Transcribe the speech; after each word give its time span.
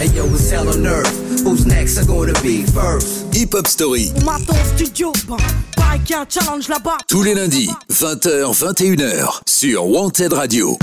Hey 0.00 0.08
yo, 0.16 0.24
it's 0.28 0.50
hell 0.50 0.66
on 0.66 0.86
earth. 0.86 1.12
Who's 1.44 1.66
next? 1.66 1.98
Are 1.98 2.06
gonna 2.06 2.32
be 2.40 2.62
first? 2.62 3.34
Hip 3.34 3.52
Hop 3.52 3.66
Story. 3.66 4.10
Maton 4.24 4.56
studio, 4.74 5.12
bah, 5.28 5.36
y 6.08 6.14
a 6.14 6.20
un 6.22 6.26
challenge 6.26 6.68
là-bas. 6.70 6.96
Tous 7.06 7.22
les 7.22 7.34
lundis, 7.34 7.68
20h, 7.90 8.50
21h, 8.50 9.42
sur 9.46 9.86
Wanted 9.86 10.32
Radio. 10.32 10.78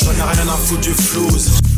J'en 0.00 0.12
ai 0.12 0.22
rien 0.22 0.48
à 0.48 0.56
foutre 0.56 0.80
du 0.80 0.90
flouze. 0.90 1.75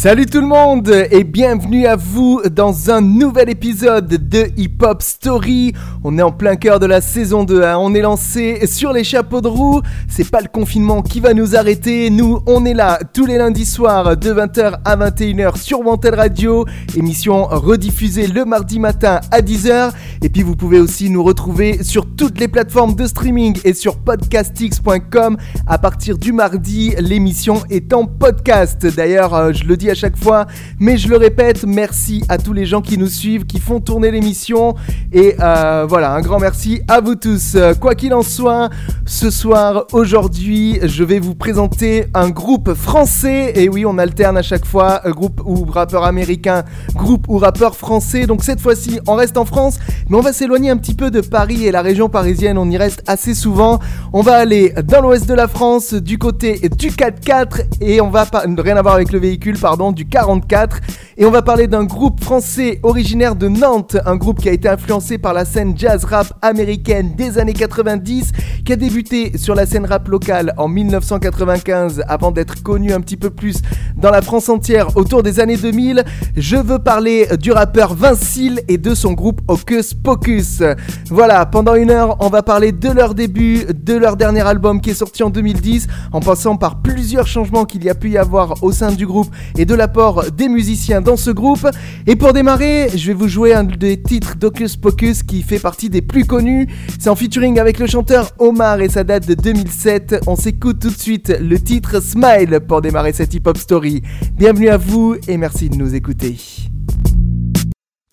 Salut 0.00 0.26
tout 0.26 0.40
le 0.40 0.46
monde 0.46 0.94
et 1.10 1.24
bienvenue 1.24 1.84
à 1.84 1.96
vous 1.96 2.40
dans 2.52 2.88
un 2.88 3.00
nouvel 3.00 3.50
épisode 3.50 4.06
de 4.06 4.46
Hip 4.56 4.76
Hop 4.80 5.02
Story. 5.02 5.72
On 6.04 6.16
est 6.16 6.22
en 6.22 6.30
plein 6.30 6.54
cœur 6.54 6.78
de 6.78 6.86
la 6.86 7.00
saison 7.00 7.42
2, 7.42 7.64
hein. 7.64 7.78
on 7.80 7.92
est 7.96 8.00
lancé 8.00 8.64
sur 8.68 8.92
les 8.92 9.02
chapeaux 9.02 9.40
de 9.40 9.48
roue. 9.48 9.82
C'est 10.08 10.30
pas 10.30 10.40
le 10.40 10.46
confinement 10.46 11.02
qui 11.02 11.18
va 11.18 11.34
nous 11.34 11.56
arrêter. 11.56 12.10
Nous, 12.10 12.38
on 12.46 12.64
est 12.64 12.74
là 12.74 13.00
tous 13.12 13.26
les 13.26 13.38
lundis 13.38 13.66
soirs 13.66 14.16
de 14.16 14.30
20h 14.32 14.78
à 14.84 14.96
21h 14.96 15.60
sur 15.60 15.80
Wanted 15.80 16.14
Radio. 16.14 16.64
Émission 16.96 17.46
rediffusée 17.46 18.28
le 18.28 18.44
mardi 18.44 18.78
matin 18.78 19.18
à 19.32 19.40
10h. 19.40 19.90
Et 20.22 20.28
puis 20.28 20.44
vous 20.44 20.54
pouvez 20.54 20.78
aussi 20.78 21.10
nous 21.10 21.24
retrouver 21.24 21.82
sur 21.82 22.06
toutes 22.14 22.38
les 22.38 22.46
plateformes 22.46 22.94
de 22.94 23.06
streaming 23.08 23.58
et 23.64 23.74
sur 23.74 23.96
podcastx.com. 23.96 25.36
À 25.66 25.78
partir 25.78 26.18
du 26.18 26.32
mardi, 26.32 26.94
l'émission 27.00 27.62
est 27.68 27.92
en 27.92 28.06
podcast. 28.06 28.86
D'ailleurs, 28.86 29.34
euh, 29.34 29.52
je 29.52 29.64
le 29.64 29.76
dis 29.76 29.87
à 29.90 29.94
chaque 29.94 30.16
fois, 30.16 30.46
mais 30.78 30.96
je 30.96 31.08
le 31.08 31.16
répète, 31.16 31.64
merci 31.66 32.24
à 32.28 32.38
tous 32.38 32.52
les 32.52 32.66
gens 32.66 32.80
qui 32.80 32.98
nous 32.98 33.08
suivent, 33.08 33.44
qui 33.46 33.60
font 33.60 33.80
tourner 33.80 34.10
l'émission. 34.10 34.74
Et 35.12 35.34
euh, 35.40 35.86
voilà, 35.88 36.12
un 36.12 36.20
grand 36.20 36.38
merci 36.38 36.82
à 36.88 37.00
vous 37.00 37.14
tous. 37.14 37.54
Euh, 37.54 37.74
Quoi 37.74 37.94
qu'il 37.94 38.12
en 38.14 38.22
soit, 38.22 38.70
ce 39.06 39.30
soir, 39.30 39.86
aujourd'hui, 39.92 40.78
je 40.82 41.04
vais 41.04 41.18
vous 41.18 41.34
présenter 41.34 42.06
un 42.14 42.30
groupe 42.30 42.74
français. 42.74 43.52
Et 43.56 43.68
oui, 43.68 43.86
on 43.86 43.98
alterne 43.98 44.36
à 44.36 44.42
chaque 44.42 44.64
fois, 44.64 45.00
euh, 45.06 45.12
groupe 45.12 45.40
ou 45.44 45.64
rappeur 45.64 46.04
américain, 46.04 46.64
groupe 46.94 47.26
ou 47.28 47.38
rappeur 47.38 47.76
français. 47.76 48.26
Donc 48.26 48.44
cette 48.44 48.60
fois-ci, 48.60 49.00
on 49.06 49.14
reste 49.14 49.36
en 49.36 49.44
France, 49.44 49.78
mais 50.08 50.16
on 50.16 50.20
va 50.20 50.32
s'éloigner 50.32 50.70
un 50.70 50.76
petit 50.76 50.94
peu 50.94 51.10
de 51.10 51.20
Paris 51.20 51.66
et 51.66 51.72
la 51.72 51.82
région 51.82 52.08
parisienne. 52.08 52.58
On 52.58 52.68
y 52.70 52.76
reste 52.76 53.02
assez 53.06 53.34
souvent. 53.34 53.78
On 54.12 54.22
va 54.22 54.34
aller 54.34 54.74
dans 54.84 55.00
l'ouest 55.00 55.28
de 55.28 55.34
la 55.34 55.48
France, 55.48 55.94
du 55.94 56.18
côté 56.18 56.68
du 56.76 56.88
4x4, 56.90 57.62
et 57.80 58.00
on 58.00 58.10
va 58.10 58.26
pas 58.26 58.44
rien 58.58 58.76
à 58.76 58.82
voir 58.82 58.94
avec 58.94 59.12
le 59.12 59.18
véhicule, 59.18 59.58
pardon, 59.58 59.77
du 59.78 60.06
44. 60.06 60.80
Et 61.16 61.24
on 61.24 61.30
va 61.30 61.42
parler 61.42 61.66
d'un 61.66 61.84
groupe 61.84 62.22
français 62.22 62.80
originaire 62.82 63.36
de 63.36 63.48
Nantes, 63.48 63.96
un 64.06 64.16
groupe 64.16 64.40
qui 64.40 64.48
a 64.48 64.52
été 64.52 64.68
influencé 64.68 65.18
par 65.18 65.32
la 65.32 65.44
scène 65.44 65.74
jazz 65.76 66.04
rap 66.04 66.32
américaine 66.42 67.14
des 67.16 67.38
années 67.38 67.52
90, 67.52 68.32
qui 68.64 68.72
a 68.72 68.76
débuté 68.76 69.36
sur 69.36 69.54
la 69.54 69.66
scène 69.66 69.86
rap 69.86 70.08
locale 70.08 70.52
en 70.56 70.68
1995 70.68 72.02
avant 72.08 72.30
d'être 72.30 72.62
connu 72.62 72.92
un 72.92 73.00
petit 73.00 73.16
peu 73.16 73.30
plus 73.30 73.62
dans 73.96 74.10
la 74.10 74.22
France 74.22 74.48
entière 74.48 74.96
autour 74.96 75.22
des 75.22 75.40
années 75.40 75.56
2000. 75.56 76.04
Je 76.36 76.56
veux 76.56 76.78
parler 76.78 77.28
du 77.40 77.52
rappeur 77.52 77.94
Vincile 77.94 78.60
et 78.68 78.78
de 78.78 78.94
son 78.94 79.12
groupe 79.12 79.40
Hocus 79.48 79.94
Pocus. 79.94 80.62
Voilà, 81.08 81.46
pendant 81.46 81.74
une 81.74 81.90
heure, 81.90 82.16
on 82.20 82.28
va 82.28 82.42
parler 82.42 82.72
de 82.72 82.90
leur 82.90 83.14
début, 83.14 83.64
de 83.64 83.94
leur 83.94 84.16
dernier 84.16 84.46
album 84.46 84.80
qui 84.80 84.90
est 84.90 84.94
sorti 84.94 85.22
en 85.22 85.30
2010, 85.30 85.86
en 86.12 86.20
passant 86.20 86.56
par 86.56 86.80
plusieurs 86.82 87.26
changements 87.26 87.64
qu'il 87.64 87.84
y 87.84 87.90
a 87.90 87.94
pu 87.94 88.10
y 88.10 88.18
avoir 88.18 88.62
au 88.62 88.72
sein 88.72 88.92
du 88.92 89.06
groupe 89.06 89.28
et 89.56 89.64
de 89.68 89.74
l'apport 89.74 90.30
des 90.32 90.48
musiciens 90.48 91.02
dans 91.02 91.16
ce 91.16 91.30
groupe. 91.30 91.68
Et 92.06 92.16
pour 92.16 92.32
démarrer, 92.32 92.88
je 92.94 93.06
vais 93.08 93.12
vous 93.12 93.28
jouer 93.28 93.52
un 93.52 93.64
des 93.64 94.02
titres 94.02 94.34
d'Hocus 94.36 94.76
Pocus 94.76 95.22
qui 95.22 95.42
fait 95.42 95.58
partie 95.58 95.90
des 95.90 96.00
plus 96.00 96.24
connus. 96.24 96.66
C'est 96.98 97.10
en 97.10 97.14
featuring 97.14 97.60
avec 97.60 97.78
le 97.78 97.86
chanteur 97.86 98.32
Omar 98.38 98.80
et 98.80 98.88
ça 98.88 99.04
date 99.04 99.28
de 99.28 99.34
2007. 99.34 100.22
On 100.26 100.36
s'écoute 100.36 100.80
tout 100.80 100.90
de 100.90 100.98
suite 100.98 101.36
le 101.38 101.60
titre 101.60 102.02
Smile 102.02 102.60
pour 102.66 102.80
démarrer 102.80 103.12
cette 103.12 103.34
hip-hop 103.34 103.58
story. 103.58 104.02
Bienvenue 104.32 104.70
à 104.70 104.78
vous 104.78 105.16
et 105.28 105.36
merci 105.36 105.68
de 105.68 105.76
nous 105.76 105.94
écouter. 105.94 106.36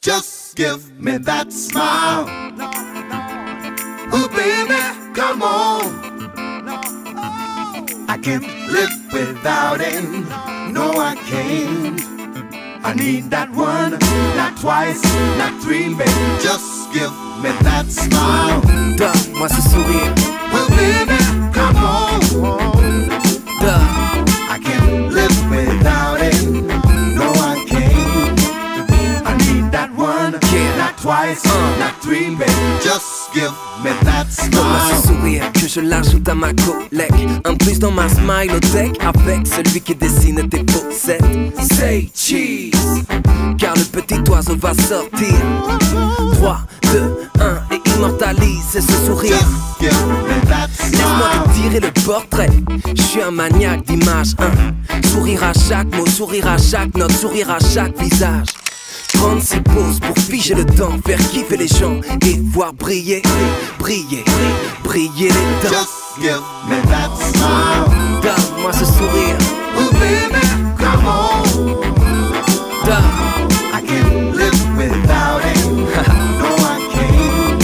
Just 0.03 0.57
give 0.57 0.91
me 0.99 1.17
that 1.23 1.49
smile. 1.49 2.25
Oh 4.11 4.27
come 5.13 5.41
on. 5.41 6.15
I 8.09 8.17
can't 8.21 8.45
live 8.67 8.89
without 9.13 9.79
it. 9.79 10.54
No, 10.75 10.91
I 11.11 11.15
can't. 11.31 12.01
I 12.85 12.93
need 12.93 13.29
that 13.31 13.49
one, 13.51 13.91
not 14.37 14.57
twice, 14.61 15.01
not 15.39 15.53
three, 15.63 15.89
baby. 15.95 16.11
Just 16.41 16.91
give 16.93 17.11
me 17.41 17.49
that 17.67 17.85
smile. 17.89 18.61
Donne-moi 18.99 19.47
ce 19.49 19.61
sourire, 19.71 20.13
Well, 20.53 20.69
baby, 20.69 21.17
come 21.57 21.75
on. 21.77 22.19
donne, 23.63 24.25
I 24.55 24.59
can't 24.61 25.11
live 25.11 25.37
without 25.49 26.19
it. 26.21 26.37
No, 27.19 27.27
I 27.51 27.55
can't. 27.67 28.39
I 29.25 29.33
need 29.47 29.71
that 29.71 29.89
one, 29.95 30.33
Yeah. 30.53 30.77
not 30.77 30.97
twice, 31.01 31.41
Uh. 31.45 31.79
not 31.79 31.93
three, 32.03 32.35
baby. 32.35 32.53
Just 32.83 33.24
give 33.35 33.51
me 33.83 33.91
that 34.05 34.25
donne-moi 34.49 34.79
ce 34.89 35.07
sourire 35.07 35.51
que 35.51 35.67
je 35.67 35.81
l'ajoute 35.81 36.27
à 36.29 36.33
ma 36.33 36.53
collègue. 36.53 37.29
Un 37.43 37.55
plus 37.55 37.77
dans 37.79 37.91
ma 37.91 38.07
smilothèque 38.07 38.97
avec 39.03 39.45
celui 39.45 39.81
qui 39.81 39.93
dessine 39.93 40.47
tes 40.47 40.63
faussettes. 40.71 41.21
Say 41.73 42.09
cheese, 42.15 43.03
car 43.57 43.73
le 43.75 43.83
petit 43.83 44.21
oiseau 44.29 44.55
va 44.55 44.73
sortir. 44.73 45.35
3, 46.33 46.59
2, 46.93 47.29
1 47.39 47.75
et 47.75 47.89
immortalise 47.95 48.63
ce 48.71 48.81
sourire. 49.05 49.37
Laisse-moi 49.81 51.29
te 51.43 51.59
tirer 51.59 51.79
le 51.81 51.91
portrait. 52.05 52.49
Je 52.95 53.01
suis 53.01 53.21
un 53.21 53.31
maniaque 53.31 53.85
d'image. 53.85 54.33
Un 54.39 55.07
sourire 55.09 55.43
à 55.43 55.53
chaque 55.53 55.93
mot, 55.95 56.05
sourire 56.05 56.47
à 56.47 56.57
chaque 56.57 56.95
note, 56.95 57.11
sourire 57.11 57.51
à 57.51 57.59
chaque 57.59 57.97
visage. 57.99 58.47
Prendre 59.15 59.41
ses 59.41 59.59
pauses 59.61 59.99
pour 59.99 60.17
figer 60.17 60.55
le 60.55 60.65
temps, 60.65 60.91
faire 61.05 61.17
kiffer 61.29 61.57
les 61.57 61.67
gens 61.67 61.99
et 62.25 62.39
voir 62.53 62.73
briller, 62.73 63.21
briller, 63.79 64.23
briller 64.83 65.29
les 65.29 65.69
dents. 65.69 65.69
Just 65.69 66.19
give 66.19 66.41
me 66.69 66.81
that 66.89 67.09
smile. 67.17 67.85
Donne-moi 68.21 68.71
ce 68.73 68.85
sourire. 68.85 69.37
Oh, 69.77 69.91
baby, 69.93 70.45
come 70.77 71.07
on. 71.07 71.43
Donne, 72.85 73.47
I 73.73 73.81
can't 73.85 74.35
live 74.35 74.77
without 74.77 75.41
it. 75.43 75.55
No, 76.39 76.51
I 76.57 76.79
can't. 76.93 77.63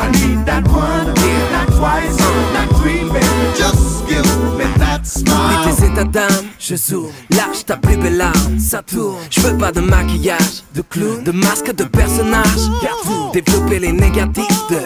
I 0.00 0.10
need 0.12 0.44
that 0.46 0.66
one, 0.68 1.06
not 1.52 1.68
twice, 1.76 2.16
not 2.52 2.68
three, 2.80 3.02
baby. 3.04 3.26
Just 3.56 4.06
give 4.08 4.26
me 4.58 4.64
that 4.78 5.06
smile. 5.06 6.45
Je 6.68 6.74
zoome, 6.74 7.10
lâche 7.30 7.64
ta 7.64 7.76
plus 7.76 7.96
belle 7.96 8.20
arme, 8.20 8.58
ça 8.58 8.82
tourne. 8.82 9.16
Je 9.30 9.40
veux 9.40 9.56
pas 9.56 9.70
de 9.70 9.80
maquillage, 9.80 10.64
de 10.74 10.82
clown, 10.82 11.22
de 11.22 11.30
masque 11.30 11.72
de 11.72 11.84
personnage. 11.84 12.60
Car 12.82 12.96
vous 13.04 13.30
développez 13.32 13.78
les 13.78 13.92
négatifs 13.92 14.66
de 14.70 14.78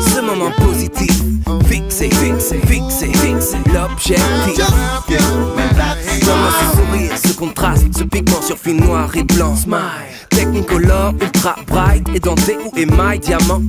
ce 0.00 0.20
moment 0.20 0.50
positif. 0.52 1.10
Fixé, 1.68 2.08
fixé, 2.10 2.60
fixé, 2.66 3.06
fixé, 3.12 3.58
l'objectif. 3.66 4.64
Donne-moi 6.24 6.50
ce 6.58 6.76
sourire, 6.76 7.18
ce 7.22 7.32
contraste, 7.34 7.98
ce 7.98 8.04
pigment 8.04 8.40
sur 8.40 8.56
fil 8.56 8.76
noir 8.76 9.14
et 9.14 9.24
blanc. 9.24 9.56
Smile, 9.56 9.80
technicolor, 10.30 11.12
ultra 11.20 11.56
bright, 11.66 12.08
édenté 12.14 12.56
ou 12.64 12.76
émail 12.78 13.18
diamant. 13.18 13.62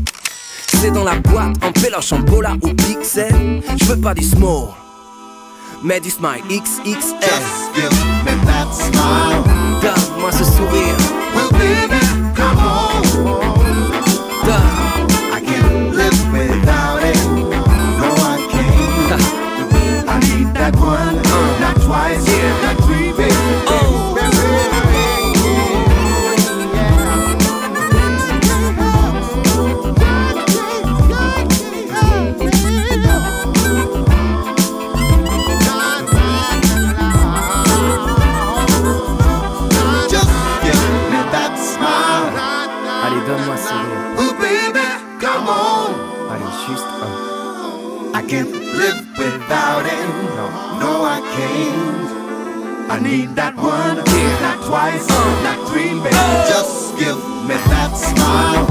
C'est 0.80 0.92
dans 0.92 1.04
la 1.04 1.16
boîte, 1.16 1.58
en 1.64 1.72
péloche, 1.74 2.14
en 2.14 2.22
pola 2.22 2.54
ou 2.62 2.74
pixel. 2.74 3.62
Je 3.78 3.86
veux 3.86 4.00
pas 4.00 4.14
du 4.14 4.24
small, 4.24 4.70
mais 5.84 6.00
du 6.00 6.10
smile 6.10 6.42
XXL. 6.50 6.92
Just 7.22 7.74
give 7.76 7.92
me 8.26 8.46
that 8.46 8.68
smile. 8.74 9.44
Donne-moi 9.82 10.32
ce 10.32 10.44
sourire, 10.44 10.98
Well, 11.36 11.50
baby, 11.52 12.00
come 12.08 12.21
without 49.52 49.86
it. 49.86 50.08
No, 50.80 51.04
I 51.04 51.20
can't. 51.36 52.90
I 52.90 53.00
need 53.00 53.36
that 53.36 53.56
one, 53.58 53.98
not 53.98 54.66
twice, 54.66 55.08
not 55.44 55.68
three, 55.68 55.92
baby. 56.00 56.16
Just 56.48 56.98
give 56.98 57.18
me 57.48 57.56
that 57.68 57.92
smile. 57.98 58.71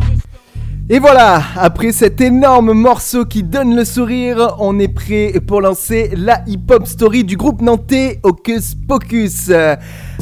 Et 0.93 0.99
voilà, 0.99 1.41
après 1.55 1.93
cet 1.93 2.19
énorme 2.19 2.73
morceau 2.73 3.23
qui 3.23 3.43
donne 3.43 3.77
le 3.77 3.85
sourire, 3.85 4.57
on 4.59 4.77
est 4.77 4.89
prêt 4.89 5.31
pour 5.47 5.61
lancer 5.61 6.11
la 6.17 6.43
hip-hop 6.47 6.85
story 6.85 7.23
du 7.23 7.37
groupe 7.37 7.61
nantais 7.61 8.19
Hocus 8.23 8.75
Pocus. 8.75 9.51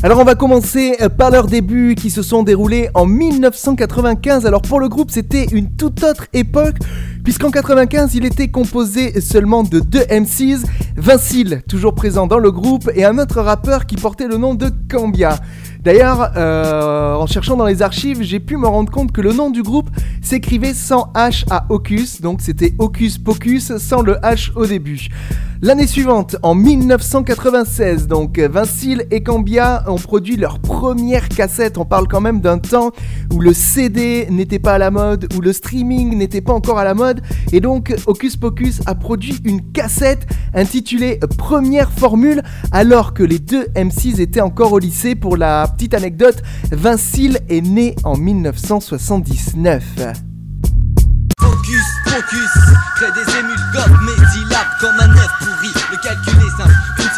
Alors 0.03 0.19
on 0.19 0.23
va 0.23 0.35
commencer 0.35 0.95
par 1.17 1.31
leurs 1.31 1.47
débuts 1.47 1.95
qui 1.95 2.11
se 2.11 2.21
sont 2.21 2.43
déroulés 2.43 2.89
en 2.93 3.07
1995. 3.07 4.45
Alors 4.45 4.61
pour 4.61 4.79
le 4.79 4.89
groupe 4.89 5.09
c'était 5.09 5.45
une 5.45 5.75
toute 5.75 6.03
autre 6.03 6.27
époque 6.33 6.77
puisqu'en 7.23 7.49
95 7.49 8.13
il 8.13 8.25
était 8.25 8.49
composé 8.49 9.21
seulement 9.21 9.63
de 9.63 9.79
deux 9.79 10.05
MCs, 10.11 10.67
Vincile 10.95 11.63
toujours 11.67 11.95
présent 11.95 12.27
dans 12.27 12.37
le 12.37 12.51
groupe 12.51 12.91
et 12.93 13.05
un 13.05 13.17
autre 13.17 13.41
rappeur 13.41 13.87
qui 13.87 13.95
portait 13.95 14.27
le 14.27 14.37
nom 14.37 14.53
de 14.53 14.69
Cambia. 14.87 15.39
D'ailleurs, 15.81 16.33
euh, 16.35 17.13
en 17.13 17.25
cherchant 17.25 17.55
dans 17.55 17.65
les 17.65 17.81
archives, 17.81 18.21
j'ai 18.21 18.41
pu 18.41 18.57
me 18.57 18.67
rendre 18.67 18.91
compte 18.91 19.13
que 19.13 19.21
le 19.21 19.31
nom 19.31 19.49
du 19.49 19.63
groupe 19.63 19.89
s'écrivait 20.21 20.73
sans 20.73 21.11
H 21.15 21.45
à 21.49 21.67
Hocus, 21.69 22.19
donc 22.19 22.41
c'était 22.41 22.73
Hocus 22.79 23.17
Pocus 23.17 23.77
sans 23.77 24.01
le 24.01 24.15
H 24.15 24.51
au 24.55 24.65
début. 24.65 25.07
L'année 25.61 25.87
suivante, 25.87 26.37
en 26.41 26.55
1996, 26.55 28.07
donc 28.07 28.39
Vincile 28.39 29.05
et 29.11 29.23
Cambia 29.23 29.83
ont 29.87 29.97
produit 29.97 30.37
leur 30.37 30.59
première 30.59 31.27
cassette. 31.27 31.77
On 31.77 31.83
parle 31.83 32.07
quand 32.07 32.21
même 32.21 32.39
d'un 32.39 32.59
temps 32.59 32.91
où 33.33 33.41
le 33.41 33.53
CD 33.53 34.27
n'était 34.29 34.59
pas 34.59 34.75
à 34.75 34.77
la 34.77 34.89
mode, 34.89 35.27
où 35.35 35.41
le 35.41 35.51
streaming 35.51 36.17
n'était 36.17 36.39
pas 36.39 36.53
encore 36.53 36.79
à 36.79 36.85
la 36.85 36.93
mode, 36.93 37.21
et 37.51 37.59
donc 37.59 37.93
Hocus 38.07 38.37
Pocus 38.37 38.79
a 38.85 38.95
produit 38.95 39.37
une 39.43 39.61
cassette 39.73 40.27
intitulée 40.53 41.19
Première 41.37 41.91
Formule, 41.91 42.41
alors 42.71 43.13
que 43.13 43.23
les 43.23 43.39
deux 43.39 43.65
M6 43.75 44.21
étaient 44.21 44.39
encore 44.39 44.71
au 44.71 44.79
lycée. 44.79 45.15
Pour 45.15 45.35
la 45.35 45.68
petite 45.69 45.93
anecdote, 45.93 46.41
Vincile 46.71 47.39
est 47.49 47.61
né 47.61 47.95
en 48.03 48.17
1979. 48.17 49.83
Focus, 51.39 51.85
focus, 52.05 52.49
crée 52.95 53.11
des 53.13 53.39
émules, 53.39 53.59
comme 54.79 54.99
un 54.99 55.11
œuf 55.11 55.29
pourri. 55.39 55.69
Le 55.91 55.97
calcul 56.01 56.33
est 56.33 56.57
simple, 56.57 56.73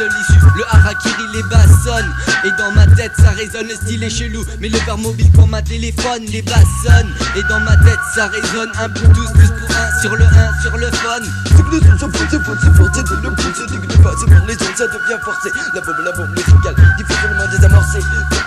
le 0.10 0.64
harakiri 0.70 1.28
les 1.34 1.44
bassonne. 1.44 2.10
Et 2.44 2.52
dans 2.58 2.72
ma 2.74 2.88
tête 2.96 3.12
ça 3.18 3.32
résonne, 3.32 3.68
le 3.68 3.76
style 3.76 4.04
est 4.04 4.10
chelou. 4.10 4.44
Mais 4.60 4.70
le 4.70 4.78
verre 4.80 4.98
mobile 4.98 5.32
pour 5.32 5.48
ma 5.48 5.62
téléphone 5.62 6.24
les 6.32 6.42
bassonne. 6.42 7.10
Et 7.36 7.44
dans 7.44 7.60
ma 7.60 7.76
tête 7.78 8.00
ça 8.16 8.28
résonne, 8.28 8.72
un 8.80 8.90
Bluetooth 8.90 9.34
plus 9.34 9.50
pour 9.50 9.70
un 9.76 10.02
sur 10.02 10.16
le 10.16 10.26
1 10.26 10.62
sur 10.62 10.78
le 10.78 10.88
phone. 10.92 11.26
C'est 11.46 11.64
plus 11.64 11.80
c'est 11.80 12.00
faux, 12.00 12.24
c'est 12.30 12.44
faux, 12.44 12.56
c'est 12.62 12.76
forcé, 12.78 13.02
c'est 13.08 13.22
le 13.22 13.30
bout, 13.30 13.54
c'est 13.54 13.70
dégueu 13.70 14.04
pas, 14.04 14.14
c'est 14.20 14.26
pour 14.26 14.46
les 14.48 14.56
autres, 14.56 14.78
ça 14.78 14.88
devient 14.88 15.22
forcé. 15.24 15.50
La 15.74 15.82
bombe, 15.82 16.02
la 16.04 16.12
bombe, 16.12 16.34
le 16.36 16.42
régal, 16.42 16.76
difficilement 16.98 17.48
désamorcé. 17.52 18.00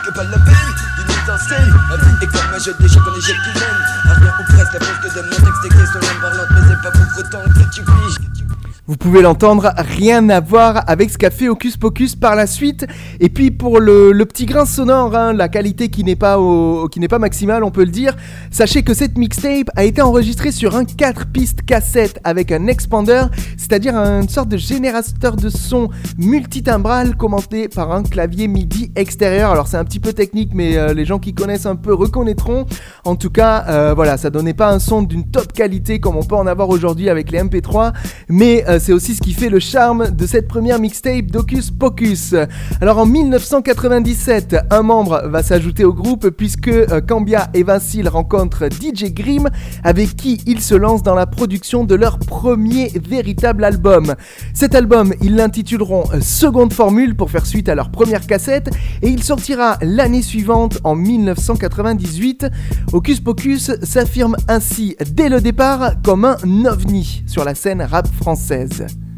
Que 0.05 0.11
pas 0.11 0.25
la 0.25 0.39
peine 0.39 0.75
d'une 0.97 1.17
étincelle. 1.23 1.75
Et 2.23 2.27
comme 2.27 2.55
un 2.55 2.59
jeu 2.59 2.75
d'échecs, 2.81 3.03
on 3.07 3.19
échec 3.19 3.37
même. 3.55 4.11
À 4.11 4.15
rien 4.15 4.33
ou 4.41 4.53
presque, 4.53 4.73
la 4.73 4.79
pause 4.81 4.99
que 5.03 5.15
donne 5.15 5.27
mon 5.27 5.47
texte 5.47 5.63
des 5.63 5.69
questions 5.69 6.01
langue 6.01 6.21
parlante, 6.21 6.49
mais 6.51 6.61
c'est 6.69 6.83
pas 6.83 6.91
pour 6.91 7.19
autant 7.19 7.45
que 7.53 7.75
tu 7.75 7.83
piges. 7.83 8.74
Vous 8.87 8.99
pouvez 8.99 9.23
l'entendre, 9.23 9.73
rien 9.79 10.29
à 10.29 10.41
voir 10.41 10.85
avec 10.87 11.09
ce 11.09 11.17
qu'a 11.17 11.31
fait 11.31 11.49
Hocus 11.49 11.79
Pocus 11.79 12.17
par 12.17 12.37
la 12.37 12.47
suite. 12.47 12.87
Et 13.19 13.31
puis 13.31 13.51
pour 13.51 13.81
le, 13.81 14.13
petit 14.27 14.45
grain 14.45 14.67
sonore, 14.67 15.17
hein, 15.17 15.33
la 15.33 15.49
qualité 15.49 15.89
qui 15.89 16.05
n'est 16.05 16.17
pas 16.17 16.37
pas 17.09 17.19
maximale, 17.19 17.65
on 17.65 17.71
peut 17.71 17.85
le 17.85 17.91
dire. 17.91 18.15
Sachez 18.51 18.83
que 18.83 18.93
cette 18.93 19.17
mixtape 19.17 19.71
a 19.75 19.85
été 19.85 20.03
enregistrée 20.03 20.53
sur 20.53 20.77
un 20.77 20.85
4 20.85 21.29
pistes 21.29 21.63
cassette 21.63 22.21
avec 22.25 22.53
un 22.53 22.67
expander, 22.67 23.23
c'est-à-dire 23.57 23.97
une 23.97 24.29
sorte 24.29 24.51
de 24.51 24.59
générateur 24.59 25.37
de 25.37 25.49
son 25.49 25.89
multitimbral 26.19 27.17
commenté 27.17 27.69
par 27.69 27.91
un 27.91 28.03
clavier 28.03 28.49
MIDI 28.49 28.93
extérieur. 28.97 29.51
Alors 29.51 29.67
c'est 29.67 29.79
un 29.79 29.85
petit 29.85 30.01
peu 30.01 30.13
technique, 30.13 30.51
mais 30.53 30.77
euh, 30.77 30.93
les 30.93 31.07
gens 31.07 31.19
qui 31.19 31.33
connaissent 31.33 31.65
un 31.65 31.77
peu 31.77 31.95
reconnaîtront. 31.95 32.67
En 33.07 33.17
tout 33.17 33.31
cas, 33.31 33.65
euh, 33.67 33.95
voilà, 33.95 34.19
ça 34.19 34.29
donnait 34.29 34.53
pas 34.53 34.71
un 34.71 34.79
son 34.79 35.01
d'une 35.03 35.25
top 35.25 35.55
qualité 35.55 36.01
comme 36.01 36.17
on 36.17 36.23
peut 36.23 36.37
en 36.37 36.47
avoir 36.47 36.69
aujourd'hui 36.69 37.09
avec 37.09 37.31
les 37.31 37.39
MP3, 37.43 37.95
mais 38.29 38.63
euh, 38.74 38.74
c'est 38.79 38.93
aussi 38.93 39.15
ce 39.15 39.21
qui 39.21 39.33
fait 39.33 39.49
le 39.49 39.59
charme 39.59 40.11
de 40.11 40.27
cette 40.27 40.49
première 40.49 40.79
mixtape 40.79 41.27
d'Hocus 41.27 41.71
Pocus. 41.71 42.35
Alors 42.81 42.99
en 42.99 43.07
1997, 43.07 44.57
un 44.71 44.83
membre 44.83 45.23
va 45.27 45.43
s'ajouter 45.43 45.85
au 45.85 45.93
groupe 45.93 46.31
puisque 46.31 46.69
euh, 46.69 47.01
Cambia 47.01 47.51
et 47.55 47.63
Vincile 47.63 48.09
rencontrent 48.09 48.67
DJ 48.67 49.13
Grimm 49.13 49.49
avec 49.83 50.17
qui 50.17 50.41
ils 50.47 50.61
se 50.61 50.75
lancent 50.75 51.03
dans 51.03 51.15
la 51.15 51.27
production 51.27 51.85
de 51.85 51.95
leur 51.95 52.19
premier 52.19 52.91
véritable 52.95 53.65
album. 53.65 54.15
Cet 54.55 54.75
album, 54.75 55.13
ils 55.21 55.37
l'intituleront 55.37 56.05
euh, 56.13 56.21
Seconde 56.21 56.73
Formule 56.73 57.17
pour 57.17 57.31
faire 57.31 57.47
suite 57.47 57.69
à 57.69 57.75
leur 57.75 57.91
première 57.91 58.27
cassette 58.27 58.71
et 59.03 59.09
il 59.09 59.23
sortira 59.23 59.79
l'année 59.83 60.23
suivante 60.23 60.79
en 60.85 60.95
1998. 60.95 62.47
Hocus 62.93 63.21
Pocus 63.21 63.73
s'affirme 63.83 64.37
ainsi 64.49 64.97
dès 65.13 65.29
le 65.29 65.41
départ 65.41 65.93
comme 66.03 66.25
un 66.25 66.65
ovni 66.65 67.23
sur 67.27 67.45
la 67.45 67.55
scène 67.55 67.83
rap 67.83 68.09
française. 68.15 68.64
Mon 68.65 69.14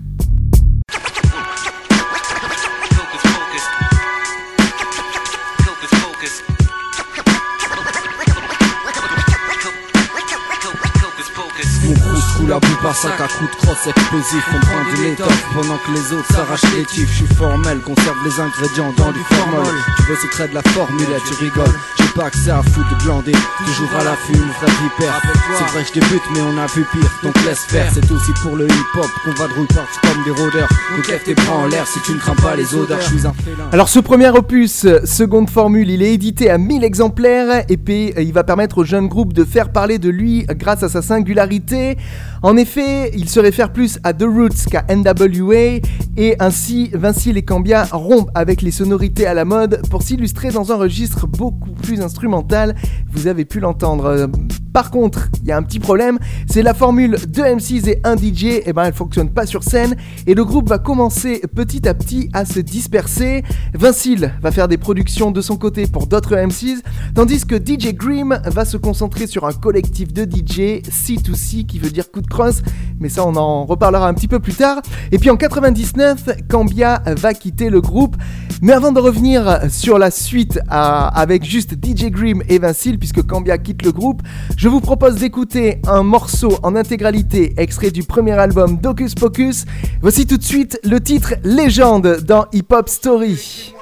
à 12.52 12.60
bout 12.60 12.82
par 12.82 12.94
sac 12.94 13.20
à 13.20 13.28
coups 13.28 13.50
de 13.50 13.56
crosse 13.56 13.87
explosif 13.87 14.44
On 14.54 14.60
prend 14.60 14.84
de 14.93 15.02
l'étoffe 15.02 15.44
pendant 15.52 15.78
que 15.78 15.93
les 15.93 16.12
autres 16.17 16.32
s'arrachent 16.32 16.76
les 16.76 16.84
tifs 16.84 17.10
Je 17.10 17.24
suis 17.24 17.34
formel, 17.34 17.79
conserve 17.81 18.17
les 18.24 18.41
ingrédients 18.41 18.93
dans 18.96 19.12
du 19.12 19.20
formol. 19.20 19.74
Tu 19.96 20.03
veux 20.05 20.17
secret 20.17 20.48
de 20.48 20.55
la 20.55 20.62
formule, 20.62 21.06
tu 21.26 21.44
rigoles. 21.44 21.74
J'ai 21.98 22.08
pas 22.15 22.26
accès 22.26 22.50
à 22.50 22.62
foutre 22.62 22.96
de 22.96 23.05
glandé 23.05 23.32
Toujours 23.65 23.91
à 23.98 24.05
l'affût, 24.05 24.34
une 24.34 24.53
vraie 24.60 24.72
vipère 24.82 25.20
C'est 25.58 25.72
vrai 25.72 25.84
je 25.86 26.00
débute 26.00 26.22
mais 26.34 26.41
on 26.41 26.58
a 26.58 26.67
vu 26.67 26.84
pire 26.93 27.10
Donc 27.22 27.34
laisse 27.44 27.65
faire, 27.69 27.91
c'est 27.93 28.10
aussi 28.10 28.32
pour 28.43 28.56
le 28.56 28.67
hip 28.67 28.98
hop 28.98 29.10
Qu'on 29.24 29.32
va 29.32 29.48
de 29.48 29.53
rue 29.53 29.67
partir 29.67 30.00
comme 30.03 30.24
des 30.24 30.31
rôdeurs. 30.31 30.69
Donc 30.94 31.08
lève 31.08 31.22
tes 31.24 31.34
bras 31.34 31.56
en 31.56 31.67
l'air 31.67 31.86
si 31.86 32.00
tu 32.03 32.12
ne 32.12 32.19
crains 32.19 32.34
pas 32.36 32.55
les 32.56 32.74
odeurs 32.74 33.00
Je 33.00 33.06
suis 33.06 33.26
un 33.26 33.32
félin. 33.32 33.69
Alors 33.72 33.88
ce 33.88 33.98
premier 33.98 34.31
opus, 34.31 34.86
seconde 35.05 35.50
formule, 35.50 35.91
il 35.91 36.03
est 36.03 36.15
édité 36.15 36.50
à 36.50 36.58
1000 36.58 36.84
exemplaires 36.84 37.65
et 37.69 37.76
puis 37.76 38.12
euh, 38.17 38.22
il 38.22 38.32
va 38.32 38.44
permettre 38.44 38.79
au 38.79 38.84
jeune 38.84 39.08
groupe 39.08 39.32
de 39.32 39.44
faire 39.44 39.70
parler 39.70 39.98
de 39.98 40.08
lui 40.08 40.46
grâce 40.48 40.82
à 40.82 40.88
sa 40.88 41.03
singularité. 41.03 41.96
En 42.43 42.56
effet, 42.56 43.10
il 43.14 43.28
se 43.28 43.40
réfère 43.40 43.72
plus 43.72 43.98
à 44.05 44.12
The 44.12 44.24
Roots 44.24 44.69
qu'à 44.70 44.84
NWA 44.94 45.81
et 46.16 46.36
ainsi 46.38 46.90
Vincile 46.93 47.36
et 47.36 47.44
Cambia 47.44 47.84
rompent 47.84 48.31
avec 48.34 48.62
les 48.62 48.70
sonorités 48.70 49.26
à 49.26 49.34
la 49.34 49.44
mode 49.44 49.82
pour 49.90 50.02
s'illustrer 50.02 50.50
dans 50.50 50.72
un 50.72 50.76
registre 50.76 51.26
beaucoup 51.26 51.72
plus 51.72 52.00
instrumental. 52.00 52.74
Vous 53.10 53.26
avez 53.26 53.44
pu 53.44 53.60
l'entendre. 53.60 54.28
Par 54.77 54.91
contre, 54.91 55.31
il 55.41 55.49
y 55.49 55.53
a 55.53 55.56
un 55.56 55.63
petit 55.63 55.81
problème, 55.81 56.19
c'est 56.47 56.61
la 56.61 56.75
formule 56.75 57.17
2 57.29 57.43
M6 57.43 57.89
et 57.89 58.01
1 58.05 58.17
DJ, 58.19 58.61
et 58.67 58.75
ben 58.75 58.85
elle 58.85 58.93
fonctionne 58.93 59.31
pas 59.31 59.47
sur 59.47 59.63
scène 59.63 59.97
et 60.27 60.35
le 60.35 60.45
groupe 60.45 60.69
va 60.69 60.77
commencer 60.77 61.41
petit 61.55 61.89
à 61.89 61.95
petit 61.95 62.29
à 62.35 62.45
se 62.45 62.61
disperser. 62.61 63.43
Vincile 63.73 64.35
va 64.43 64.51
faire 64.51 64.69
des 64.69 64.77
productions 64.77 65.31
de 65.31 65.41
son 65.41 65.56
côté 65.56 65.87
pour 65.87 66.06
d'autres 66.06 66.37
M6, 66.37 66.83
tandis 67.15 67.47
que 67.47 67.56
DJ 67.56 67.95
Grimm 67.95 68.39
va 68.45 68.67
se 68.67 68.77
concentrer 68.77 69.27
sur 69.27 69.47
un 69.47 69.53
collectif 69.55 70.13
de 70.13 70.25
DJ 70.25 70.83
C2C 70.83 71.65
qui 71.65 71.79
veut 71.79 71.89
dire 71.89 72.11
coup 72.11 72.21
de 72.21 72.27
crosse, 72.27 72.61
mais 73.01 73.09
ça 73.09 73.25
on 73.27 73.35
en 73.35 73.65
reparlera 73.65 74.06
un 74.06 74.13
petit 74.13 74.29
peu 74.29 74.41
plus 74.41 74.56
tard. 74.56 74.83
Et 75.11 75.19
puis 75.19 75.31
en 75.31 75.39
99, 75.39 76.29
Cambia 76.51 77.03
va 77.06 77.33
quitter 77.33 77.71
le 77.71 77.81
groupe. 77.81 78.19
Mais 78.63 78.72
avant 78.72 78.91
de 78.93 79.01
revenir 79.01 79.60
sur 79.70 79.98
la 79.98 80.10
suite 80.10 80.58
à- 80.69 81.08
avec 81.20 81.44
juste 81.44 81.72
DJ 81.75 82.06
Grimm 82.10 82.43
et 82.48 82.58
Vincile, 82.58 82.98
puisque 82.98 83.22
Cambia 83.27 83.58
quitte 83.58 83.82
le 83.82 83.93
groupe, 83.93 84.22
je 84.56 84.69
vous 84.69 84.81
propose 84.81 85.17
d'écouter 85.17 85.81
un 85.86 86.03
morceau 86.03 86.58
en 86.63 86.75
intégralité 86.75 87.55
extrait 87.58 87.91
du 87.91 88.03
premier 88.03 88.32
album 88.32 88.79
d'Hocus 88.79 89.15
Pocus. 89.15 89.65
Voici 90.01 90.27
tout 90.27 90.36
de 90.39 90.43
suite 90.44 90.79
le 90.84 91.01
titre 91.01 91.34
Légende 91.44 92.20
dans 92.22 92.46
Hip 92.53 92.67
Hop 92.72 92.89
Story. 92.89 93.75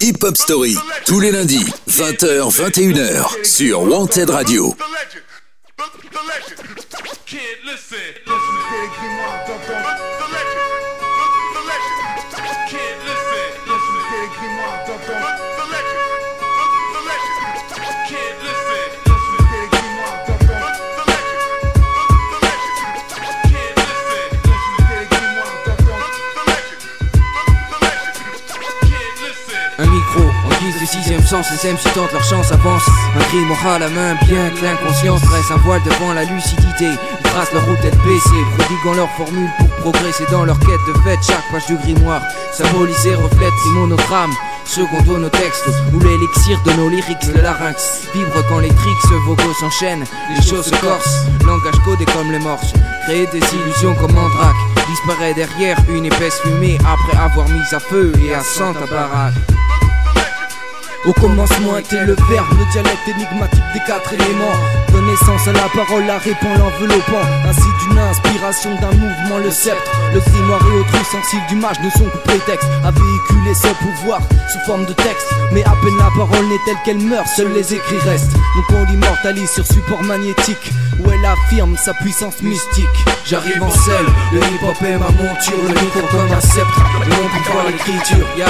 Hip 0.00 0.18
Hop 0.22 0.36
Story, 0.36 0.76
tous 1.06 1.20
les 1.20 1.32
lundis, 1.32 1.64
20h, 1.88 2.50
21h, 2.50 3.44
sur 3.44 3.82
Wanted 3.82 4.30
Radio. 4.30 4.74
Sixième 31.22 31.42
sens 31.78 31.84
les 31.86 31.90
tentent 31.92 32.12
leur 32.12 32.24
chance, 32.24 32.52
avance. 32.52 32.82
Un 33.16 33.22
cri 33.24 33.38
à 33.68 33.78
la 33.78 33.88
main, 33.88 34.14
bien 34.26 34.50
que 34.50 34.64
l'inconscience 34.64 35.20
dresse 35.22 35.50
un 35.50 35.56
voile 35.58 35.80
devant 35.84 36.12
la 36.12 36.24
lucidité. 36.24 36.86
Ils 36.88 37.30
tracent 37.30 37.52
leur 37.52 37.64
route 37.64 37.80
tête 37.80 37.96
baissée, 38.04 38.44
prodiguant 38.58 38.94
leur 38.94 39.10
formule 39.16 39.48
pour 39.58 39.92
progresser 39.92 40.24
dans 40.30 40.44
leur 40.44 40.58
quête 40.58 40.80
de 40.88 40.92
fête. 41.02 41.18
Chaque 41.26 41.50
page 41.50 41.66
du 41.66 41.76
grimoire, 41.76 42.22
symbolisé 42.52 43.14
reflète 43.14 43.52
les 43.64 43.72
monodrames. 43.72 44.32
Secondo 44.64 45.18
nos 45.18 45.28
textes, 45.28 45.68
où 45.94 46.00
l'élixir 46.00 46.60
de 46.66 46.72
nos 46.72 46.88
lyrics, 46.88 47.24
le 47.32 47.40
larynx 47.40 48.08
vibre 48.12 48.44
quand 48.48 48.58
les 48.58 48.68
tricks 48.68 49.12
vocaux 49.24 49.54
s'enchaînent, 49.60 50.04
les 50.34 50.42
choses 50.42 50.66
se 50.66 50.74
corsent, 50.80 51.24
langage 51.46 51.78
codé 51.84 52.04
comme 52.06 52.32
les 52.32 52.40
morses, 52.40 52.72
créer 53.04 53.28
des 53.28 53.38
illusions 53.54 53.94
comme 53.94 54.12
Mandrake, 54.12 54.56
disparaît 54.88 55.34
derrière 55.34 55.78
une 55.88 56.06
épaisse 56.06 56.40
fumée 56.40 56.78
après 56.80 57.16
avoir 57.16 57.48
mis 57.48 57.62
à 57.72 57.78
feu 57.78 58.12
et 58.20 58.34
à 58.34 58.42
sang 58.42 58.74
ta 58.74 58.86
baraque. 58.86 59.34
Au 61.06 61.12
commencement 61.12 61.78
était 61.78 62.04
le 62.04 62.16
verbe, 62.28 62.58
le 62.58 62.72
dialecte 62.72 63.06
énigmatique 63.06 63.62
des 63.72 63.80
quatre 63.86 64.12
éléments. 64.12 64.58
Donner 64.92 65.16
sens 65.16 65.46
à 65.46 65.52
la 65.52 65.68
parole, 65.72 66.04
la 66.04 66.18
répand 66.18 66.58
l'enveloppant. 66.58 67.22
Ainsi 67.48 67.68
d'une 67.84 67.98
inspiration, 67.98 68.74
d'un 68.80 68.90
mouvement, 68.90 69.38
le 69.38 69.50
sceptre. 69.52 69.88
Le 70.12 70.18
grimoire 70.18 70.60
et 70.66 70.80
autres 70.80 71.06
sensibles 71.06 71.46
d'image 71.48 71.78
ne 71.80 71.90
sont 71.90 72.10
que 72.10 72.18
prétexte 72.28 72.68
à 72.84 72.90
véhiculer 72.90 73.54
ce 73.54 73.68
pouvoir 73.84 74.20
sous 74.52 74.58
forme 74.66 74.84
de 74.84 74.94
texte. 74.94 75.32
Mais 75.52 75.62
à 75.62 75.74
peine 75.80 75.96
la 75.96 76.10
parole 76.16 76.44
n'est 76.46 76.64
telle 76.64 76.82
qu'elle 76.84 76.98
meurt, 76.98 77.28
seuls 77.28 77.52
les 77.52 77.72
écrits 77.72 77.98
restent. 77.98 78.32
Donc 78.32 78.64
on 78.74 78.90
l'immortalise 78.90 79.50
sur 79.50 79.64
support 79.64 80.02
magnétique 80.02 80.72
où 80.98 81.10
elle 81.10 81.24
affirme 81.24 81.76
sa 81.76 81.94
puissance 81.94 82.42
mystique. 82.42 83.04
J'arrive 83.24 83.62
en 83.62 83.70
selle, 83.70 84.06
le 84.32 84.38
hip-hop 84.38 84.80
ma 84.80 85.10
monture, 85.22 85.62
le 85.62 85.80
micro 85.80 86.00
comme 86.10 86.32
un 86.32 86.40
sceptre, 86.40 86.65
et 87.68 87.72
pouvoir 87.72 87.72
l'écriture. 87.72 88.26
Yeah, 88.36 88.46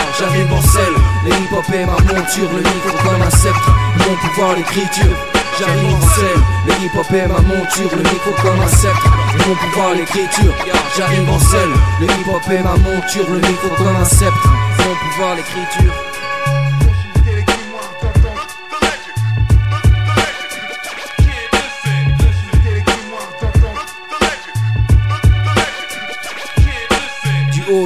le 1.25 1.31
hip-hop 1.31 1.65
est 1.73 1.87
ma 1.87 1.93
monture 1.93 2.51
le 2.53 2.59
micro 2.59 2.91
comme 3.03 3.23
un 3.23 3.31
sceptre, 3.31 3.71
mon 3.99 4.17
pouvoir 4.17 4.57
l'écriture. 4.57 5.17
J'arrive 5.59 5.95
en 5.95 6.01
selle, 6.01 6.43
le 6.67 6.73
hip-hop 6.85 7.11
est 7.13 7.29
ma 7.29 7.41
monture, 7.41 7.91
le 7.93 8.03
micro 8.03 8.31
comme 8.43 8.61
un 8.61 8.69
sceptre, 8.69 9.11
mon 9.47 9.55
pouvoir 9.55 9.95
l'écriture. 9.95 10.53
J'arrive 10.97 11.29
en 11.31 11.39
selle, 11.39 11.73
le 12.01 12.07
hip-hop 12.07 12.51
est 12.51 12.63
ma 12.63 12.77
monture, 12.77 13.31
le 13.31 13.41
micro 13.41 13.69
comme 13.77 13.97
un 13.97 14.05
sceptre, 14.05 14.49
mon 14.79 14.95
pouvoir 15.11 15.35
l'écriture. 15.37 16.06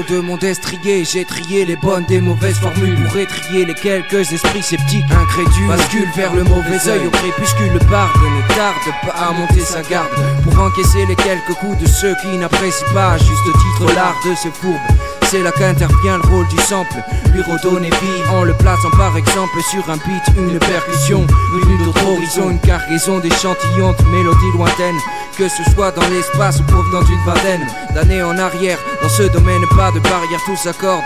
De 0.09 0.21
mon 0.21 0.37
destrier, 0.37 1.05
j'ai 1.05 1.25
trié 1.25 1.65
les 1.65 1.77
bonnes 1.77 2.05
des 2.07 2.21
mauvaises 2.21 2.59
formules 2.59 2.97
pour 3.05 3.17
étrier 3.19 3.65
les 3.65 3.75
quelques 3.75 4.33
esprits 4.33 4.63
sceptiques, 4.63 5.05
incrédules. 5.11 5.69
Bascule 5.69 6.09
vers 6.17 6.35
le 6.35 6.45
mauvais 6.45 6.89
œil 6.89 7.07
au 7.07 7.11
crépuscule, 7.11 7.73
le 7.73 7.79
barde 7.91 8.17
ne 8.17 8.55
tarde 8.55 8.95
pas 9.05 9.29
à 9.29 9.33
monter 9.33 9.61
sa 9.61 9.83
garde 9.83 10.09
pour 10.45 10.59
encaisser 10.61 11.05
les 11.07 11.17
quelques 11.17 11.55
coups 11.61 11.79
de 11.79 11.87
ceux 11.87 12.15
qui 12.23 12.37
n'apprécient 12.39 12.93
pas. 12.95 13.19
Juste 13.19 13.45
titre 13.45 13.95
l'art 13.95 14.21
de 14.25 14.35
ce 14.35 14.49
fourbe 14.49 14.79
c'est 15.31 15.43
là 15.43 15.53
qu'intervient 15.53 16.19
le 16.19 16.29
rôle 16.29 16.49
du 16.49 16.57
sample. 16.59 16.97
Lui 17.33 17.43
redonner 17.43 17.91
vie 17.91 18.29
en 18.33 18.43
le 18.43 18.53
plaçant 18.55 18.91
par 18.91 19.17
exemple 19.17 19.63
sur 19.71 19.89
un 19.89 19.97
beat, 19.97 20.23
une 20.37 20.59
percussion 20.59 21.25
venue 21.53 21.79
d'autres 21.85 22.05
horizons, 22.05 22.51
une 22.51 22.59
cargaison 22.59 23.21
d'échantillons 23.21 23.93
de 23.93 24.05
mélodies 24.11 24.53
lointaines. 24.57 24.99
Que 25.39 25.49
ce 25.49 25.63
soit 25.73 25.93
dans 25.93 26.09
l'espace 26.09 26.59
ou 26.59 26.65
provenant 26.65 27.03
d'une 27.03 27.25
vingtaine 27.25 27.67
d'années 27.95 28.23
en 28.23 28.37
arrière, 28.39 28.79
dans 29.03 29.09
ce 29.09 29.23
domaine, 29.23 29.63
pas 29.77 29.93
de 29.93 30.01
barrière, 30.01 30.41
tout 30.45 30.57
s'accorde. 30.57 31.05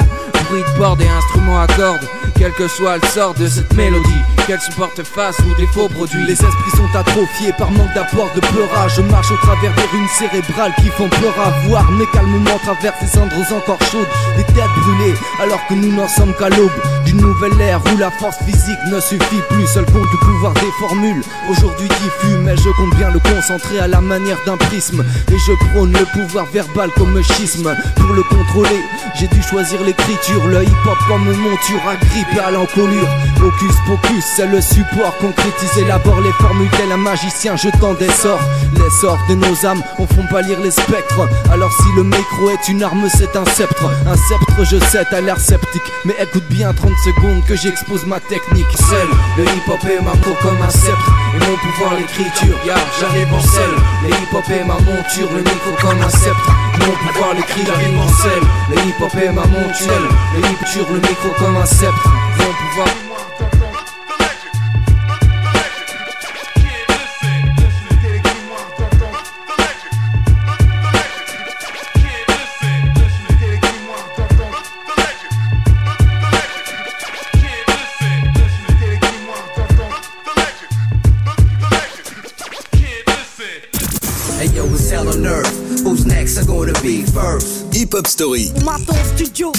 Bruit 0.48 0.62
de 0.62 0.78
bord 0.78 0.96
et 1.00 1.08
instruments 1.08 1.60
à 1.60 1.66
cordes, 1.66 2.08
quel 2.38 2.52
que 2.52 2.66
soit 2.66 2.96
le 2.96 3.06
sort 3.08 3.34
de 3.34 3.46
cette 3.46 3.74
mélodie, 3.74 4.22
qu'elle 4.46 4.60
supporte 4.60 5.02
face 5.02 5.38
ou 5.40 5.54
défaut 5.54 5.88
produit. 5.88 6.24
Les 6.26 6.32
esprits 6.32 6.76
sont 6.76 6.98
atrophiés 6.98 7.52
par 7.56 7.70
manque 7.70 7.92
d'apport 7.94 8.30
de 8.34 8.40
pleurage. 8.40 8.96
Je 8.96 9.02
marche 9.02 9.30
au 9.30 9.36
travers 9.36 9.74
des 9.74 9.86
runes 9.92 10.08
cérébrales 10.18 10.74
qui 10.76 10.88
font 10.88 11.08
peur 11.08 11.34
à 11.38 11.50
voir, 11.66 11.90
mais 11.92 12.04
calmement 12.12 12.58
traverse 12.62 12.96
les 13.02 13.08
cendres 13.08 13.34
encore 13.52 13.78
chaudes, 13.90 14.06
des 14.36 14.44
têtes 14.44 14.74
brûlées, 14.80 15.14
alors 15.40 15.64
que 15.66 15.74
nous 15.74 15.92
n'en 15.92 16.08
sommes 16.08 16.34
qu'à 16.34 16.48
l'aube 16.48 16.72
d'une 17.04 17.20
nouvelle 17.20 17.60
ère 17.60 17.80
où 17.92 17.98
la 17.98 18.10
force 18.10 18.38
physique 18.44 18.78
ne 18.90 19.00
suffit 19.00 19.42
plus. 19.50 19.66
Seul 19.66 19.84
compte 19.86 20.10
le 20.12 20.18
pouvoir 20.18 20.52
des 20.54 20.72
formules, 20.78 21.22
aujourd'hui 21.48 21.88
diffus, 21.88 22.36
mais 22.42 22.56
je 22.56 22.70
compte 22.76 22.94
bien 22.96 23.10
le 23.10 23.20
concentrer 23.20 23.80
à 23.80 23.88
la 23.88 24.00
manière 24.00 24.38
d'un 24.46 24.56
prisme. 24.56 25.04
Et 25.32 25.38
je 25.38 25.52
prône 25.70 25.92
le 25.92 26.04
pouvoir 26.06 26.46
verbal 26.46 26.90
comme 26.96 27.22
schisme. 27.22 27.74
Pour 27.96 28.12
le 28.12 28.22
contrôler, 28.22 28.82
j'ai 29.14 29.28
dû 29.28 29.42
choisir 29.42 29.82
l'écriture, 29.82 30.46
le 30.46 30.62
hip-hop 30.62 30.98
comme 31.08 31.24
monture 31.24 31.82
agrippée 31.88 32.40
à 32.40 32.50
l'encolure. 32.50 33.08
Focus, 33.38 33.74
focus, 33.86 34.24
c'est 34.36 34.46
le 34.46 34.60
support 34.60 35.16
concrétisé. 35.18 35.82
Élabore 35.82 36.20
les 36.20 36.32
formules 36.32 36.70
tel 36.70 36.90
un 36.90 36.96
magicien 36.96 37.56
jetant 37.56 37.94
des 37.94 38.10
sorts. 38.10 38.40
Les 38.74 38.90
sorts 39.00 39.18
de 39.28 39.34
nos 39.34 39.66
âmes 39.66 39.82
en 39.98 40.06
font 40.06 40.26
pâlir 40.30 40.58
les 40.60 40.70
spectres. 40.70 41.28
Alors 41.52 41.72
si 41.72 41.88
le 41.96 42.02
micro 42.02 42.50
est 42.50 42.68
une 42.68 42.82
arme, 42.82 43.08
c'est 43.08 43.36
un 43.36 43.44
sceptre. 43.44 43.84
Un 44.06 44.16
sceptre, 44.16 44.64
je 44.64 44.78
sais, 44.86 45.04
t'as 45.10 45.20
l'air 45.20 45.38
sceptique. 45.38 45.82
Mais 46.04 46.14
écoute 46.20 46.44
bien 46.48 46.72
30 46.72 46.90
secondes 47.04 47.44
que 47.44 47.54
j'expose 47.54 48.06
ma 48.06 48.18
technique. 48.20 48.66
Seul, 48.76 49.08
le 49.36 49.44
hip-hop 49.44 49.84
est 49.84 50.02
ma 50.02 50.12
peau 50.12 50.34
comme 50.42 50.60
un 50.60 50.70
sceptre. 50.70 51.12
Et 51.34 51.38
mon 51.38 51.56
pouvoir, 51.56 51.94
l'écriture. 51.94 52.56
Ya, 52.66 52.74
j'arrive 53.00 53.32
en 53.32 53.40
selle. 53.40 53.76
Le 54.02 54.08
hip-hop 54.08 54.50
est 54.50 54.64
ma 54.64 54.74
monture, 54.74 55.30
le 55.32 55.42
micro 55.42 55.70
comme 55.80 56.02
un 56.02 56.10
sceptre. 56.10 56.50
Mon 56.80 57.08
pouvoir, 57.08 57.34
l'écriture, 57.34 57.74
j'arrive 57.74 57.98
en 57.98 58.08
selle. 58.08 58.46
Le 58.70 58.76
hip-hop 58.76 59.14
est 59.14 59.32
ma 59.32 59.46
monture, 59.46 60.00
le 60.34 60.40
hip 60.40 60.88
le 60.92 61.00
micro 61.00 61.28
comme 61.38 61.56
un 61.56 61.66
sceptre. 61.66 62.08
Mon 62.38 62.52
pouvoir. 62.52 62.88
Hip 88.14 88.20
Hop 88.20 88.20
Story. 88.20 88.52
studio, 89.16 89.52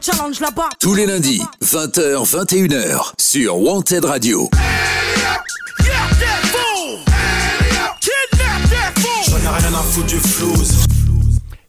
challenge 0.00 0.40
là-bas. 0.40 0.68
Tous 0.80 0.94
les 0.94 1.06
lundis, 1.06 1.42
20h, 1.62 2.24
21h, 2.24 3.12
sur 3.18 3.58
Wanted 3.58 4.04
Radio. 4.04 4.50
J'en 9.28 9.36
ai 9.36 9.48
rien 9.58 9.74
à 9.74 9.82
foutre 9.82 10.06
du 10.06 10.95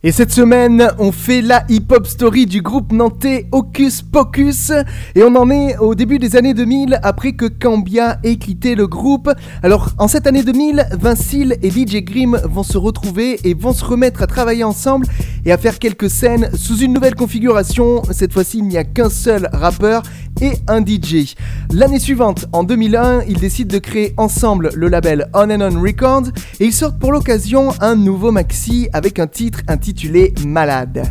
et 0.07 0.13
cette 0.13 0.31
semaine, 0.31 0.87
on 0.99 1.11
fait 1.11 1.41
la 1.41 1.65
hip-hop 1.67 2.07
story 2.07 2.45
du 2.45 2.61
groupe 2.61 2.93
nantais 2.93 3.49
Hocus 3.51 4.03
Pocus. 4.03 4.71
Et 5.15 5.21
on 5.21 5.35
en 5.35 5.49
est 5.49 5.77
au 5.79 5.95
début 5.95 6.17
des 6.17 6.37
années 6.37 6.53
2000, 6.53 7.01
après 7.03 7.33
que 7.33 7.45
Cambia 7.45 8.17
ait 8.23 8.37
quitté 8.37 8.75
le 8.75 8.87
groupe. 8.87 9.29
Alors, 9.63 9.89
en 9.97 10.07
cette 10.07 10.25
année 10.25 10.43
2000, 10.43 10.87
Vincile 10.97 11.57
et 11.61 11.69
DJ 11.69 12.05
Grimm 12.05 12.39
vont 12.45 12.63
se 12.63 12.77
retrouver 12.77 13.41
et 13.43 13.53
vont 13.53 13.73
se 13.73 13.83
remettre 13.83 14.21
à 14.21 14.27
travailler 14.27 14.63
ensemble 14.63 15.05
et 15.43 15.51
à 15.51 15.57
faire 15.57 15.77
quelques 15.77 16.09
scènes 16.09 16.51
sous 16.55 16.77
une 16.77 16.93
nouvelle 16.93 17.15
configuration. 17.15 18.01
Cette 18.11 18.31
fois-ci, 18.31 18.59
il 18.59 18.65
n'y 18.69 18.77
a 18.77 18.85
qu'un 18.85 19.09
seul 19.09 19.49
rappeur 19.51 20.03
et 20.39 20.53
un 20.67 20.85
DJ. 20.85 21.35
L'année 21.73 21.99
suivante, 21.99 22.45
en 22.53 22.63
2001, 22.63 23.23
ils 23.27 23.39
décident 23.39 23.73
de 23.73 23.79
créer 23.79 24.13
ensemble 24.15 24.69
le 24.73 24.87
label 24.87 25.27
On 25.33 25.49
and 25.49 25.61
On 25.61 25.81
Records 25.81 26.27
et 26.61 26.65
ils 26.65 26.73
sortent 26.73 26.99
pour 26.99 27.11
l'occasion 27.11 27.73
un 27.81 27.95
nouveau 27.95 28.31
maxi 28.31 28.87
avec 28.93 29.19
un 29.19 29.27
titre 29.27 29.61
intitulé 29.67 29.96
Malade. 30.45 31.01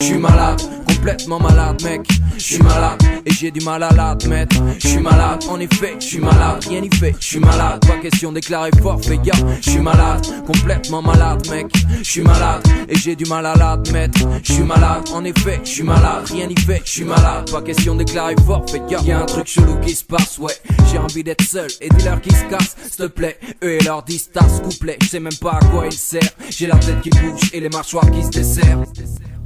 Je 0.00 0.06
suis 0.06 0.18
malade, 0.18 0.60
complètement 1.02 1.40
malade, 1.40 1.82
mec. 1.82 2.06
Je 2.36 2.42
suis 2.42 2.62
malade 2.62 3.02
et 3.26 3.32
j'ai 3.32 3.50
du 3.50 3.60
mal 3.64 3.82
à 3.82 3.90
l'admettre. 3.90 4.56
Je 4.78 4.86
suis 4.86 5.00
malade, 5.00 5.42
en 5.48 5.58
effet, 5.58 5.96
je 5.98 6.06
suis 6.06 6.20
malade, 6.20 6.64
rien 6.68 6.80
n'y 6.80 6.90
fait. 6.90 7.12
Je 7.18 7.26
suis 7.26 7.38
malade, 7.40 7.84
pas 7.84 7.96
question 7.96 8.30
déclarer 8.30 8.70
forfait, 8.80 9.18
gars. 9.18 9.32
Je 9.60 9.70
suis 9.70 9.80
malade, 9.80 10.24
complètement 10.46 11.02
malade, 11.02 11.44
mec. 11.50 11.66
Je 11.98 12.08
suis 12.08 12.22
malade 12.22 12.62
et 12.88 12.96
j'ai 12.96 13.16
du 13.16 13.24
mal 13.24 13.46
à 13.46 13.56
l'admettre. 13.56 14.20
Je 14.44 14.52
suis 14.52 14.62
malade, 14.62 15.02
en 15.12 15.24
effet, 15.24 15.60
je 15.64 15.70
suis 15.70 15.82
malade, 15.82 16.24
rien 16.30 16.46
n'y 16.46 16.54
fait. 16.60 16.82
Je 16.84 16.90
suis 16.90 17.04
malade, 17.04 17.50
pas 17.50 17.62
question 17.62 17.96
déclarer 17.96 18.36
forfait, 18.46 18.82
gars. 18.88 19.00
Y'a 19.04 19.22
un 19.22 19.26
truc 19.26 19.48
chelou 19.48 19.80
qui 19.80 19.96
se 19.96 20.04
passe, 20.04 20.38
ouais. 20.38 20.54
J'ai 20.88 20.98
envie 20.98 21.24
d'être 21.24 21.42
seul 21.42 21.68
et 21.80 21.88
dis-leur 21.88 22.20
qui 22.20 22.30
se 22.30 22.44
casse, 22.44 22.76
s'il 22.84 22.96
te 22.96 23.06
plaît. 23.08 23.40
Eux 23.64 23.72
et 23.72 23.80
leur 23.80 24.04
distance 24.04 24.60
couplet, 24.62 24.98
je 25.02 25.08
sais 25.08 25.20
même 25.20 25.34
pas 25.40 25.58
à 25.60 25.64
quoi 25.66 25.86
il 25.86 25.92
sert. 25.92 26.30
J'ai 26.48 26.68
la 26.68 26.76
tête 26.76 27.00
qui 27.00 27.10
bouge 27.10 27.50
et 27.52 27.58
les 27.58 27.70
mâchoires 27.70 28.08
qui 28.12 28.22
se 28.22 28.30
desserrent. 28.30 28.84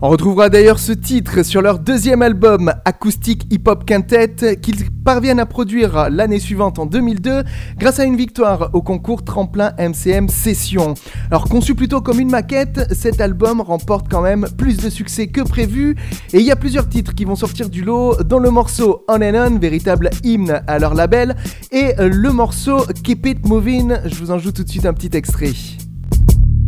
On 0.02 0.10
retrouvera 0.10 0.50
d'ailleurs 0.50 0.78
ce 0.78 0.92
titre 0.92 1.42
sur 1.42 1.62
leur 1.62 1.78
deuxième 1.78 2.20
album 2.20 2.70
Acoustic 2.84 3.50
Hip 3.50 3.62
Hop 3.64 3.86
Quintet 3.86 4.58
qu'ils 4.60 4.90
parviennent 4.90 5.40
à 5.40 5.46
produire 5.46 6.10
l'année 6.10 6.38
suivante 6.38 6.78
en 6.78 6.84
2002 6.84 7.44
grâce 7.78 7.98
à 7.98 8.04
une 8.04 8.16
victoire 8.16 8.68
au 8.74 8.82
concours 8.82 9.24
tremplin 9.24 9.72
MCM 9.78 10.28
Session. 10.28 10.92
Alors 11.30 11.48
conçu 11.48 11.74
plutôt 11.74 12.02
comme 12.02 12.20
une 12.20 12.30
maquette, 12.30 12.92
cet 12.92 13.22
album 13.22 13.62
remporte 13.62 14.06
quand 14.10 14.20
même 14.20 14.46
plus 14.58 14.76
de 14.76 14.90
succès 14.90 15.28
que 15.28 15.40
prévu 15.40 15.96
et 16.34 16.40
il 16.40 16.44
y 16.44 16.50
a 16.50 16.56
plusieurs 16.56 16.90
titres 16.90 17.14
qui 17.14 17.24
vont 17.24 17.36
sortir 17.36 17.70
du 17.70 17.82
lot 17.82 18.22
dont 18.22 18.38
le 18.38 18.50
morceau 18.50 19.06
On 19.08 19.22
and 19.22 19.50
On, 19.50 19.58
véritable 19.58 20.10
hymne 20.22 20.60
à 20.66 20.78
leur 20.78 20.92
label, 20.92 21.36
et 21.72 21.94
le 21.98 22.32
morceau 22.32 22.84
Keep 23.02 23.26
It 23.26 23.46
Moving. 23.46 23.94
Je 24.04 24.16
vous 24.16 24.30
en 24.30 24.38
joue 24.38 24.52
tout 24.52 24.62
de 24.62 24.68
suite 24.68 24.84
un 24.84 24.92
petit 24.92 25.16
extrait. 25.16 25.54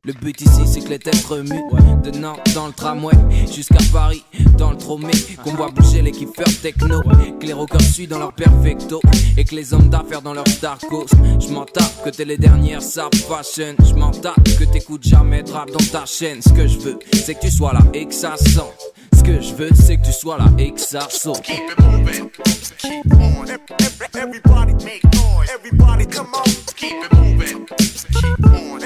Le 0.09 0.15
but 0.15 0.41
ici 0.41 0.63
c'est 0.65 0.81
que 0.81 0.89
les 0.89 0.99
têtes 0.99 1.23
remuent 1.27 1.69
De 2.03 2.11
Nantes 2.13 2.41
dans 2.55 2.69
le 2.69 2.73
tramway 2.73 3.13
Jusqu'à 3.55 3.77
Paris 3.93 4.25
dans 4.57 4.71
le 4.71 4.79
tromé 4.79 5.13
Qu'on 5.45 5.51
voit 5.51 5.69
bouger 5.69 6.01
les 6.01 6.13
kiffeurs 6.13 6.47
techno 6.63 7.03
Que 7.39 7.45
les 7.45 7.53
rockers 7.53 7.83
suivent 7.83 8.09
dans 8.09 8.19
leur 8.19 8.33
perfecto 8.33 9.03
Et 9.37 9.45
que 9.45 9.55
les 9.55 9.75
hommes 9.75 9.91
d'affaires 9.91 10.23
dans 10.23 10.33
leur 10.33 10.49
Starcos 10.49 11.09
Je 11.39 11.53
m'en 11.53 11.67
tape 11.67 11.93
que 12.03 12.09
t'es 12.09 12.25
les 12.25 12.39
dernières 12.39 12.81
sap 12.81 13.15
fashion 13.17 13.75
Je 13.87 13.93
m'en 13.97 14.11
tape 14.11 14.43
que 14.59 14.65
t'écoutes 14.65 15.05
jamais 15.05 15.43
de 15.43 15.51
rap 15.51 15.71
dans 15.71 15.85
ta 15.93 16.07
chaîne 16.07 16.41
Ce 16.41 16.55
que 16.55 16.67
je 16.67 16.79
veux 16.79 16.99
c'est 17.13 17.35
que 17.35 17.41
tu 17.41 17.51
sois 17.51 17.75
là 17.75 17.81
et 17.93 18.07
que 18.07 18.15
ça 18.15 18.39
sent 18.39 18.73
ce 19.13 19.25
que 19.25 19.41
je 19.41 19.53
veux, 19.53 19.71
c'est 19.75 19.97
que 19.97 20.07
tu 20.07 20.13
sois 20.13 20.39
là 20.39 20.45
et 20.59 20.73
que 20.73 20.81
ça 20.81 21.09
saute. 21.11 21.43
Keep 21.43 21.57
it 21.57 21.81
moving, 21.81 22.31
keep 22.79 23.13
on. 23.15 23.47
Everybody 24.17 24.75
make 24.85 25.03
noise. 25.13 25.51
Everybody 25.53 26.07
come 26.07 26.29
on. 26.35 26.45
Keep 26.77 26.93
it 27.05 27.13
moving, 27.15 27.67
keep 27.67 28.47
on. 28.47 28.79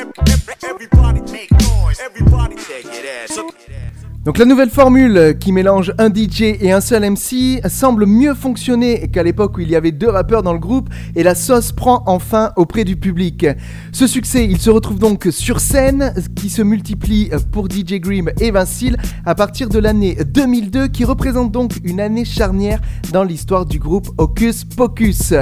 Everybody 0.64 1.11
make 1.20 1.50
noise. 1.50 2.00
Everybody 2.00 2.56
take 2.56 2.86
it 2.86 3.04
as. 3.04 4.01
Donc 4.24 4.38
la 4.38 4.44
nouvelle 4.44 4.70
formule 4.70 5.36
qui 5.40 5.50
mélange 5.50 5.92
un 5.98 6.06
DJ 6.06 6.42
et 6.60 6.70
un 6.70 6.80
seul 6.80 7.02
MC 7.10 7.60
semble 7.68 8.06
mieux 8.06 8.34
fonctionner 8.34 9.08
qu'à 9.08 9.24
l'époque 9.24 9.56
où 9.56 9.62
il 9.62 9.68
y 9.68 9.74
avait 9.74 9.90
deux 9.90 10.08
rappeurs 10.08 10.44
dans 10.44 10.52
le 10.52 10.60
groupe 10.60 10.90
et 11.16 11.24
la 11.24 11.34
sauce 11.34 11.72
prend 11.72 12.04
enfin 12.06 12.52
auprès 12.54 12.84
du 12.84 12.94
public. 12.94 13.44
Ce 13.90 14.06
succès, 14.06 14.44
il 14.44 14.60
se 14.60 14.70
retrouve 14.70 15.00
donc 15.00 15.26
sur 15.32 15.58
scène 15.58 16.14
qui 16.36 16.50
se 16.50 16.62
multiplie 16.62 17.30
pour 17.50 17.68
DJ 17.68 17.94
Grimm 17.94 18.30
et 18.40 18.52
Vincile 18.52 18.96
à 19.26 19.34
partir 19.34 19.68
de 19.68 19.80
l'année 19.80 20.16
2002 20.24 20.86
qui 20.86 21.04
représente 21.04 21.50
donc 21.50 21.72
une 21.82 21.98
année 21.98 22.24
charnière 22.24 22.80
dans 23.12 23.24
l'histoire 23.24 23.66
du 23.66 23.80
groupe 23.80 24.06
Hocus 24.18 24.62
Pocus. 24.64 25.34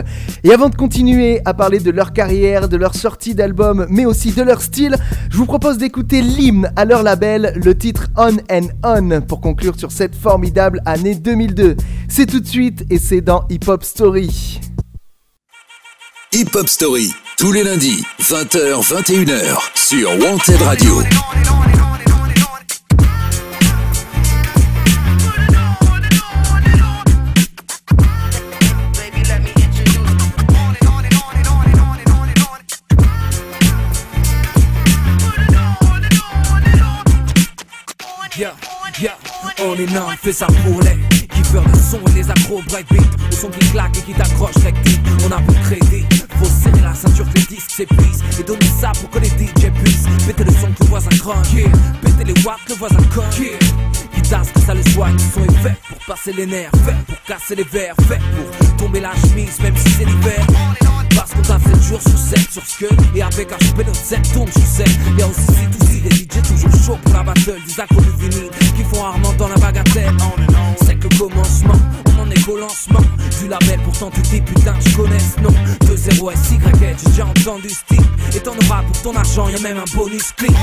Et 0.43 0.55
avant 0.55 0.71
de 0.71 0.75
continuer 0.75 1.43
à 1.45 1.53
parler 1.53 1.81
de 1.81 1.91
leur 1.91 2.15
carrière, 2.15 2.67
de 2.67 2.79
leur 2.79 2.95
sortie 2.95 3.35
d'album 3.35 3.87
mais 3.91 4.07
aussi 4.07 4.33
de 4.33 4.41
leur 4.41 4.63
style, 4.63 4.97
je 5.29 5.37
vous 5.37 5.45
propose 5.45 5.77
d'écouter 5.77 6.23
l'hymne 6.23 6.73
à 6.77 6.87
leur 6.87 7.03
label, 7.03 7.53
le 7.63 7.77
titre 7.77 8.09
On 8.17 8.39
and 8.51 8.70
on 8.85 9.21
pour 9.21 9.41
conclure 9.41 9.79
sur 9.79 9.93
cette 9.93 10.15
formidable 10.15 10.81
année 10.87 11.15
2002. 11.15 11.77
C'est 12.09 12.27
tout 12.27 12.41
de 12.41 12.47
suite 12.47 12.85
et 12.91 12.99
c'est 12.99 13.21
dans 13.21 13.45
Hip 13.51 13.69
Hop 13.69 13.85
Story. 13.85 14.61
Hip 16.33 16.51
Hop 16.55 16.69
Story, 16.69 17.13
tous 17.39 17.53
les 17.53 17.65
lundis, 17.65 18.05
20h, 18.21 18.83
21h, 18.83 19.59
sur 19.75 20.11
Wanted 20.11 20.63
Radio. 20.63 21.03
On 39.63 39.75
est 39.75 39.93
non, 39.93 40.07
fait 40.23 40.33
ça 40.33 40.47
pour 40.65 40.81
les 40.81 40.97
kiffeurs 41.29 41.65
de 41.65 41.77
son 41.77 41.99
et 42.11 42.15
les 42.15 42.31
accros 42.31 42.63
breakbeat. 42.69 43.03
Le 43.31 43.37
son 43.37 43.49
qui 43.49 43.59
claque 43.71 43.97
et 43.99 44.01
qui 44.01 44.13
t'accroche 44.15 44.55
rectique. 44.65 45.01
On 45.27 45.33
a 45.33 45.39
beau 45.39 45.53
crédit, 45.65 46.07
faut 46.39 46.47
serrer 46.47 46.81
la 46.81 46.95
ceinture 46.95 47.27
que 47.31 47.39
les 47.39 47.57
disques 47.57 47.71
s'épuisent. 47.71 48.23
Et 48.39 48.43
donner 48.43 48.67
ça 48.81 48.93
pour 49.01 49.11
que 49.11 49.19
les 49.19 49.29
DJ 49.29 49.71
puissent 49.83 50.07
péter 50.27 50.45
le 50.45 50.53
son 50.53 50.69
que 50.69 50.85
le 50.85 50.89
voisin 50.89 51.11
croque. 51.19 51.37
Péter 52.03 52.25
les 52.25 52.43
watts 52.43 52.61
que 52.65 52.73
le 52.73 52.79
voisin 52.79 53.03
coque. 53.15 54.10
Que 54.31 54.61
ça 54.61 54.75
le 54.75 54.83
soigne, 54.93 55.15
le 55.15 55.19
son 55.19 55.43
est 55.43 55.59
fait 55.59 55.75
pour 55.89 55.99
passer 56.07 56.33
les 56.33 56.47
nerfs, 56.47 56.71
fait. 56.85 56.95
Pour 57.05 57.21
casser 57.25 57.57
les 57.57 57.65
verres, 57.65 57.97
fait. 58.07 58.21
Pour 58.59 58.77
tomber 58.77 59.01
la 59.01 59.13
chemise, 59.27 59.59
même 59.59 59.77
si 59.77 59.91
c'est 59.91 60.05
l'hiver. 60.05 60.47
Parce 61.17 61.33
qu'on 61.33 61.43
t'a 61.43 61.59
7 61.59 61.83
jours 61.83 62.01
sur 62.01 62.17
7 62.17 62.39
sur 62.53 62.65
ce 62.65 62.79
que 62.79 63.17
Et 63.17 63.23
avec 63.23 63.51
un 63.51 63.57
HP 63.57 63.79
notre 63.79 63.97
7 63.97 64.33
tourne 64.33 64.53
sur 64.53 64.63
7 64.63 64.89
Y'a 65.19 65.27
aussi 65.27 65.41
c'est 65.49 65.85
aussi 65.85 66.01
des 66.01 66.11
DJ 66.11 66.43
toujours 66.47 66.71
chaud 66.87 66.99
pour 67.03 67.13
la 67.13 67.25
battle 67.25 67.59
Des 67.67 67.81
accros 67.81 68.01
de 68.01 68.11
vinyle 68.23 68.51
qui 68.77 68.85
font 68.85 69.03
rarement 69.03 69.33
dans 69.33 69.49
la 69.49 69.57
bagatelle. 69.57 70.15
C'est 70.87 70.95
que 70.95 71.09
le 71.09 71.19
commencement, 71.19 71.75
on 72.07 72.23
en 72.23 72.31
est 72.31 72.41
qu'au 72.45 72.57
lancement. 72.57 73.03
Du 73.41 73.49
label 73.49 73.81
pourtant 73.85 74.11
tu 74.11 74.21
dis 74.21 74.41
putain 74.41 74.77
je 74.79 74.97
connais 74.97 75.19
ce 75.19 75.41
nom. 75.41 75.55
2-0 75.87 76.37
SY, 76.37 76.59
j'ai 76.79 77.11
déjà 77.11 77.27
entendu 77.27 77.69
ce 77.69 77.95
type. 77.95 78.07
Et 78.37 78.39
t'en 78.39 78.53
auras 78.53 78.85
pour 78.85 79.03
ton 79.03 79.17
argent, 79.17 79.49
y'a 79.49 79.59
même 79.59 79.79
un 79.79 79.97
bonus 79.97 80.31
clip 80.37 80.55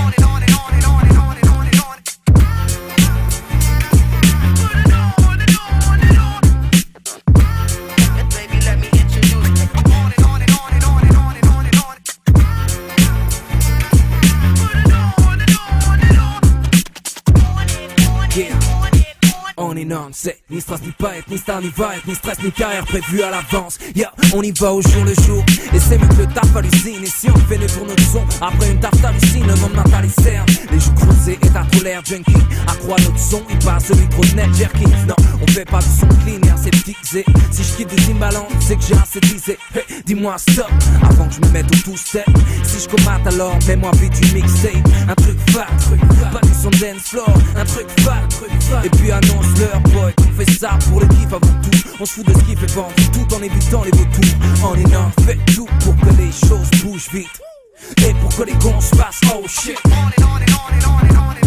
c'est 20.12 20.40
ni 20.50 20.60
stress 20.60 20.82
ni 20.82 20.90
être, 20.90 21.30
ni 21.30 21.38
star 21.38 21.62
ni 21.62 21.70
va 21.76 21.96
être, 21.96 22.08
ni 22.08 22.16
stress 22.16 22.38
ni 22.44 22.52
carrière 22.52 22.86
prévue 22.86 23.22
à 23.22 23.30
l'avance. 23.30 23.78
Yeah, 23.96 24.12
on 24.34 24.42
y 24.42 24.52
va 24.52 24.74
au 24.74 24.82
jour 24.82 25.04
le 25.04 25.14
jour. 25.14 25.44
Et 25.74 25.80
c'est 25.80 26.00
mieux 26.00 26.08
que 26.08 26.22
le 26.22 26.28
taf 26.28 26.56
hallucine. 26.56 27.04
Et 27.04 27.08
si 27.08 27.30
on 27.30 27.38
fait 27.48 27.58
pour 27.76 27.86
notre 27.86 28.04
son, 28.12 28.24
après 28.42 28.72
une 28.72 28.80
taf 28.80 29.00
t'hallucine, 29.02 29.46
le 29.46 29.56
monde 29.56 29.76
mental 29.76 30.06
est 30.06 30.22
cernes. 30.22 30.46
Les 30.72 30.80
joues 30.80 30.94
creusées 30.94 31.38
et 31.42 31.50
ta 31.50 31.64
colère 31.76 32.02
junkie. 32.04 32.34
Accroît 32.68 32.98
notre 33.00 33.20
son, 33.20 33.44
il 33.50 33.60
passe 33.60 33.86
celui 33.86 34.08
trop 34.10 34.24
net, 34.36 34.54
jerky. 34.56 34.86
Non, 35.08 35.16
on 35.42 35.48
fait 35.52 35.66
pas 35.66 35.80
du 35.80 35.90
son 36.00 36.08
clean 36.24 36.42
et 36.48 36.52
aseptisé. 36.52 37.26
Si 37.52 37.64
je 37.64 37.76
quitte 37.76 37.90
des 37.90 38.12
imbalances, 38.12 38.52
c'est 38.60 38.78
que 38.78 38.84
j'ai 38.84 38.96
assez 38.96 39.20
disé. 39.20 39.58
Hey, 39.76 39.84
dis-moi 40.06 40.38
stop, 40.38 40.72
avant 41.04 41.28
que 41.28 41.36
je 41.36 41.42
me 41.42 41.50
mette 41.52 41.68
au 41.68 41.92
tout 41.92 41.98
step. 41.98 42.26
Si 42.64 42.80
je 42.84 42.88
commate 42.90 43.28
alors, 43.28 43.58
mets-moi 43.68 43.92
vite 44.02 44.14
une 44.24 44.34
mixtape. 44.34 44.88
Un 45.08 45.16
truc 45.16 45.38
fat, 45.52 45.68
truc 45.86 46.00
pas 46.32 46.42
du 46.42 46.54
son 46.54 46.70
dance 46.72 47.10
floor. 47.10 47.34
Un 47.56 47.66
truc 47.66 47.88
fat, 48.00 48.22
truc 48.30 48.52
fat. 48.62 48.82
Et 48.84 48.90
puis 48.90 49.12
on 49.74 50.32
fait 50.38 50.52
ça 50.52 50.78
pour 50.90 51.00
le 51.00 51.08
kiff 51.08 51.28
avant 51.28 51.40
tout. 51.40 51.70
On 52.00 52.06
se 52.06 52.14
fout 52.14 52.28
de 52.28 52.34
ce 52.34 52.40
qui 52.46 52.56
fait 52.56 52.72
vendre, 52.72 52.94
tout 53.12 53.34
en 53.34 53.42
évitant 53.42 53.84
les 53.84 53.92
vautours. 53.92 54.36
On 54.64 54.76
est 54.76 54.84
non, 54.84 55.12
fait 55.26 55.38
tout 55.54 55.68
pour 55.82 55.96
que 55.96 56.14
les 56.18 56.32
choses 56.32 56.70
bougent 56.84 57.10
vite. 57.12 57.42
Et 58.06 58.14
pour 58.16 58.36
que 58.36 58.44
les 58.44 58.54
cons 58.54 58.82
se 58.82 58.96
passent, 58.96 59.22
oh 59.34 59.44
shit. 59.48 59.78
Tous 59.84 61.47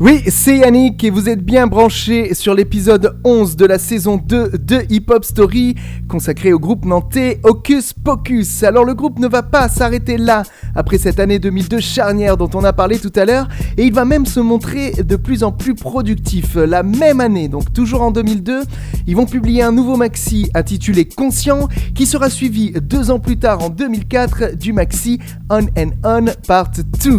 Oui, 0.00 0.22
c'est 0.28 0.58
Yannick 0.58 1.02
et 1.02 1.10
vous 1.10 1.28
êtes 1.28 1.44
bien 1.44 1.66
branché 1.66 2.32
sur 2.32 2.54
l'épisode 2.54 3.18
11 3.24 3.56
de 3.56 3.66
la 3.66 3.80
saison 3.80 4.16
2 4.16 4.50
de 4.56 4.84
Hip 4.90 5.06
Hop 5.08 5.24
Story 5.24 5.74
consacré 6.08 6.52
au 6.52 6.60
groupe 6.60 6.84
nantais 6.84 7.40
Hocus 7.42 7.94
Pocus. 7.94 8.62
Alors 8.62 8.84
le 8.84 8.94
groupe 8.94 9.18
ne 9.18 9.26
va 9.26 9.42
pas 9.42 9.68
s'arrêter 9.68 10.16
là 10.16 10.44
après 10.76 10.98
cette 10.98 11.18
année 11.18 11.40
2002 11.40 11.80
charnière 11.80 12.36
dont 12.36 12.48
on 12.54 12.62
a 12.62 12.72
parlé 12.72 13.00
tout 13.00 13.10
à 13.16 13.24
l'heure 13.24 13.48
et 13.76 13.86
il 13.86 13.92
va 13.92 14.04
même 14.04 14.24
se 14.24 14.38
montrer 14.38 14.92
de 14.92 15.16
plus 15.16 15.42
en 15.42 15.50
plus 15.50 15.74
productif. 15.74 16.54
La 16.54 16.84
même 16.84 17.20
année, 17.20 17.48
donc 17.48 17.72
toujours 17.72 18.02
en 18.02 18.12
2002, 18.12 18.62
ils 19.08 19.16
vont 19.16 19.26
publier 19.26 19.62
un 19.64 19.72
nouveau 19.72 19.96
maxi 19.96 20.48
intitulé 20.54 21.06
Conscient 21.06 21.66
qui 21.96 22.06
sera 22.06 22.30
suivi 22.30 22.70
deux 22.70 23.10
ans 23.10 23.18
plus 23.18 23.36
tard 23.36 23.64
en 23.64 23.68
2004 23.68 24.54
du 24.54 24.72
maxi 24.72 25.18
On 25.50 25.66
and 25.76 25.90
On 26.04 26.26
Part 26.46 26.70
2. 27.02 27.18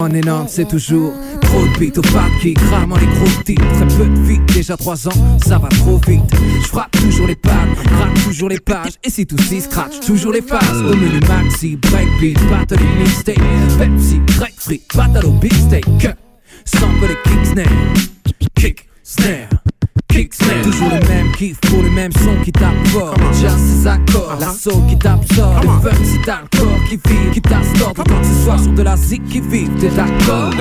En 0.00 0.10
énorme, 0.10 0.48
c'est 0.48 0.66
toujours 0.66 1.12
trop 1.40 1.64
de 1.68 1.78
beat 1.78 1.96
au 1.98 2.02
pas 2.02 2.26
qui 2.42 2.52
crame 2.54 2.96
les 3.00 3.06
gros 3.06 3.42
titres. 3.44 3.64
Très 3.74 3.86
peu 3.96 4.06
de 4.06 4.20
vie, 4.22 4.40
déjà 4.52 4.76
3 4.76 5.06
ans, 5.06 5.38
ça 5.46 5.56
va 5.56 5.68
trop 5.68 5.98
vite. 5.98 6.34
Je 6.62 6.66
frappe 6.66 6.90
toujours 6.90 7.28
les 7.28 7.36
pattes, 7.36 7.68
gratte 7.84 8.24
toujours 8.24 8.48
les 8.48 8.58
pages. 8.58 8.94
Et 9.04 9.10
si 9.10 9.24
tout 9.24 9.38
s'y 9.38 9.60
scratch, 9.60 10.00
toujours 10.00 10.32
les 10.32 10.42
phases. 10.42 10.82
Au 10.82 10.96
menu 10.96 11.20
maxi, 11.28 11.76
breakbeat, 11.76 12.36
battle 12.50 12.82
mixtape. 12.98 13.38
Pepsi, 13.78 14.20
grapefruit, 14.26 14.82
battle 14.96 15.26
au 15.26 15.32
big 15.32 15.54
steak. 15.54 15.86
Sample 16.64 17.06
les 17.06 17.30
kick 17.30 17.46
snare, 17.46 17.94
kick 18.56 18.88
snare. 19.04 19.48
Toujours 20.14 20.90
le 20.90 21.08
même 21.08 21.32
kiff 21.32 21.58
pour 21.62 21.82
le 21.82 21.90
même 21.90 22.12
son 22.12 22.40
qui 22.44 22.52
tape 22.52 22.86
fort. 22.86 23.16
Le 23.18 23.40
jazz 23.40 23.58
ses 23.58 23.88
accords, 23.88 24.36
la 24.38 24.46
soul 24.46 24.86
qui 24.88 24.96
t'absorbe 24.96 25.64
Le 25.64 25.90
funk 25.90 26.04
c'est 26.04 26.24
corps 26.24 26.84
qui 26.88 26.96
vit, 26.96 27.30
qui 27.32 27.42
t'assorbe 27.42 27.96
Tant 27.96 28.04
que 28.04 28.24
ce 28.24 28.44
soir 28.44 28.60
sur 28.60 28.72
de 28.72 28.82
la 28.82 28.96
zik 28.96 29.24
qui 29.28 29.40
vit, 29.40 29.68
t'es 29.80 29.88
d'accord 29.88 30.52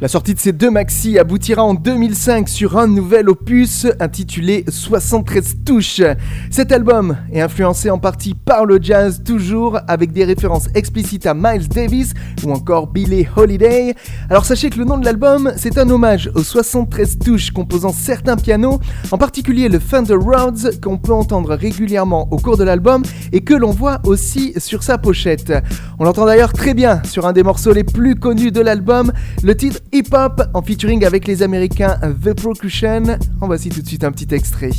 la 0.00 0.06
sortie 0.06 0.34
de 0.34 0.38
ces 0.38 0.52
deux 0.52 0.70
maxi 0.70 1.18
aboutira 1.18 1.64
en 1.64 1.74
2005 1.74 2.48
sur 2.48 2.78
un 2.78 2.86
nouvel 2.86 3.28
opus 3.28 3.86
intitulé 3.98 4.64
73 4.68 5.56
touches. 5.64 6.02
Cet 6.50 6.70
album 6.70 7.16
est 7.32 7.40
influencé 7.40 7.90
en 7.90 7.98
partie 7.98 8.34
par 8.34 8.64
le 8.64 8.78
jazz 8.80 9.22
toujours 9.24 9.78
avec 9.88 10.12
des 10.12 10.24
références 10.24 10.68
explicites 10.76 11.26
à 11.26 11.34
Miles 11.34 11.68
Davis 11.68 12.14
ou 12.44 12.52
encore 12.52 12.86
Billie 12.86 13.26
Holiday. 13.34 13.94
Alors 14.30 14.44
sachez 14.44 14.70
que 14.70 14.78
le 14.78 14.84
nom 14.84 14.98
de 14.98 15.04
l'album 15.04 15.52
c'est 15.56 15.78
un 15.78 15.90
hommage 15.90 16.30
aux 16.36 16.44
73 16.44 17.18
touches 17.18 17.50
composant 17.50 17.92
certains 17.92 18.36
pianos, 18.36 18.78
en 19.10 19.18
particulier 19.18 19.68
le 19.68 19.80
Thunder 19.80 20.14
Roads 20.14 20.78
qu'on 20.80 20.98
peut 20.98 21.12
entendre 21.12 21.54
régulièrement 21.54 22.28
au 22.30 22.36
cours 22.36 22.56
de 22.56 22.64
l'album 22.64 23.02
et 23.32 23.40
que 23.40 23.54
l'on 23.54 23.72
voit 23.72 23.98
aussi 24.04 24.54
sur 24.58 24.84
sa 24.84 24.96
pochette. 24.96 25.52
On 25.98 26.04
l'entend 26.04 26.24
d'ailleurs 26.24 26.52
très 26.52 26.74
bien 26.74 27.02
sur 27.04 27.26
un 27.26 27.32
des 27.32 27.42
morceaux 27.42 27.72
les 27.72 27.84
plus 27.84 28.14
connus 28.14 28.52
de 28.52 28.60
l'album, 28.60 29.12
le 29.42 29.56
titre 29.56 29.80
hip-hop 29.92 30.42
en 30.54 30.62
featuring 30.62 31.04
avec 31.04 31.26
les 31.26 31.42
américains 31.42 31.98
The 32.24 32.34
Procussion. 32.34 33.18
En 33.40 33.46
voici 33.46 33.68
tout 33.68 33.82
de 33.82 33.86
suite 33.86 34.04
un 34.04 34.12
petit 34.12 34.34
extrait. 34.34 34.70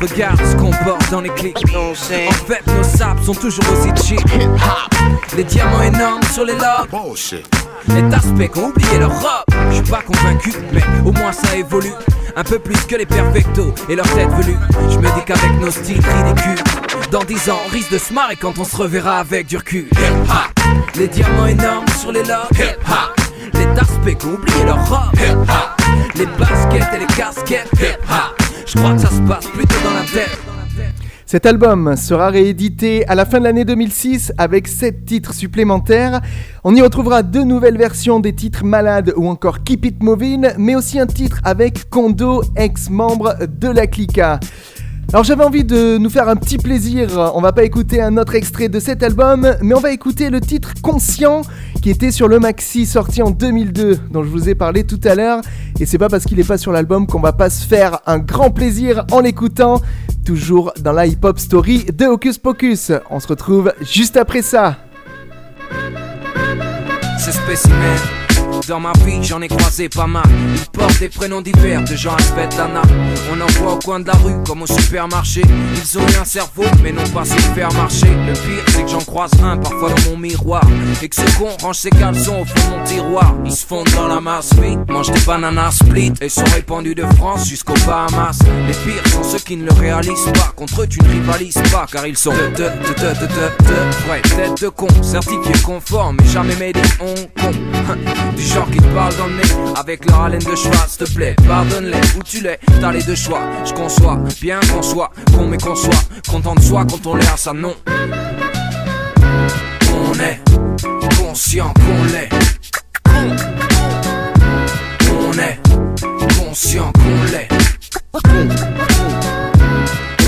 regarde 0.00 0.40
ce 0.40 0.56
qu'on 0.56 0.70
porte 0.84 1.10
dans 1.10 1.20
les 1.20 1.30
clics. 1.30 1.56
En 1.74 1.94
fait, 1.94 2.66
nos 2.66 2.82
saps 2.82 3.24
sont 3.24 3.34
toujours 3.34 3.64
aussi 3.72 3.90
cheap. 4.06 4.20
Les 5.36 5.44
diamants 5.44 5.82
énormes 5.82 6.22
sur 6.32 6.44
les 6.44 6.54
lobes. 6.54 6.88
Les 7.88 8.14
aspects 8.14 8.52
qui 8.52 8.58
ont 8.60 8.68
oublié 8.68 8.98
leur 8.98 9.12
robe. 9.12 9.44
Je 9.70 9.76
suis 9.76 9.90
pas 9.90 10.02
convaincu, 10.02 10.52
mais 10.72 10.82
au 11.04 11.12
moins 11.12 11.32
ça 11.32 11.56
évolue. 11.56 11.92
Un 12.36 12.44
peu 12.44 12.58
plus 12.58 12.80
que 12.86 12.96
les 12.96 13.06
perfectos 13.06 13.74
et 13.88 13.96
leur 13.96 14.06
tête 14.14 14.30
velue. 14.30 14.56
Je 14.90 14.98
me 14.98 15.04
dis 15.14 15.24
qu'avec 15.26 15.60
nos 15.60 15.70
styles 15.70 16.00
ridicules, 16.00 16.64
dans 17.12 17.22
10 17.24 17.50
ans, 17.50 17.58
on 17.66 17.70
risque 17.70 17.92
de 17.92 17.98
se 17.98 18.14
marrer 18.14 18.36
quand 18.36 18.58
on 18.58 18.64
se 18.64 18.74
reverra 18.74 19.18
avec 19.18 19.46
du 19.46 19.58
recul. 19.58 19.86
Les 20.96 21.08
diamants 21.08 21.46
énormes 21.46 21.86
sur 22.00 22.10
les 22.10 22.22
lobes. 22.22 22.48
Les 23.52 23.66
aspects 23.78 24.18
qui 24.18 24.26
ont 24.26 24.32
oublié 24.32 24.64
leur 24.64 24.88
robe. 24.88 25.14
Les 26.16 26.24
baskets 26.24 26.88
et 26.94 27.00
les 27.00 27.06
casquettes. 27.14 27.68
Je 28.66 28.78
crois 28.78 28.94
que 28.94 29.00
ça 29.02 29.10
se 29.10 29.20
passe 29.28 29.46
plutôt 29.46 29.74
dans 29.84 29.92
la 29.92 30.04
tête. 30.04 30.38
Cet 31.26 31.44
album 31.44 31.96
sera 31.96 32.28
réédité 32.28 33.06
à 33.08 33.14
la 33.14 33.26
fin 33.26 33.40
de 33.40 33.44
l'année 33.44 33.66
2006 33.66 34.32
avec 34.38 34.66
7 34.66 35.04
titres 35.04 35.34
supplémentaires. 35.34 36.22
On 36.64 36.74
y 36.74 36.80
retrouvera 36.80 37.22
deux 37.22 37.44
nouvelles 37.44 37.78
versions 37.78 38.20
des 38.20 38.34
titres 38.34 38.64
Malade 38.64 39.12
ou 39.16 39.28
encore 39.28 39.62
Keep 39.64 39.84
It 39.84 40.02
Moving, 40.02 40.48
mais 40.56 40.74
aussi 40.76 40.98
un 40.98 41.06
titre 41.06 41.40
avec 41.44 41.90
Kondo, 41.90 42.42
ex-membre 42.56 43.34
de 43.46 43.68
la 43.68 43.86
Clica. 43.86 44.40
Alors 45.12 45.24
j'avais 45.24 45.44
envie 45.44 45.64
de 45.64 45.98
nous 45.98 46.08
faire 46.08 46.30
un 46.30 46.36
petit 46.36 46.56
plaisir, 46.56 47.32
on 47.34 47.42
va 47.42 47.52
pas 47.52 47.64
écouter 47.64 48.00
un 48.00 48.16
autre 48.16 48.34
extrait 48.34 48.70
de 48.70 48.80
cet 48.80 49.02
album, 49.02 49.46
mais 49.60 49.74
on 49.74 49.80
va 49.80 49.92
écouter 49.92 50.30
le 50.30 50.40
titre 50.40 50.72
Conscient 50.82 51.42
qui 51.82 51.90
était 51.90 52.10
sur 52.10 52.28
le 52.28 52.38
maxi 52.40 52.86
sorti 52.86 53.20
en 53.20 53.30
2002 53.30 53.98
dont 54.10 54.24
je 54.24 54.28
vous 54.30 54.48
ai 54.48 54.54
parlé 54.54 54.84
tout 54.84 55.00
à 55.04 55.14
l'heure 55.14 55.42
et 55.78 55.84
c'est 55.84 55.98
pas 55.98 56.08
parce 56.08 56.24
qu'il 56.24 56.40
est 56.40 56.48
pas 56.48 56.56
sur 56.56 56.72
l'album 56.72 57.06
qu'on 57.06 57.20
va 57.20 57.34
pas 57.34 57.50
se 57.50 57.66
faire 57.66 57.98
un 58.06 58.20
grand 58.20 58.50
plaisir 58.50 59.04
en 59.12 59.20
l'écoutant 59.20 59.82
toujours 60.24 60.72
dans 60.80 60.92
la 60.92 61.06
hip-hop 61.06 61.38
story 61.38 61.84
de 61.92 62.06
Hocus 62.06 62.38
Pocus. 62.38 62.92
On 63.10 63.20
se 63.20 63.28
retrouve 63.28 63.74
juste 63.82 64.16
après 64.16 64.40
ça. 64.40 64.78
C'est 67.18 67.32
spécimen. 67.32 68.31
Dans 68.68 68.78
ma 68.78 68.92
vie, 69.04 69.22
j'en 69.22 69.42
ai 69.42 69.48
croisé 69.48 69.88
pas 69.88 70.06
mal. 70.06 70.22
Ils 70.54 70.78
portent 70.78 70.98
des 71.00 71.08
prénoms 71.08 71.40
divers 71.40 71.82
de 71.82 71.96
gens 71.96 72.12
à. 72.12 72.82
On 73.32 73.40
en 73.40 73.46
voit 73.58 73.74
au 73.74 73.78
coin 73.78 74.00
de 74.00 74.06
la 74.06 74.12
rue 74.14 74.42
comme 74.46 74.62
au 74.62 74.66
supermarché. 74.66 75.42
Ils 75.74 75.98
ont 75.98 76.02
eu 76.02 76.16
un 76.20 76.24
cerveau, 76.24 76.64
mais 76.82 76.92
n'ont 76.92 77.08
pas 77.08 77.24
su 77.24 77.38
faire 77.54 77.72
marcher. 77.72 78.06
Le 78.06 78.32
pire, 78.32 78.64
c'est 78.68 78.82
que 78.82 78.88
j'en 78.88 79.00
croise 79.00 79.32
un 79.42 79.56
parfois 79.56 79.90
dans 79.90 80.10
mon 80.10 80.16
miroir. 80.16 80.62
Et 81.02 81.08
que 81.08 81.16
ce 81.16 81.38
con 81.38 81.48
range 81.60 81.76
ses 81.76 81.90
caleçons 81.90 82.40
au 82.40 82.44
fond 82.44 82.70
de 82.70 82.76
mon 82.76 82.84
tiroir. 82.84 83.34
Ils 83.44 83.52
se 83.52 83.66
fondent 83.66 83.90
dans 83.96 84.06
la 84.06 84.20
masse 84.20 84.52
vite, 84.54 84.78
mangent 84.88 85.10
des 85.10 85.20
bananas 85.20 85.78
split 85.82 86.12
et 86.20 86.28
sont 86.28 86.44
répandus 86.54 86.94
de 86.94 87.04
France 87.16 87.48
jusqu'aux 87.48 87.74
Bahamas. 87.86 88.38
Les 88.66 88.74
pires 88.74 89.06
sont 89.12 89.24
ceux 89.24 89.38
qui 89.38 89.56
ne 89.56 89.66
le 89.66 89.72
réalisent 89.72 90.30
pas. 90.34 90.52
Contre 90.54 90.82
eux, 90.82 90.86
tu 90.86 91.00
ne 91.02 91.08
rivalises 91.08 91.62
pas 91.72 91.86
car 91.90 92.06
ils 92.06 92.16
sont 92.16 92.32
de, 92.32 92.48
de, 92.56 92.64
de, 92.64 92.94
de, 93.00 93.14
de, 93.20 93.26
de, 93.26 94.10
ouais, 94.10 94.22
tête 94.22 94.60
de 94.60 94.68
con, 94.68 94.88
certifié 95.02 95.52
conforme, 95.64 96.16
mais 96.20 96.28
jamais 96.28 96.54
made 96.56 96.76
in 96.76 97.04
Hong 97.04 97.28
Genre 98.52 98.70
qui 98.70 98.78
te 98.78 98.94
parle 98.94 99.16
dans 99.16 99.28
le 99.28 99.36
nez 99.36 99.42
avec 99.76 100.04
leur 100.04 100.24
haleine 100.24 100.42
de 100.42 100.54
cheval, 100.54 100.78
s'il 100.86 101.06
te 101.06 101.14
plaît, 101.14 101.34
pardonne-les 101.48 101.96
où 102.18 102.22
tu 102.22 102.42
l'es, 102.42 102.60
t'as 102.82 102.92
les 102.92 103.02
deux 103.02 103.14
choix. 103.14 103.40
Je 103.64 103.72
conçois, 103.72 104.18
bien 104.42 104.60
qu'on 104.70 104.82
soit, 104.82 105.10
qu'on 105.34 105.46
mais 105.46 105.56
qu'on 105.56 105.74
soit, 105.74 106.04
content 106.28 106.54
de 106.54 106.60
soi 106.60 106.84
quand 106.84 107.06
on 107.06 107.16
l'est 107.16 107.32
à 107.32 107.36
sa 107.38 107.54
nom. 107.54 107.74
On 109.90 110.12
est 110.20 110.38
conscient 111.18 111.72
qu'on 111.72 112.04
l'est. 112.12 112.28
On 115.08 115.32
est 115.38 115.58
conscient 116.38 116.92
qu'on 116.92 117.24
l'est. 117.32 117.48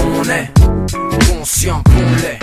On 0.00 0.24
est 0.30 0.50
conscient 1.28 1.82
qu'on 1.84 2.14
l'est. 2.22 2.38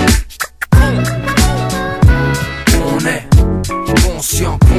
On 2.75 2.99
est 2.99 3.27
conscient 4.05 4.59
qu'on 4.59 4.69
l'est. 4.69 4.70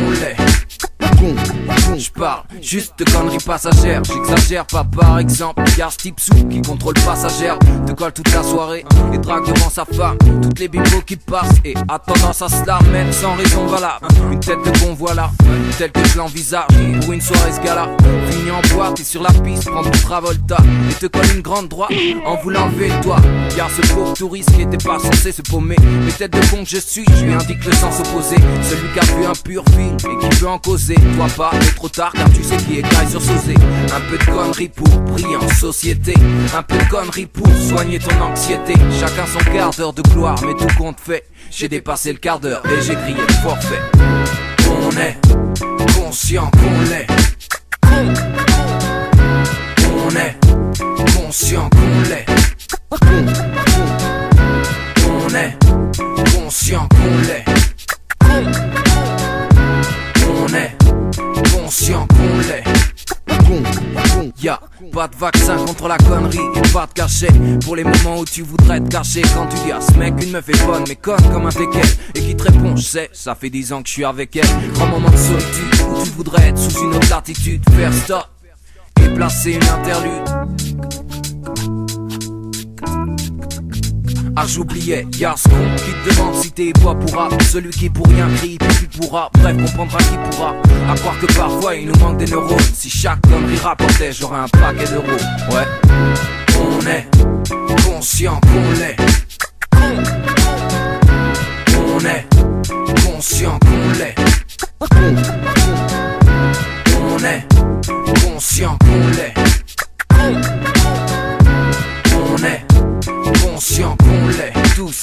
Bumbum. 1.23 1.62
Je 2.03 2.11
parle 2.11 2.43
juste 2.61 2.95
de 2.99 3.05
conneries 3.05 3.39
passagères. 3.39 4.03
J'exagère 4.03 4.67
pas 4.67 4.83
par 4.83 5.21
exemple. 5.21 5.63
Ce 5.69 5.97
type 5.99 6.19
sous 6.19 6.35
qui 6.49 6.61
contrôle 6.61 6.95
passagère. 6.95 7.57
Te 7.87 7.93
colle 7.93 8.13
toute 8.13 8.33
la 8.33 8.43
soirée 8.43 8.85
et 9.15 9.19
drague 9.19 9.47
devant 9.47 9.71
sa 9.71 9.85
femme. 9.85 10.19
Toutes 10.43 10.59
les 10.59 10.67
bimbos 10.67 11.03
qui 11.07 11.15
passent 11.15 11.61
et 11.65 11.75
a 11.89 12.01
tendance 12.01 12.43
à 12.43 12.49
se 12.49 12.67
la 12.67 12.81
mettre 12.91 13.15
sans 13.15 13.35
raison 13.35 13.67
valable. 13.67 14.05
Une 14.33 14.41
tête 14.41 14.59
de 14.65 14.71
con 14.81 14.97
voilà, 14.99 15.31
telle 15.79 15.93
que 15.93 16.05
je 16.05 16.19
l'envisage. 16.19 16.67
Pour 17.03 17.13
une 17.13 17.21
soirée 17.21 17.53
ce 17.53 17.61
gala, 17.61 17.89
fini 18.31 18.51
en 18.51 18.75
boîte 18.75 18.99
et 18.99 19.05
sur 19.05 19.23
la 19.23 19.33
piste, 19.33 19.71
prends 19.71 19.85
ton 19.85 19.91
Travolta 19.91 20.57
et 20.91 20.95
te 20.95 21.07
colle 21.07 21.37
une 21.37 21.43
grande 21.43 21.69
droite 21.69 21.93
en 22.27 22.35
voulant 22.37 22.67
lever 22.67 22.91
toi. 23.03 23.17
Y'a 23.57 23.69
ce 23.69 23.95
pauvre 23.95 24.15
touriste 24.15 24.53
qui 24.57 24.63
était 24.63 24.85
pas 24.85 24.99
censé 24.99 25.31
se 25.31 25.43
paumer. 25.43 25.77
Mais 26.05 26.11
tête 26.11 26.33
de 26.33 26.41
con 26.51 26.65
que 26.65 26.71
je 26.71 26.79
suis, 26.79 27.05
je 27.17 27.25
lui 27.27 27.33
indique 27.33 27.65
le 27.65 27.73
sens 27.73 28.01
opposé. 28.01 28.37
Celui 28.63 28.89
qui 28.93 28.99
a 28.99 29.17
vu 29.17 29.25
un 29.25 29.35
pur 29.35 29.63
film 29.77 29.97
et 29.97 30.29
qui 30.29 30.41
peut 30.41 30.49
en 30.49 30.59
causer. 30.59 30.97
Toi 31.17 31.27
pas, 31.37 31.51
trop 31.77 31.89
tard 31.93 32.13
car 32.13 32.29
tu 32.31 32.43
sais 32.43 32.57
qui 32.57 32.79
est 32.79 33.11
sur 33.11 33.21
Sauzé. 33.21 33.55
Un 33.95 34.01
peu 34.11 34.19
de 34.19 34.25
conneries 34.25 34.69
pour 34.69 34.89
briller 34.89 35.37
en 35.37 35.49
société. 35.49 36.15
Un 36.57 36.63
peu 36.63 36.77
de 36.77 36.89
conneries 36.89 37.27
pour 37.27 37.47
soigner 37.49 37.99
ton 37.99 38.21
anxiété. 38.21 38.75
Chacun 38.99 39.27
son 39.27 39.51
quart 39.51 39.71
d'heure 39.71 39.93
de 39.93 40.03
gloire, 40.03 40.43
mais 40.45 40.55
tout 40.55 40.75
compte 40.79 40.99
fait. 40.99 41.25
J'ai 41.51 41.69
dépassé 41.69 42.13
le 42.13 42.19
quart 42.19 42.41
d'heure 42.41 42.63
et 42.67 42.81
j'ai 42.83 42.95
crié 42.95 43.17
le 43.17 43.35
forfait. 43.35 43.81
On 44.69 44.91
est 44.97 45.19
conscient 45.95 46.51
qu'on 46.51 46.81
l'est. 46.91 47.07
On 49.95 50.11
est 50.17 50.37
conscient 51.15 51.69
qu'on 51.71 52.03
l'est. 52.09 52.27
Pas 65.03 65.09
de 65.09 65.17
vaccin 65.17 65.57
contre 65.57 65.89
la 65.89 65.99
connerie 65.99 66.39
pas 66.73 66.87
de 66.87 66.93
cachet 66.93 67.27
Pour 67.65 67.75
les 67.75 67.83
moments 67.83 68.21
où 68.21 68.25
tu 68.25 68.43
voudrais 68.43 68.81
te 68.81 68.89
cacher 68.89 69.23
Quand 69.35 69.49
tu 69.49 69.57
dis 69.65 69.73
à 69.73 69.81
ce 69.81 69.99
mec 69.99 70.15
une 70.23 70.31
meuf 70.31 70.49
est 70.49 70.65
bonne 70.65 70.85
mais 70.87 70.95
conne 70.95 71.23
comme 71.33 71.47
un 71.47 71.51
teckel 71.51 71.83
Et 72.15 72.21
qui 72.21 72.37
te 72.37 72.45
répond 72.45 72.77
je 72.77 72.83
sais 72.83 73.11
ça 73.13 73.35
fait 73.35 73.51
dix 73.51 73.73
ans 73.73 73.83
que 73.83 73.89
je 73.89 73.95
suis 73.95 74.05
avec 74.05 74.37
elle. 74.37 74.47
Grand 74.75 74.87
moment 74.87 75.11
de 75.11 75.17
solitude 75.17 75.75
où 75.91 76.05
tu 76.05 76.11
voudrais 76.11 76.51
être 76.51 76.59
sous 76.59 76.85
une 76.85 76.95
autre 76.95 77.11
latitude 77.11 77.63
Faire 77.77 77.93
stop 77.93 78.29
et 79.03 79.09
placer 79.09 79.55
une 79.55 79.69
interlude 79.69 81.82
Ah 84.35 84.45
j'oubliais, 84.47 85.07
y'a 85.19 85.35
ce 85.37 85.47
con 85.49 85.57
qui 85.77 85.93
te 85.93 86.15
demande 86.15 86.35
si 86.37 86.51
t'es 86.53 86.73
pas 86.73 86.95
pourra 86.95 87.29
Celui 87.51 87.71
qui 87.71 87.91
pour 87.91 88.07
rien 88.07 88.29
crie, 88.37 88.57
puis 88.57 88.87
pourra 88.99 89.31
Bref, 89.35 89.57
comprendra 89.57 89.99
qui 89.99 90.17
pourra. 90.31 90.55
À 90.91 90.95
croire 90.95 91.19
que 91.19 91.27
parfois 91.27 91.75
il 91.75 91.89
nous 91.89 91.99
manque 91.99 92.17
des 92.17 92.27
neurones. 92.27 92.59
Si 92.73 92.89
chaque 92.89 93.21
connerie 93.23 93.59
rapportait, 93.59 94.11
j'aurais 94.13 94.39
un 94.39 94.49
paquet 94.49 94.87
d'euros. 94.87 95.05
Ouais, 95.51 95.67
on 96.59 96.87
est 96.87 97.07
conscient 97.85 98.41
qu'on 98.41 98.73
l'est. 98.79 98.97
On 101.77 102.01
est 102.01 102.27
conscient 103.05 103.59
qu'on 103.59 103.99
l'est. 103.99 104.15
On 107.03 107.19
est 107.19 107.47
conscient 108.23 108.79
qu'on 108.79 109.09
l'est 109.11 109.62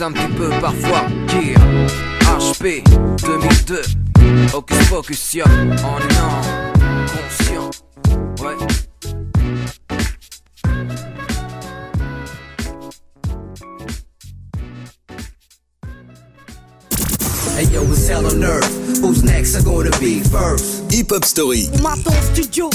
un 0.02 0.12
petit 0.12 0.34
peu 0.34 0.50
parfois. 0.62 1.04
Gear, 1.28 1.60
HP 2.40 2.84
2002, 3.24 3.82
Hocus 4.54 4.88
Pocus, 4.90 5.34
yo, 5.34 5.44
en 5.84 6.00
conscient, 7.08 7.70
ouais. 8.42 8.56
Hey 17.58 17.66
yo, 17.74 17.84
it's 17.92 18.08
hell 18.08 18.26
on 18.26 18.44
earth? 18.44 18.70
Who's 19.02 19.24
next? 19.24 19.56
Are 19.56 19.64
gonna 19.64 19.92
be 20.00 20.22
first? 20.22 20.90
Hip 20.92 21.12
Hop 21.12 21.26
Story. 21.26 21.70
Maton 21.82 22.14
studio, 22.34 22.70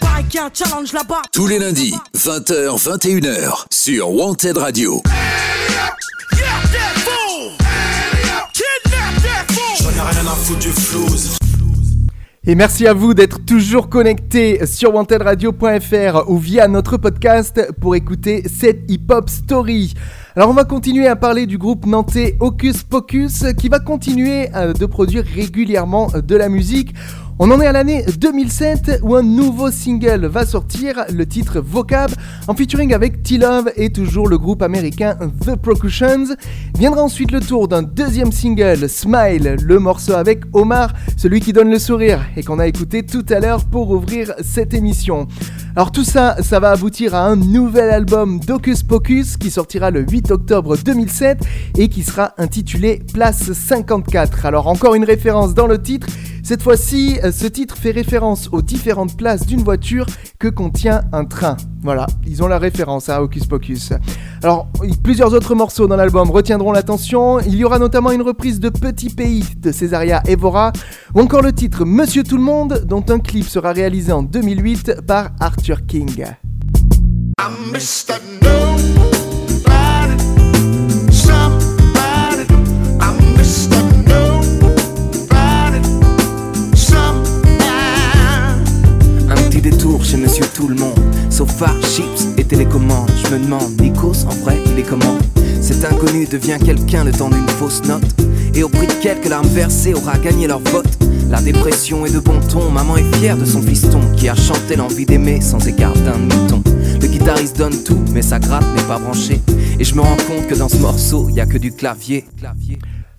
pareil 0.00 0.24
qu'il 0.24 0.40
y 0.40 0.42
a 0.42 0.46
un 0.46 0.50
challenge 0.52 0.92
là-bas. 0.92 1.22
Tous 1.32 1.46
les 1.46 1.60
lundis, 1.60 1.94
20h, 2.16 2.76
21h, 2.76 3.66
sur 3.70 4.10
Wanted 4.10 4.56
Radio. 4.56 5.00
Et 12.48 12.54
merci 12.54 12.86
à 12.86 12.94
vous 12.94 13.12
d'être 13.12 13.44
toujours 13.44 13.88
connectés 13.88 14.66
sur 14.66 14.94
wantedradio.fr 14.94 16.30
ou 16.30 16.38
via 16.38 16.68
notre 16.68 16.96
podcast 16.96 17.72
pour 17.80 17.96
écouter 17.96 18.44
cette 18.46 18.88
hip-hop 18.88 19.28
story. 19.28 19.94
Alors 20.36 20.50
on 20.50 20.52
va 20.52 20.62
continuer 20.62 21.08
à 21.08 21.16
parler 21.16 21.46
du 21.46 21.58
groupe 21.58 21.86
nantais 21.86 22.36
Hocus 22.38 22.84
Pocus 22.84 23.44
qui 23.58 23.68
va 23.68 23.80
continuer 23.80 24.48
euh, 24.54 24.72
de 24.74 24.86
produire 24.86 25.24
régulièrement 25.24 26.08
de 26.14 26.36
la 26.36 26.48
musique. 26.48 26.94
On 27.38 27.50
en 27.50 27.60
est 27.60 27.66
à 27.66 27.72
l'année 27.72 28.02
2007 28.18 29.00
où 29.02 29.14
un 29.14 29.22
nouveau 29.22 29.70
single 29.70 30.24
va 30.24 30.46
sortir, 30.46 31.04
le 31.12 31.26
titre 31.26 31.60
Vocab, 31.60 32.10
en 32.48 32.54
featuring 32.54 32.94
avec 32.94 33.22
T-Love 33.22 33.72
et 33.76 33.90
toujours 33.90 34.26
le 34.26 34.38
groupe 34.38 34.62
américain 34.62 35.18
The 35.44 35.54
Percussions. 35.54 36.34
Viendra 36.78 37.02
ensuite 37.02 37.32
le 37.32 37.40
tour 37.40 37.68
d'un 37.68 37.82
deuxième 37.82 38.32
single, 38.32 38.88
Smile, 38.88 39.56
le 39.62 39.78
morceau 39.78 40.14
avec 40.14 40.44
Omar, 40.54 40.94
celui 41.18 41.40
qui 41.40 41.52
donne 41.52 41.70
le 41.70 41.78
sourire 41.78 42.24
et 42.38 42.42
qu'on 42.42 42.58
a 42.58 42.66
écouté 42.66 43.02
tout 43.02 43.26
à 43.28 43.38
l'heure 43.38 43.66
pour 43.66 43.90
ouvrir 43.90 44.32
cette 44.40 44.72
émission. 44.72 45.28
Alors 45.74 45.92
tout 45.92 46.04
ça, 46.04 46.36
ça 46.40 46.58
va 46.58 46.70
aboutir 46.70 47.14
à 47.14 47.26
un 47.26 47.36
nouvel 47.36 47.90
album 47.90 48.40
d'Hocus 48.40 48.82
Pocus 48.82 49.36
qui 49.36 49.50
sortira 49.50 49.90
le 49.90 50.06
8 50.08 50.30
octobre 50.30 50.74
2007 50.78 51.44
et 51.76 51.90
qui 51.90 52.02
sera 52.02 52.32
intitulé 52.38 53.02
Place 53.12 53.52
54. 53.52 54.46
Alors 54.46 54.68
encore 54.68 54.94
une 54.94 55.04
référence 55.04 55.52
dans 55.52 55.66
le 55.66 55.82
titre. 55.82 56.06
Cette 56.46 56.62
fois-ci, 56.62 57.18
ce 57.32 57.46
titre 57.48 57.76
fait 57.76 57.90
référence 57.90 58.48
aux 58.52 58.62
différentes 58.62 59.16
places 59.16 59.44
d'une 59.48 59.64
voiture 59.64 60.06
que 60.38 60.46
contient 60.46 61.02
un 61.12 61.24
train. 61.24 61.56
Voilà, 61.82 62.06
ils 62.24 62.40
ont 62.40 62.46
la 62.46 62.60
référence 62.60 63.08
à 63.08 63.20
Hocus 63.20 63.46
Pocus. 63.46 63.92
Alors, 64.44 64.68
plusieurs 65.02 65.34
autres 65.34 65.56
morceaux 65.56 65.88
dans 65.88 65.96
l'album 65.96 66.30
retiendront 66.30 66.70
l'attention. 66.70 67.40
Il 67.40 67.56
y 67.56 67.64
aura 67.64 67.80
notamment 67.80 68.12
une 68.12 68.22
reprise 68.22 68.60
de 68.60 68.68
Petit 68.68 69.10
Pays 69.10 69.42
de 69.58 69.72
Césaria 69.72 70.22
Evora, 70.28 70.72
ou 71.16 71.20
encore 71.20 71.42
le 71.42 71.52
titre 71.52 71.84
Monsieur 71.84 72.22
Tout 72.22 72.36
le 72.36 72.44
Monde, 72.44 72.84
dont 72.86 73.04
un 73.08 73.18
clip 73.18 73.48
sera 73.48 73.72
réalisé 73.72 74.12
en 74.12 74.22
2008 74.22 75.00
par 75.04 75.30
Arthur 75.40 75.84
King. 75.84 76.26
détour 78.46 79.15
Tout 90.56 90.68
le 90.68 90.74
Monde. 90.74 90.98
Sofa, 91.28 91.70
chips 91.82 92.28
et 92.38 92.44
télécommande. 92.44 93.10
Je 93.22 93.34
me 93.34 93.44
demande, 93.44 93.78
Nikos, 93.78 94.24
en 94.24 94.34
vrai, 94.42 94.58
il 94.64 94.78
est 94.78 94.88
comment? 94.88 95.18
Cet 95.60 95.84
inconnu 95.84 96.24
devient 96.24 96.56
quelqu'un 96.64 97.04
le 97.04 97.12
temps 97.12 97.28
d'une 97.28 97.46
fausse 97.46 97.82
note. 97.84 98.02
Et 98.54 98.62
au 98.62 98.70
prix 98.70 98.86
de 98.86 98.94
quelques 98.94 99.28
larmes 99.28 99.48
versées, 99.48 99.92
aura 99.92 100.16
gagné 100.16 100.46
leur 100.46 100.60
vote. 100.60 100.88
La 101.28 101.42
dépression 101.42 102.06
est 102.06 102.14
de 102.14 102.20
bon 102.20 102.40
ton, 102.40 102.70
maman 102.70 102.96
est 102.96 103.16
fière 103.16 103.36
de 103.36 103.44
son 103.44 103.60
fiston 103.60 104.00
qui 104.16 104.30
a 104.30 104.34
chanté 104.34 104.76
l'envie 104.76 105.04
d'aimer 105.04 105.42
sans 105.42 105.58
écart 105.68 105.92
d'un 105.92 106.16
mouton. 106.16 106.62
Le 107.02 107.06
guitariste 107.06 107.58
donne 107.58 107.82
tout, 107.84 108.00
mais 108.14 108.22
sa 108.22 108.38
gratte 108.38 108.64
n'est 108.74 108.88
pas 108.88 108.98
branchée. 108.98 109.42
Et 109.78 109.84
je 109.84 109.94
me 109.94 110.00
rends 110.00 110.16
compte 110.26 110.46
que 110.46 110.54
dans 110.54 110.70
ce 110.70 110.78
morceau, 110.78 111.28
y 111.28 111.40
a 111.40 111.44
que 111.44 111.58
du 111.58 111.72
clavier. 111.72 112.24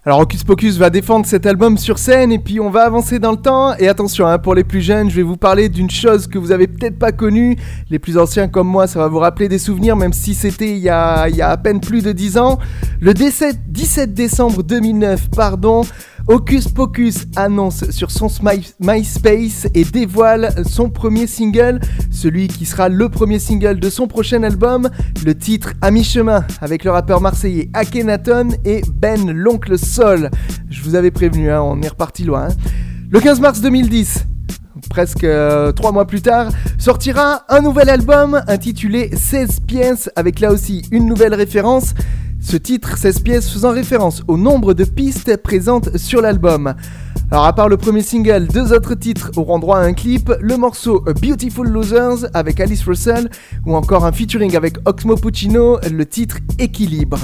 Alors 0.08 0.22
Hocus 0.22 0.46
Pocus 0.46 0.78
va 0.78 0.90
défendre 0.90 1.26
cet 1.26 1.46
album 1.46 1.78
sur 1.78 2.00
scène 2.00 2.32
et 2.32 2.40
puis 2.40 2.62
on 2.62 2.70
va 2.70 2.86
avancer 2.86 3.20
dans 3.20 3.32
le 3.32 3.38
temps. 3.38 3.76
Et 3.76 3.90
attention, 3.90 4.26
hein, 4.26 4.38
pour 4.38 4.56
les 4.56 4.64
plus 4.64 4.80
jeunes, 4.80 5.10
je 5.10 5.18
vais 5.18 5.22
vous 5.22 5.36
parler 5.36 5.68
d'une 5.68 5.90
chose 5.90 6.28
que 6.28 6.38
vous 6.38 6.54
avez 6.54 6.68
peut-être 6.68 6.98
pas 6.98 7.12
connue. 7.12 7.58
Les 7.90 8.00
plus 8.00 8.18
anciens 8.18 8.48
comme 8.48 8.70
moi, 8.70 8.88
ça 8.88 9.00
va 9.00 9.10
vous 9.10 9.20
rappeler 9.20 9.50
des 9.50 9.60
souvenirs, 9.60 9.98
même 9.98 10.14
si 10.14 10.34
c'était 10.34 10.70
il, 10.70 10.78
y 10.78 10.88
a, 10.88 11.28
il 11.28 11.36
y 11.36 11.42
a 11.42 11.50
à 11.50 11.58
peine 11.58 11.82
plus 11.82 12.04
de 12.04 12.14
10 12.14 12.38
ans. 12.38 12.58
Le 13.02 13.14
17 13.14 14.14
décembre 14.14 14.64
2009, 14.64 15.30
pardon, 15.30 15.82
Hocus 16.30 16.68
Pocus 16.68 17.26
annonce 17.38 17.90
sur 17.90 18.12
son 18.12 18.28
MySpace 18.82 19.68
et 19.74 19.86
dévoile 19.86 20.54
son 20.70 20.90
premier 20.90 21.26
single, 21.26 21.80
celui 22.12 22.50
qui 22.50 22.66
sera 22.66 22.90
le 22.90 23.08
premier 23.08 23.40
single 23.40 23.80
de 23.80 23.90
son 23.90 24.08
prochain 24.08 24.44
album, 24.44 24.90
le 25.26 25.36
titre 25.36 25.72
À 25.82 25.90
mi-chemin, 25.90 26.46
avec 26.60 26.84
le 26.84 26.92
rappeur 26.92 27.22
marseillais 27.22 27.70
Akhenaton 27.74 28.50
et 28.66 28.82
Ben 28.94 29.32
l'oncle 29.32 29.80
Sol. 29.80 30.30
Je 30.70 30.82
vous 30.82 30.96
avais 30.96 31.12
prévenu, 31.12 31.50
hein, 31.50 31.62
on 31.62 31.82
est 31.82 31.88
reparti 31.88 32.26
loin. 32.26 32.50
Le 33.10 33.22
15 33.22 33.40
mars 33.40 33.62
2010, 33.62 34.26
presque 34.90 35.24
euh, 35.24 35.72
trois 35.72 35.94
mois 35.94 36.08
plus 36.08 36.22
tard, 36.22 36.50
sortira 36.78 37.46
un 37.48 37.62
nouvel 37.62 37.90
album 37.90 38.42
intitulé 38.48 39.12
16 39.16 39.62
pièces 39.62 40.10
avec 40.18 40.42
là 40.42 40.52
aussi 40.52 40.82
une 40.92 41.06
nouvelle 41.06 41.34
référence. 41.34 41.94
Ce 42.50 42.56
titre, 42.56 42.98
16 42.98 43.20
pièces 43.20 43.52
faisant 43.52 43.74
référence 43.74 44.24
au 44.30 44.38
nombre 44.38 44.74
de 44.74 44.86
pistes 44.86 45.36
présentes 45.36 45.98
sur 45.98 46.22
l'album. 46.22 46.76
Alors 47.30 47.44
à 47.44 47.52
part 47.52 47.68
le 47.68 47.76
premier 47.76 48.02
single, 48.02 48.48
deux 48.48 48.72
autres 48.72 48.96
titres 48.96 49.32
auront 49.36 49.60
droit 49.60 49.80
à 49.80 49.82
un 49.82 49.92
clip, 49.92 50.32
le 50.40 50.56
morceau 50.56 51.04
Beautiful 51.22 51.68
Losers 51.68 52.30
avec 52.34 52.62
Alice 52.62 52.86
Russell 52.86 53.30
ou 53.66 53.76
encore 53.76 54.06
un 54.06 54.14
featuring 54.14 54.56
avec 54.56 54.78
Oxmo 54.86 55.18
Puccino, 55.18 55.78
le 55.92 56.06
titre 56.06 56.38
Équilibre. 56.58 57.20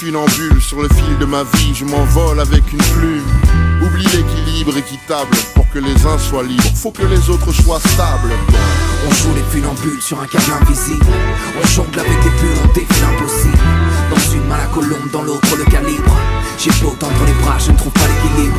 Funambule 0.00 0.62
sur 0.62 0.80
le 0.80 0.88
fil 0.88 1.18
de 1.18 1.26
ma 1.26 1.42
vie, 1.42 1.74
je 1.74 1.84
m'envole 1.84 2.40
avec 2.40 2.72
une 2.72 2.78
plume. 2.78 3.26
Oublie 3.82 4.06
l'équilibre 4.06 4.74
équitable 4.78 5.36
pour 5.54 5.68
que 5.68 5.78
les 5.78 6.06
uns 6.06 6.18
soient 6.18 6.42
libres, 6.42 6.72
faut 6.74 6.90
que 6.90 7.04
les 7.04 7.28
autres 7.28 7.52
soient 7.52 7.80
stables. 7.80 8.32
On 9.06 9.12
joue 9.12 9.34
les 9.34 9.42
funambules 9.50 10.00
sur 10.00 10.18
un 10.18 10.26
câble 10.26 10.52
invisible. 10.62 11.04
On 11.62 11.66
jongle 11.66 12.00
avec 12.00 12.18
des 12.22 12.30
bulles, 12.30 12.62
on 12.64 12.72
défile 12.72 13.04
impossible. 13.14 13.58
Dans 14.08 14.32
une 14.32 14.46
main 14.46 14.56
la 14.56 14.66
colombe, 14.66 15.10
dans 15.12 15.22
l'autre 15.22 15.54
le 15.58 15.64
calibre. 15.64 16.16
J'ai 16.56 16.70
beau 16.82 16.96
tendre 16.98 17.24
les 17.26 17.44
bras, 17.44 17.58
je 17.58 17.70
ne 17.70 17.76
trouve 17.76 17.92
pas 17.92 18.08
l'équilibre. 18.08 18.56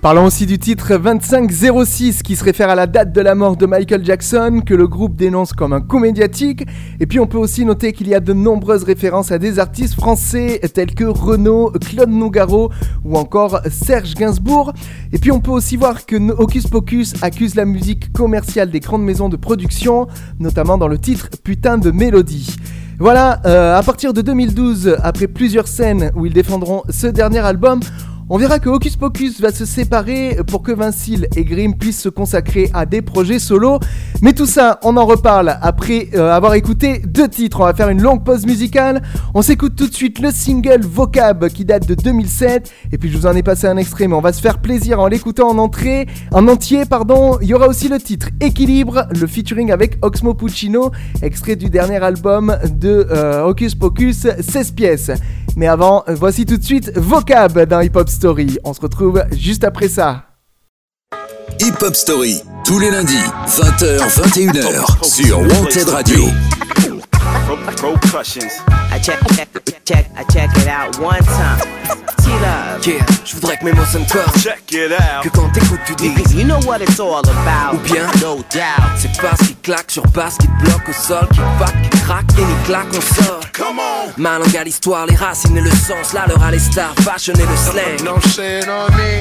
Parlons 0.00 0.26
aussi 0.26 0.46
du 0.46 0.60
titre 0.60 0.96
2506 0.96 2.22
qui 2.22 2.36
se 2.36 2.44
réfère 2.44 2.70
à 2.70 2.76
la 2.76 2.86
date 2.86 3.12
de 3.12 3.20
la 3.20 3.34
mort 3.34 3.56
de 3.56 3.66
Michael 3.66 4.04
Jackson 4.04 4.62
que 4.64 4.72
le 4.72 4.86
groupe 4.86 5.16
dénonce 5.16 5.52
comme 5.52 5.72
un 5.72 5.80
comédiatique. 5.80 6.64
Et 7.00 7.06
puis 7.06 7.18
on 7.18 7.26
peut 7.26 7.36
aussi 7.36 7.64
noter 7.64 7.92
qu'il 7.92 8.06
y 8.06 8.14
a 8.14 8.20
de 8.20 8.32
nombreuses 8.32 8.84
références 8.84 9.32
à 9.32 9.38
des 9.38 9.58
artistes 9.58 9.94
français 9.94 10.60
tels 10.72 10.94
que 10.94 11.02
Renaud, 11.02 11.72
Claude 11.80 12.10
Nougaro 12.10 12.70
ou 13.04 13.16
encore 13.16 13.60
Serge 13.72 14.14
Gainsbourg. 14.14 14.72
Et 15.12 15.18
puis 15.18 15.32
on 15.32 15.40
peut 15.40 15.50
aussi 15.50 15.76
voir 15.76 16.06
que 16.06 16.16
Hocus 16.30 16.68
Pocus 16.68 17.14
accuse 17.20 17.56
la 17.56 17.64
musique 17.64 18.12
commerciale 18.12 18.70
des 18.70 18.80
grandes 18.80 19.02
maisons 19.02 19.28
de 19.28 19.36
production, 19.36 20.06
notamment 20.38 20.78
dans 20.78 20.88
le 20.88 20.98
titre 20.98 21.28
Putain 21.42 21.76
de 21.76 21.90
mélodie. 21.90 22.54
Voilà, 23.00 23.40
euh, 23.46 23.76
à 23.76 23.82
partir 23.82 24.12
de 24.12 24.20
2012, 24.22 24.96
après 25.02 25.26
plusieurs 25.26 25.66
scènes 25.66 26.12
où 26.14 26.26
ils 26.26 26.32
défendront 26.32 26.82
ce 26.88 27.08
dernier 27.08 27.38
album, 27.38 27.80
on 28.30 28.36
verra 28.36 28.58
que 28.58 28.68
Hocus 28.68 28.96
Pocus 28.96 29.40
va 29.40 29.52
se 29.52 29.64
séparer 29.64 30.38
pour 30.46 30.62
que 30.62 30.70
Vincile 30.70 31.28
et 31.34 31.44
Grimm 31.44 31.74
puissent 31.74 32.02
se 32.02 32.10
consacrer 32.10 32.70
à 32.74 32.84
des 32.84 33.00
projets 33.00 33.38
solo. 33.38 33.78
Mais 34.20 34.34
tout 34.34 34.44
ça, 34.44 34.78
on 34.82 34.98
en 34.98 35.06
reparle 35.06 35.56
après 35.62 36.08
euh, 36.14 36.30
avoir 36.30 36.52
écouté 36.52 37.00
deux 37.06 37.28
titres. 37.28 37.60
On 37.60 37.64
va 37.64 37.72
faire 37.72 37.88
une 37.88 38.02
longue 38.02 38.24
pause 38.24 38.44
musicale. 38.44 39.00
On 39.32 39.40
s'écoute 39.40 39.76
tout 39.76 39.88
de 39.88 39.94
suite 39.94 40.18
le 40.18 40.30
single 40.30 40.82
Vocab 40.82 41.48
qui 41.48 41.64
date 41.64 41.88
de 41.88 41.94
2007. 41.94 42.70
Et 42.92 42.98
puis 42.98 43.10
je 43.10 43.16
vous 43.16 43.26
en 43.26 43.34
ai 43.34 43.42
passé 43.42 43.66
un 43.66 43.78
extrait, 43.78 44.08
mais 44.08 44.14
on 44.14 44.20
va 44.20 44.34
se 44.34 44.42
faire 44.42 44.58
plaisir 44.58 45.00
en 45.00 45.06
l'écoutant 45.06 45.48
en 45.48 45.56
entrée, 45.56 46.06
en 46.32 46.48
entier, 46.48 46.84
pardon. 46.84 47.38
Il 47.40 47.48
y 47.48 47.54
aura 47.54 47.66
aussi 47.66 47.88
le 47.88 47.98
titre 47.98 48.28
Équilibre, 48.40 49.06
le 49.18 49.26
featuring 49.26 49.72
avec 49.72 49.98
Oxmo 50.02 50.34
Puccino, 50.34 50.90
extrait 51.22 51.56
du 51.56 51.70
dernier 51.70 52.02
album 52.02 52.58
de 52.68 53.06
euh, 53.10 53.44
Hocus 53.44 53.74
Pocus, 53.74 54.26
16 54.38 54.72
pièces. 54.72 55.10
Mais 55.56 55.66
avant, 55.66 56.04
voici 56.08 56.46
tout 56.46 56.56
de 56.56 56.62
suite 56.62 56.92
Vocab 56.96 57.66
dans 57.66 57.80
Hip 57.80 57.96
Hop 57.96 58.08
On 58.64 58.74
se 58.74 58.80
retrouve 58.80 59.22
juste 59.32 59.62
après 59.62 59.88
ça. 59.88 60.24
Hip 61.60 61.74
Hop 61.82 61.94
Story, 61.94 62.42
tous 62.64 62.78
les 62.80 62.90
lundis, 62.90 63.14
20h, 63.46 63.98
21h, 63.98 65.04
sur 65.04 65.38
Wanted 65.40 65.88
Radio. 65.88 66.24
I 67.50 68.98
check, 69.00 69.18
check, 69.34 69.48
check, 69.86 70.10
I 70.14 70.24
check 70.24 70.50
it 70.58 70.68
out 70.68 70.98
one 70.98 71.24
time. 71.24 71.58
T-Love. 72.18 72.86
Yeah, 72.86 73.06
je 73.24 73.36
voudrais 73.36 73.56
que 73.56 73.64
mes 73.64 73.72
mots 73.72 73.86
sonnent 73.90 74.06
fort. 74.06 74.30
Check 74.38 74.70
it 74.72 74.92
out. 74.92 75.22
Que 75.22 75.30
quand 75.30 75.48
t'écoutes, 75.48 75.80
tu 75.86 75.94
dis. 75.94 76.12
You 76.34 76.44
know 76.44 76.60
what 76.66 76.82
it's 76.82 77.00
all 77.00 77.22
about. 77.24 77.74
Ou 77.74 77.78
bien, 77.78 78.04
no 78.20 78.44
doubt. 78.52 78.98
C'est 78.98 79.18
pas 79.18 79.34
ce 79.40 79.44
qui 79.48 79.54
claque 79.56 79.90
sur 79.90 80.02
basse, 80.08 80.36
qui 80.36 80.46
te 80.46 80.62
bloque 80.62 80.88
au 80.90 80.92
sol, 80.92 81.26
qui 81.32 81.40
pack, 81.58 81.90
qui 81.90 82.00
craque 82.00 82.26
et 82.36 82.44
ni 82.44 82.54
claque, 82.66 82.88
on 82.92 83.00
sort. 83.22 83.40
Come 83.56 83.78
on. 83.78 84.20
Ma 84.20 84.38
langue 84.38 84.54
à 84.54 84.64
l'histoire, 84.64 85.06
les 85.06 85.16
racines 85.16 85.56
et 85.56 85.62
le 85.62 85.70
sens. 85.70 86.12
Là, 86.12 86.26
l'heure 86.28 86.42
à 86.42 86.50
les 86.50 86.58
stars, 86.58 86.94
fashion 87.00 87.32
et 87.32 87.46
le 87.46 87.56
slang. 87.56 87.96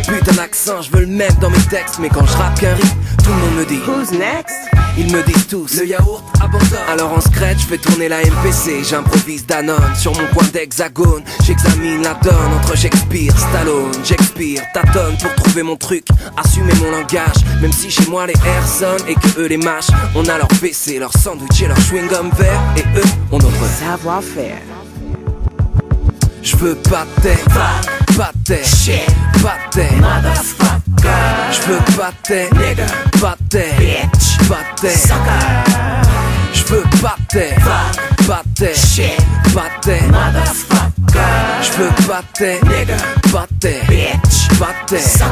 Putain 0.06 0.34
d'accent, 0.34 0.82
je 0.82 0.92
veux 0.92 1.02
le 1.02 1.08
mettre 1.08 1.40
dans 1.40 1.50
mes 1.50 1.64
textes. 1.70 2.00
Mais 2.00 2.10
quand 2.10 2.26
je 2.26 2.36
rappe 2.36 2.60
qu'un 2.60 2.74
rythme, 2.76 2.98
tout 3.24 3.30
le 3.30 3.38
monde 3.38 3.56
me 3.56 3.66
dit. 3.66 3.80
Who's 3.88 4.12
next? 4.12 4.56
Ils 5.00 5.14
me 5.14 5.22
disent 5.22 5.48
tous, 5.48 5.76
le 5.76 5.86
yaourt 5.86 6.24
abandonne. 6.42 6.80
Alors 6.90 7.14
en 7.14 7.22
scratch, 7.22 7.60
je 7.60 7.68
fais 7.68 7.78
tourner 7.78 8.10
la 8.10 8.17
MPC. 8.22 8.84
J'improvise 8.84 9.46
Danone 9.46 9.96
sur 9.96 10.12
mon 10.14 10.28
coin 10.34 10.46
d'hexagone. 10.54 11.24
J'examine 11.44 12.04
la 12.04 12.14
donne 12.16 12.54
entre 12.58 12.78
Shakespeare, 12.78 13.38
Stallone. 13.38 13.92
J'expire, 14.04 14.62
tâtonne 14.74 15.18
pour 15.18 15.34
trouver 15.36 15.64
mon 15.64 15.76
truc. 15.76 16.06
Assumer 16.38 16.74
mon 16.76 16.92
langage, 16.92 17.44
même 17.62 17.72
si 17.72 17.90
chez 17.90 18.06
moi 18.08 18.28
les 18.28 18.34
airs 18.34 18.68
sonnent 18.68 19.08
et 19.08 19.16
que 19.16 19.40
eux 19.40 19.48
les 19.48 19.58
mâchent. 19.58 19.92
On 20.16 20.26
a 20.26 20.38
leur 20.38 20.48
PC, 20.48 21.00
leur 21.00 21.14
sandwich 21.14 21.62
et 21.62 21.68
leur 21.68 21.78
chewing-gum 21.78 22.32
vert. 22.38 22.62
Et 22.78 22.84
eux 22.98 23.10
ont 23.32 23.40
notre 23.40 23.66
savoir-faire. 23.80 24.62
Je 26.42 26.56
veux 26.56 26.76
pas 26.76 27.06
tes, 27.22 27.38
pas 28.16 28.32
tes, 28.46 28.64
shit, 28.64 29.06
pas 29.44 29.58
tes, 29.70 29.96
motherfucker. 29.98 30.78
Je 31.52 31.62
veux 31.70 31.98
pas 31.98 32.14
nigga, 32.32 32.86
pas 33.20 33.36
bitch, 33.50 34.48
pas 34.48 34.88
sucker. 34.88 36.07
Veux 36.70 36.84
pas 37.02 37.16
pas 38.28 38.44
shit, 38.76 39.18
pas 39.54 39.70
tes, 39.82 40.02
motherfucker. 40.12 40.92
Je 41.62 41.72
veux 41.78 42.08
pas 42.08 42.22
tes, 42.34 42.60
nigga, 42.66 42.98
pas 43.32 43.48
bitch, 43.62 44.60
pas 44.60 44.76
tes, 44.86 45.00
sucker. 45.00 45.32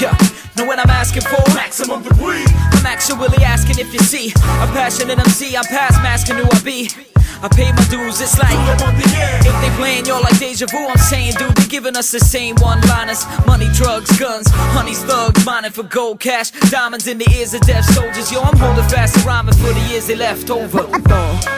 Yeah. 0.00 0.16
Know 0.56 0.64
what 0.64 0.78
I'm 0.78 0.88
asking 0.88 1.22
for? 1.22 1.42
Maximum 1.54 2.02
degree. 2.02 2.44
I'm 2.72 2.86
actually 2.86 3.44
asking 3.44 3.78
if 3.78 3.92
you 3.92 4.00
see 4.00 4.32
a 4.62 4.66
passionate 4.68 5.18
MC. 5.18 5.56
I'm 5.56 5.64
past 5.64 6.00
masking 6.02 6.36
who 6.36 6.44
I 6.50 6.60
be. 6.60 7.13
I 7.42 7.48
pay 7.48 7.72
my 7.72 7.84
dues, 7.88 8.20
it's 8.20 8.38
like 8.38 8.56
If 9.44 9.54
they 9.60 9.76
playing 9.76 10.06
y'all 10.06 10.22
like 10.22 10.38
deja 10.38 10.66
vu, 10.66 10.86
I'm 10.86 10.98
saying, 10.98 11.34
dude, 11.38 11.54
they 11.56 11.66
giving 11.66 11.96
us 11.96 12.10
the 12.10 12.20
same 12.20 12.56
one-liners. 12.56 13.24
Money, 13.46 13.68
drugs, 13.74 14.16
guns, 14.18 14.46
honey's 14.50 15.02
thugs, 15.04 15.44
mining 15.44 15.72
for 15.72 15.82
gold 15.82 16.20
cash 16.20 16.50
Diamonds 16.70 17.06
in 17.06 17.18
the 17.18 17.30
ears 17.36 17.54
of 17.54 17.60
deaf 17.62 17.84
soldiers. 17.84 18.30
Yo, 18.32 18.40
I'm 18.40 18.56
holding 18.56 18.84
fast 18.88 19.24
rhyming 19.24 19.54
for 19.54 19.72
the 19.72 19.86
years 19.90 20.06
they 20.06 20.16
left 20.16 20.50
over 20.50 20.84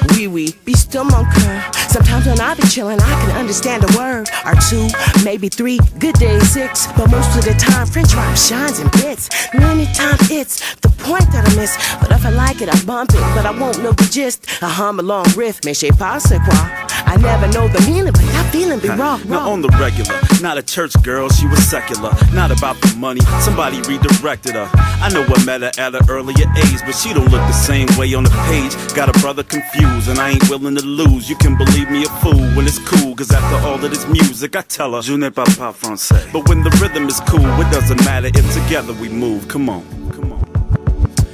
Oui, 0.16 0.26
oui, 0.26 0.55
be 0.64 0.74
still 0.74 1.05
mon 1.05 1.24
cœur 1.24 1.61
Sometimes 1.90 2.24
when 2.24 2.40
I 2.40 2.55
be 2.55 2.62
chillin', 2.68 2.98
I 2.98 3.26
can 3.26 3.37
understand 3.37 3.85
a 3.85 3.98
word 3.98 4.31
Or 4.46 4.55
two, 4.70 4.88
maybe 5.22 5.50
three, 5.50 5.79
good 5.98 6.14
days 6.14 6.50
six. 6.52 6.87
But 6.96 7.11
most 7.11 7.37
of 7.37 7.44
the 7.44 7.52
time, 7.59 7.87
French 7.87 8.14
rhyme 8.14 8.35
shines 8.35 8.79
in 8.79 8.88
bits 8.92 9.29
Many 9.52 9.85
times 9.92 10.31
it's 10.31 10.74
the 10.76 10.88
point 11.05 11.31
that 11.33 11.46
I 11.46 11.55
miss. 11.55 11.76
But 12.00 12.12
if 12.12 12.24
I 12.24 12.31
like 12.31 12.62
it, 12.62 12.68
I 12.68 12.85
bump 12.85 13.11
it. 13.11 13.20
But 13.35 13.44
I 13.44 13.50
won't 13.50 13.83
know 13.83 13.92
the 13.92 14.09
gist. 14.11 14.46
I 14.62 14.70
hum 14.70 15.00
a 15.00 15.02
long 15.02 15.26
riff, 15.37 15.61
mais 15.64 15.74
je 15.74 15.87
sais 15.87 15.92
pas 15.98 16.18
quoi 16.44 16.87
I 17.07 17.16
never 17.16 17.47
know 17.49 17.69
the 17.69 17.81
meaning, 17.87 18.12
but 18.12 18.27
that 18.35 18.51
feeling 18.53 18.81
be 18.81 18.88
wrong. 18.88 19.23
Now 19.29 19.49
on 19.51 19.62
the 19.62 19.69
regular, 19.81 20.19
not 20.42 20.59
a 20.59 20.62
church 20.62 20.92
girl, 21.03 21.29
she 21.31 21.47
was 21.47 21.62
secular. 21.64 22.12
Not 22.35 22.51
about 22.51 22.77
the 22.83 22.95
money, 22.99 23.21
somebody 23.40 23.81
redirected 23.83 24.55
her. 24.55 24.69
I 25.01 25.09
know 25.14 25.25
I 25.25 25.45
met 25.45 25.62
her 25.62 25.73
at 25.79 25.95
an 25.95 26.03
earlier 26.11 26.47
age, 26.59 26.81
but 26.85 26.95
she 26.95 27.14
don't 27.14 27.31
look 27.31 27.40
the 27.47 27.53
same 27.53 27.88
way 27.97 28.12
on 28.14 28.25
the 28.25 28.35
page. 28.51 28.75
Got 28.95 29.09
a 29.09 29.19
brother 29.21 29.45
confused, 29.45 30.09
and 30.09 30.19
I 30.19 30.31
ain't 30.31 30.49
willing 30.51 30.75
to 30.77 30.85
lose. 30.85 31.31
You 31.31 31.37
can 31.37 31.57
believe 31.57 31.90
me 31.90 32.05
a 32.05 32.11
fool 32.21 32.45
when 32.57 32.66
it's 32.66 32.81
cool, 32.81 33.14
cause 33.14 33.31
after 33.31 33.57
all 33.66 33.83
of 33.83 33.90
this 33.90 34.07
music, 34.09 34.57
I 34.57 34.62
tell 34.62 34.95
her, 34.95 35.03
Je 35.03 35.16
ne 35.16 35.31
parle 35.31 35.55
pas 35.57 35.73
français. 35.73 36.27
But 36.33 36.49
when 36.49 36.62
the 36.62 36.71
rhythm 36.83 37.07
is 37.07 37.21
cool, 37.21 37.47
it 37.61 37.71
doesn't 37.71 38.05
matter 38.05 38.29
if 38.29 38.47
together 38.53 38.92
we 38.95 39.09
move. 39.09 39.47
Come 39.49 39.69
on, 39.69 39.83
come 40.11 40.33
on. 40.33 40.40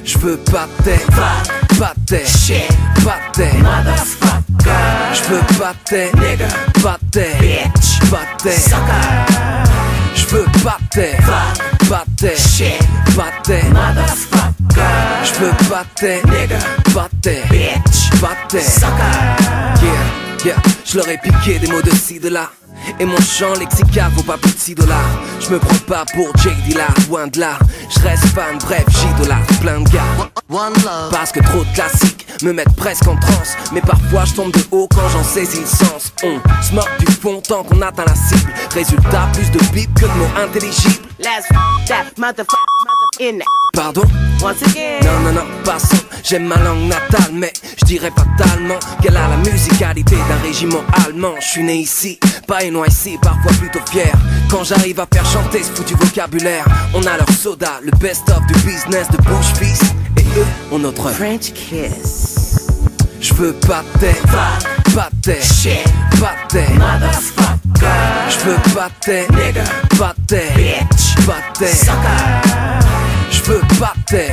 Je 0.05 0.19
veux 0.19 0.37
pas 0.51 0.69
tes, 0.85 0.99
pas 1.79 1.95
tes, 2.07 2.27
shit, 2.27 2.69
pas 3.05 3.21
tes, 3.33 3.53
motherfucker 3.63 4.32
Je 5.15 5.23
veux 5.29 5.59
pas 5.59 5.75
tes, 5.85 6.11
nigga, 6.15 6.49
pas 6.83 6.99
tes, 7.11 7.35
bitch, 7.41 8.11
pas 8.11 8.27
tes, 8.43 8.53
sucker. 8.53 8.77
Je 10.15 10.27
veux 10.27 10.47
pas 10.63 10.79
tes, 10.91 11.17
pas 11.89 12.05
tes, 12.17 12.37
shit, 12.37 12.79
pas 13.17 13.31
tes, 13.43 13.63
motherfucker. 13.71 14.83
Je 15.25 15.45
veux 15.45 15.69
pas 15.69 15.85
tes, 15.97 16.23
nigga, 16.25 16.59
pas 16.95 17.09
tes, 17.21 17.43
bitch, 17.51 18.21
pas 18.21 18.37
tes, 18.49 18.61
sucker. 18.61 19.83
Yeah, 19.83 20.32
yeah, 20.45 20.57
je 20.85 20.97
leur 20.97 21.09
ai 21.09 21.19
piqué 21.19 21.59
des 21.59 21.67
mots 21.69 21.83
de 21.83 21.91
ci, 21.91 22.19
de 22.19 22.29
là. 22.29 22.51
Et 22.99 23.05
mon 23.05 23.21
chant 23.21 23.53
lexical 23.61 24.11
vaut 24.17 24.23
pas 24.25 24.37
plus 24.39 24.53
de 24.53 24.59
6 24.59 24.75
dollars. 24.75 24.99
Je 25.41 25.51
me 25.51 25.59
prends 25.59 25.79
pas 25.87 26.05
pour 26.15 26.27
Jake 26.39 26.61
Dilla, 26.67 26.87
loin 27.09 27.29
de 27.29 27.39
là. 27.39 27.59
Je 27.89 28.01
reste 28.01 28.27
fan, 28.29 28.59
bref, 28.59 28.85
j'idolâtre 28.89 29.61
plein 29.61 29.81
de 29.81 29.89
gars. 29.91 30.03
One 30.51 30.73
love 30.85 31.11
Parce 31.13 31.31
que 31.33 31.41
trop 31.41 31.63
de 31.63 31.75
classiques 31.75 32.27
me 32.43 32.53
mettent 32.53 32.75
presque 32.77 33.07
en 33.07 33.17
transe. 33.17 33.57
Mais 33.73 33.81
parfois 33.83 34.25
je 34.25 34.35
tombe 34.35 34.53
de 34.53 34.65
haut 34.73 34.89
quand 34.93 35.09
j'en 35.13 35.23
saisis 35.23 35.61
le 35.61 35.67
sens. 35.67 36.13
On 36.25 36.41
se 36.63 36.75
moque 36.75 36.91
du 36.99 37.13
fond 37.13 37.41
tant 37.47 37.63
qu'on 37.63 37.81
atteint 37.83 38.05
la 38.07 38.15
cible. 38.17 38.53
Résultat, 38.75 39.29
plus 39.35 39.51
de 39.51 39.59
bip 39.73 39.95
que 39.95 40.07
de 40.07 40.19
mots 40.19 40.43
intelligibles. 40.45 41.07
Let's 41.21 41.47
f- 41.53 41.87
that 41.89 42.05
motherfucker 42.19 42.57
in 43.21 43.41
Pardon? 43.75 44.03
Once 44.43 44.63
again. 44.63 45.01
Non, 45.03 45.21
non, 45.21 45.33
non, 45.33 45.47
passons. 45.65 45.97
J'aime 46.23 46.45
ma 46.45 46.57
langue 46.57 46.89
natale, 46.89 47.33
mais 47.33 47.53
je 47.79 47.85
dirais 47.87 48.13
fatalement 48.15 48.79
qu'elle 49.01 49.17
a 49.17 49.29
la 49.29 49.37
musicalité 49.39 50.17
d'un 50.29 50.37
régiment 50.43 50.83
allemand. 51.05 51.35
Je 51.41 51.47
suis 51.47 51.63
né 51.65 51.77
ici, 51.77 52.19
pas 52.47 52.63
ici, 52.63 53.19
parfois 53.23 53.53
plutôt 53.53 53.81
fier. 53.91 54.13
Quand 54.51 54.65
j'arrive 54.65 55.01
à 55.01 55.07
faire 55.13 55.25
chanter 55.25 55.63
ce 55.63 55.71
foutu 55.71 55.95
vocabulaire, 55.95 56.65
on 56.95 57.03
a 57.05 57.17
leur 57.17 57.31
soda, 57.31 57.81
le 57.83 57.91
best-of 57.93 58.41
du 58.47 58.55
business 58.61 59.09
de 59.11 59.17
Bush 59.19 59.53
Fils. 59.59 59.81
Et 60.19 60.39
eux 60.39 60.47
ont 60.71 60.79
notre 60.79 61.09
French 61.11 61.53
kiss. 61.55 62.69
Je 63.21 63.35
veux 63.35 63.55
pas 63.55 63.83
pas 64.01 65.09
Shit. 65.43 65.85
pas 66.21 66.35
Motherfucker. 66.75 67.87
Je 68.29 68.39
veux 68.45 68.75
pas 68.75 68.91
Nigga. 69.07 69.65
pas 69.99 70.15
Bitch. 70.29 71.27
pas 71.27 71.67
Sucker. 71.67 72.92
Je 73.45 73.51
veux 73.53 73.61
pas 73.81 73.93
tes, 74.09 74.33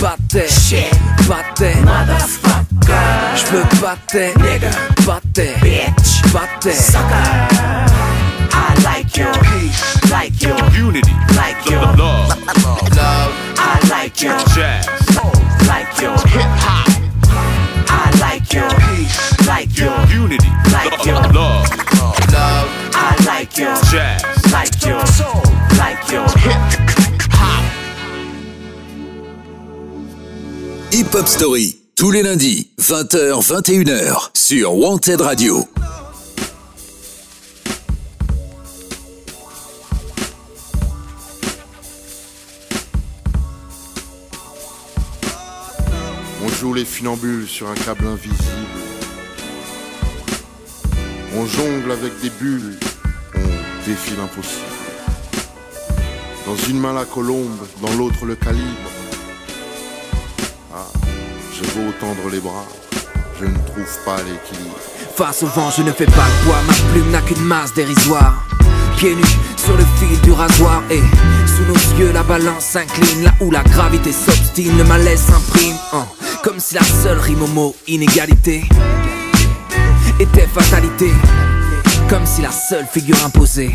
pas 0.00 0.16
tes, 0.30 0.48
Shit. 0.48 0.90
pas 1.26 1.42
tes, 1.54 1.74
Motherfucker. 1.80 2.92
Je 3.36 3.46
veux 3.56 3.80
pas 3.80 3.96
tes, 4.10 4.32
Nigga. 4.38 4.70
pas 5.06 5.20
tes, 5.34 5.54
Bitch. 5.60 6.32
pas 6.32 6.46
tes. 6.60 6.72
Sucker. 6.72 7.04
I 8.52 8.82
like 8.84 9.16
your 9.16 9.32
peace. 9.32 10.10
Like 10.10 10.40
your 10.42 10.56
Unity, 10.76 11.12
like 11.36 11.68
your 11.68 11.82
love, 11.96 12.28
love. 12.96 13.32
I 13.58 13.88
like 13.90 14.20
your 14.22 14.36
jazz, 14.54 14.86
oh, 15.22 15.32
like 15.66 16.00
your 16.00 16.16
hip 16.28 16.46
hop. 16.60 16.88
I 17.90 18.10
like 18.20 18.52
your 18.52 18.68
peace. 18.68 19.46
Like 19.46 19.76
your 19.76 19.92
unity, 20.12 20.48
Like 20.72 21.04
your- 21.04 21.22
love, 21.32 21.68
love. 22.32 22.68
I 22.94 23.16
like 23.26 23.56
your 23.58 23.74
jazz, 23.90 24.22
Hip 30.98 31.14
Hop 31.14 31.28
Story. 31.28 31.78
Tous 31.94 32.10
les 32.10 32.24
lundis, 32.24 32.72
20h, 32.80 33.40
21h, 33.40 34.30
sur 34.34 34.74
Wanted 34.74 35.20
Radio. 35.20 35.64
On 46.42 46.48
joue 46.48 46.74
les 46.74 46.84
funambules 46.84 47.46
sur 47.46 47.68
un 47.68 47.76
câble 47.76 48.08
invisible. 48.08 48.42
On 51.36 51.46
jongle 51.46 51.92
avec 51.92 52.20
des 52.20 52.30
bulles, 52.30 52.76
on 53.36 53.86
défie 53.86 54.16
l'impossible. 54.16 54.66
Dans 56.44 56.56
une 56.68 56.80
main 56.80 56.92
la 56.92 57.04
colombe, 57.04 57.68
dans 57.80 57.94
l'autre 57.94 58.26
le 58.26 58.34
calibre. 58.34 58.97
Je 61.52 61.62
veux 61.62 61.92
tendre 62.00 62.30
les 62.30 62.40
bras, 62.40 62.66
je 63.40 63.46
ne 63.46 63.54
trouve 63.66 64.04
pas 64.04 64.16
l'équilibre. 64.18 64.76
Face 65.16 65.42
au 65.42 65.46
vent, 65.46 65.70
je 65.76 65.82
ne 65.82 65.92
fais 65.92 66.06
pas 66.06 66.26
le 66.44 66.66
ma 66.66 66.92
plume 66.92 67.10
n'a 67.10 67.20
qu'une 67.20 67.42
masse 67.42 67.74
dérisoire. 67.74 68.44
Pieds 68.96 69.14
nus 69.14 69.36
sur 69.56 69.76
le 69.76 69.84
fil 69.98 70.20
du 70.22 70.32
rasoir 70.32 70.82
et 70.90 71.02
sous 71.46 71.64
nos 71.64 71.98
yeux 71.98 72.12
la 72.12 72.22
balance 72.22 72.64
s'incline 72.64 73.24
là 73.24 73.32
où 73.40 73.50
la 73.50 73.62
gravité 73.62 74.12
s'obstine, 74.12 74.76
le 74.76 74.84
malaise 74.84 75.20
s'imprime. 75.20 75.76
Hein, 75.92 76.06
comme 76.42 76.60
si 76.60 76.74
la 76.74 76.82
seule 76.82 77.18
rime 77.18 77.42
au 77.42 77.48
mot 77.48 77.74
inégalité 77.86 78.64
était 80.20 80.46
fatalité. 80.46 81.12
Comme 82.08 82.24
si 82.24 82.42
la 82.42 82.50
seule 82.50 82.86
figure 82.86 83.22
imposée 83.24 83.72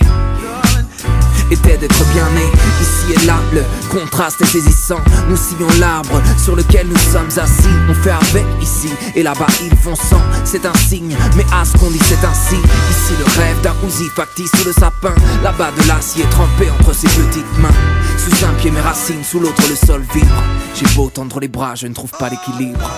était 1.54 1.78
d'être 1.78 2.04
bien 2.12 2.28
né. 2.32 2.46
Ici 2.82 3.14
et 3.14 3.26
là, 3.26 3.38
le 3.54 3.64
contraste 3.90 4.42
est 4.42 4.46
saisissant. 4.46 5.00
Nous 5.30 5.38
sillons 5.38 5.70
l'arbre 5.80 6.22
sur 6.44 6.56
lequel 6.56 6.88
nous 6.88 6.98
sommes 6.98 7.30
assis. 7.38 7.76
On 7.90 7.94
fait 7.94 8.12
avec 8.12 8.46
ici 8.62 8.90
et 9.16 9.24
là-bas 9.24 9.48
ils 9.64 9.78
font 9.78 9.96
sans. 9.96 10.22
C'est 10.46 10.66
un 10.66 10.74
signe, 10.74 11.16
mais 11.38 11.46
à 11.54 11.64
ce 11.64 11.78
qu'on 11.78 11.90
dit 11.90 12.00
c'est 12.04 12.26
ainsi. 12.26 12.56
Ici 12.56 13.14
le 13.20 13.26
rêve 13.40 13.62
d'un 13.62 13.76
Uzi 13.88 14.10
factice 14.10 14.52
sous 14.56 14.66
le 14.66 14.74
sapin. 14.74 15.14
Là-bas 15.44 15.72
de 15.72 15.88
l'acier 15.88 16.26
trempé 16.32 16.70
entre 16.80 16.94
ses 16.94 17.08
petites 17.08 17.58
mains. 17.60 17.70
Sous 18.18 18.46
un 18.46 18.54
pied 18.54 18.72
mes 18.72 18.82
racines, 18.82 19.24
sous 19.24 19.40
l'autre 19.40 19.64
le 19.70 19.76
sol 19.76 20.04
vibre. 20.14 20.44
J'ai 20.76 20.88
beau 20.96 21.10
tendre 21.10 21.40
les 21.40 21.48
bras, 21.48 21.76
je 21.76 21.88
ne 21.88 21.94
trouve 21.94 22.12
pas 22.12 22.30
l'équilibre. 22.30 22.90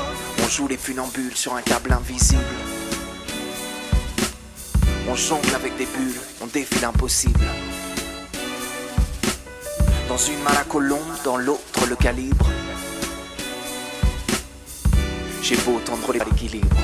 On 0.44 0.50
joue 0.50 0.68
les 0.68 0.78
funambules 0.78 1.36
sur 1.36 1.56
un 1.56 1.62
câble 1.62 1.92
invisible. 1.92 2.42
On 5.08 5.16
jongle 5.16 5.54
avec 5.56 5.78
des 5.78 5.86
bulles, 5.86 6.20
on 6.42 6.48
défie 6.48 6.80
l'impossible. 6.82 7.40
Dans 10.16 10.32
une 10.32 10.44
main 10.44 10.54
la 10.54 10.64
colombe, 10.64 11.02
dans 11.26 11.36
l'autre 11.36 11.86
le 11.90 11.96
calibre. 11.98 12.46
J'ai 15.42 15.58
beau 15.58 15.82
tendre 15.84 16.14
l'équilibre. 16.14 16.78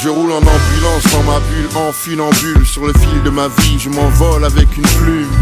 Je 0.00 0.08
roule 0.08 0.30
en 0.30 0.36
ambulance 0.36 1.02
dans 1.10 1.24
ma 1.24 1.40
bulle, 1.40 1.76
en 1.76 1.90
funambule. 1.90 2.64
Sur 2.64 2.86
le 2.86 2.92
fil 2.92 3.20
de 3.24 3.30
ma 3.30 3.48
vie, 3.48 3.80
je 3.80 3.88
m'envole 3.88 4.44
avec 4.44 4.76
une 4.76 4.86
plume. 4.86 5.32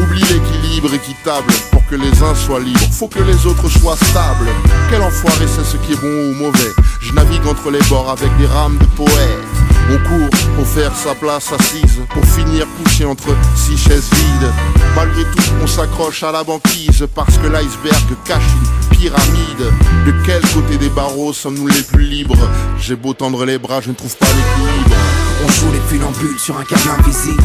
Oublie 0.00 0.24
l'équilibre 0.24 0.92
équitable 0.92 1.52
pour 1.70 1.86
que 1.86 1.94
les 1.94 2.24
uns 2.24 2.34
soient 2.34 2.58
libres. 2.58 2.80
Faut 2.90 3.06
que 3.06 3.22
les 3.22 3.46
autres 3.46 3.68
soient 3.68 3.96
stables. 3.96 4.48
Quel 4.90 5.00
enfoiré 5.00 5.46
c'est 5.46 5.64
ce 5.64 5.76
qui 5.76 5.92
est 5.92 6.00
bon 6.00 6.30
ou 6.30 6.34
mauvais. 6.34 6.72
Je 7.00 7.12
navigue 7.12 7.46
entre 7.46 7.70
les 7.70 7.82
bords 7.88 8.10
avec 8.10 8.36
des 8.36 8.46
rames 8.46 8.78
de 8.78 8.86
poète 8.96 9.46
on 9.90 9.98
court 10.08 10.30
pour 10.56 10.66
faire 10.66 10.94
sa 10.94 11.14
place 11.14 11.52
assise, 11.52 12.00
pour 12.10 12.24
finir 12.24 12.66
couché 12.82 13.04
entre 13.04 13.28
six 13.54 13.76
chaises 13.76 14.10
vides. 14.12 14.50
Malgré 14.94 15.22
tout, 15.24 15.52
on 15.62 15.66
s'accroche 15.66 16.22
à 16.22 16.32
la 16.32 16.42
banquise 16.42 17.06
parce 17.14 17.36
que 17.38 17.46
l'iceberg 17.46 18.16
cache 18.24 18.42
une 18.42 18.96
pyramide. 18.96 19.72
De 20.06 20.14
quel 20.24 20.42
côté 20.52 20.78
des 20.78 20.88
barreaux 20.88 21.32
sommes-nous 21.32 21.68
les 21.68 21.82
plus 21.82 22.04
libres? 22.04 22.48
J'ai 22.80 22.96
beau 22.96 23.12
tendre 23.12 23.44
les 23.44 23.58
bras, 23.58 23.80
je 23.80 23.90
ne 23.90 23.94
trouve 23.94 24.16
pas 24.16 24.26
l'équilibre. 24.26 24.96
On 25.44 25.48
joue 25.50 25.72
les 25.72 25.80
funambules 25.80 26.38
sur 26.38 26.58
un 26.58 26.64
câble 26.64 26.90
invisible. 26.98 27.44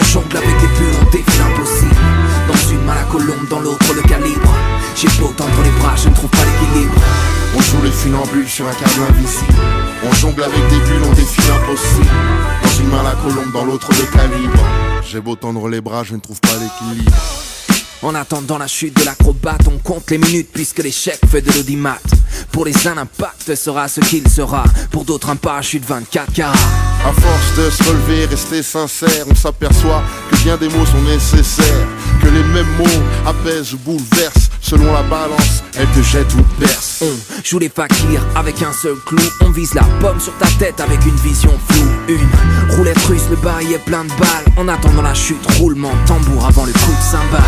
On 0.00 0.04
jongle 0.04 0.36
avec 0.38 0.48
des 0.48 0.66
bulles, 0.78 0.96
on 1.00 1.10
défie 1.10 1.38
l'impossible. 1.38 1.96
Dans 2.48 2.70
une 2.70 2.84
main 2.84 2.94
la 2.94 3.02
colombe, 3.04 3.48
dans 3.50 3.60
l'autre 3.60 3.92
le 3.94 4.02
calibre. 4.02 4.52
J'ai 4.96 5.08
beau 5.20 5.32
tendre 5.36 5.62
les 5.62 5.70
bras, 5.82 5.94
je 5.96 6.08
ne 6.08 6.14
trouve 6.14 6.30
pas 6.30 6.38
l'équilibre. 6.44 6.94
On 7.54 7.60
joue 7.60 7.82
les 7.84 7.90
funambules 7.90 8.48
sur 8.48 8.66
un 8.66 8.72
câble 8.72 9.02
invisible. 9.10 9.54
On 10.08 10.12
jongle 10.14 10.44
avec 10.44 10.68
des 10.68 10.78
bulles, 10.78 11.02
on 11.04 11.12
défie 11.14 11.48
l'impossible. 11.48 12.06
Dans 12.62 12.80
une 12.80 12.88
main 12.88 13.02
la 13.02 13.12
colombe, 13.12 13.52
dans 13.52 13.64
l'autre 13.64 13.88
le 13.90 14.06
calibre. 14.16 14.60
J'ai 15.04 15.20
beau 15.20 15.34
tendre 15.34 15.68
les 15.68 15.80
bras, 15.80 16.04
je 16.04 16.14
ne 16.14 16.20
trouve 16.20 16.40
pas 16.40 16.54
l'équilibre. 16.54 17.12
En 18.02 18.14
attendant 18.14 18.58
la 18.58 18.68
chute 18.68 18.96
de 19.00 19.04
l'acrobate, 19.04 19.62
on 19.66 19.78
compte 19.78 20.10
les 20.10 20.18
minutes 20.18 20.50
puisque 20.52 20.78
l'échec 20.78 21.18
fait 21.28 21.40
de 21.40 21.50
l'audimat. 21.52 21.98
Pour 22.52 22.64
les 22.64 22.86
uns, 22.86 22.94
l'impact 22.94 23.54
sera 23.54 23.88
ce 23.88 24.00
qu'il 24.00 24.28
sera. 24.28 24.64
Pour 24.92 25.04
d'autres, 25.04 25.30
un 25.30 25.36
parachute 25.36 25.84
24 25.84 26.32
carats. 26.32 26.54
À 27.04 27.12
force 27.12 27.56
de 27.56 27.70
se 27.70 27.82
relever, 27.82 28.26
rester 28.26 28.62
sincère, 28.62 29.26
on 29.30 29.34
s'aperçoit 29.34 30.02
que 30.30 30.36
bien 30.36 30.56
des 30.56 30.68
mots 30.68 30.86
sont 30.86 31.02
nécessaires. 31.02 31.86
Que 32.22 32.28
les 32.28 32.42
mêmes 32.44 32.76
mots 32.78 33.02
apaisent 33.26 33.74
ou 33.74 33.78
bouleversent. 33.78 34.45
Selon 34.68 34.92
la 34.92 35.04
balance, 35.04 35.62
elle 35.78 35.86
te 35.90 36.02
jette 36.02 36.34
ou 36.34 36.42
perce. 36.58 37.00
On 37.00 37.44
joue 37.44 37.60
les 37.60 37.68
fakirs 37.68 38.26
avec 38.34 38.60
un 38.62 38.72
seul 38.72 38.96
clou. 39.06 39.22
On 39.42 39.50
vise 39.50 39.74
la 39.74 39.84
pomme 40.00 40.18
sur 40.18 40.36
ta 40.38 40.48
tête 40.58 40.80
avec 40.80 41.06
une 41.06 41.14
vision 41.14 41.52
floue. 41.68 41.88
Une 42.08 42.74
roulette 42.76 42.98
russe, 43.06 43.28
le 43.30 43.36
barillet 43.36 43.78
plein 43.78 44.02
de 44.02 44.10
balles. 44.18 44.44
En 44.56 44.66
attendant 44.66 45.02
la 45.02 45.14
chute, 45.14 45.46
roulement 45.58 45.92
tambour 46.04 46.46
avant 46.46 46.64
le 46.64 46.72
coup 46.72 46.90
de 46.90 47.00
cymbale 47.00 47.42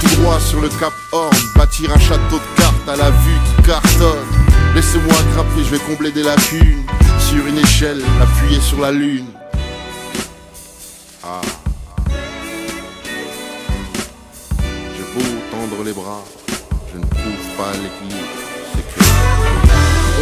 tout 0.00 0.16
droit 0.22 0.38
sur 0.38 0.60
le 0.60 0.68
Cap 0.68 0.92
Horn, 1.12 1.36
bâtir 1.56 1.92
un 1.92 1.98
château 1.98 2.36
de 2.36 2.60
cartes 2.60 2.88
à 2.88 2.96
la 2.96 3.10
vue 3.10 3.38
qui 3.44 3.62
cartonne. 3.64 4.26
Laissez-moi 4.74 5.14
grimper, 5.34 5.64
je 5.64 5.70
vais 5.70 5.78
combler 5.80 6.12
des 6.12 6.22
lacunes. 6.22 6.84
Sur 7.18 7.44
une 7.46 7.58
échelle, 7.58 8.00
appuyer 8.22 8.60
sur 8.60 8.80
la 8.80 8.92
lune. 8.92 9.26
Ah. 11.22 11.40
J'ai 14.58 15.02
beau 15.14 15.26
tendre 15.50 15.84
les 15.84 15.92
bras, 15.92 16.24
je 16.48 16.49
pas 17.60 17.72
l'équilibre. 17.72 18.28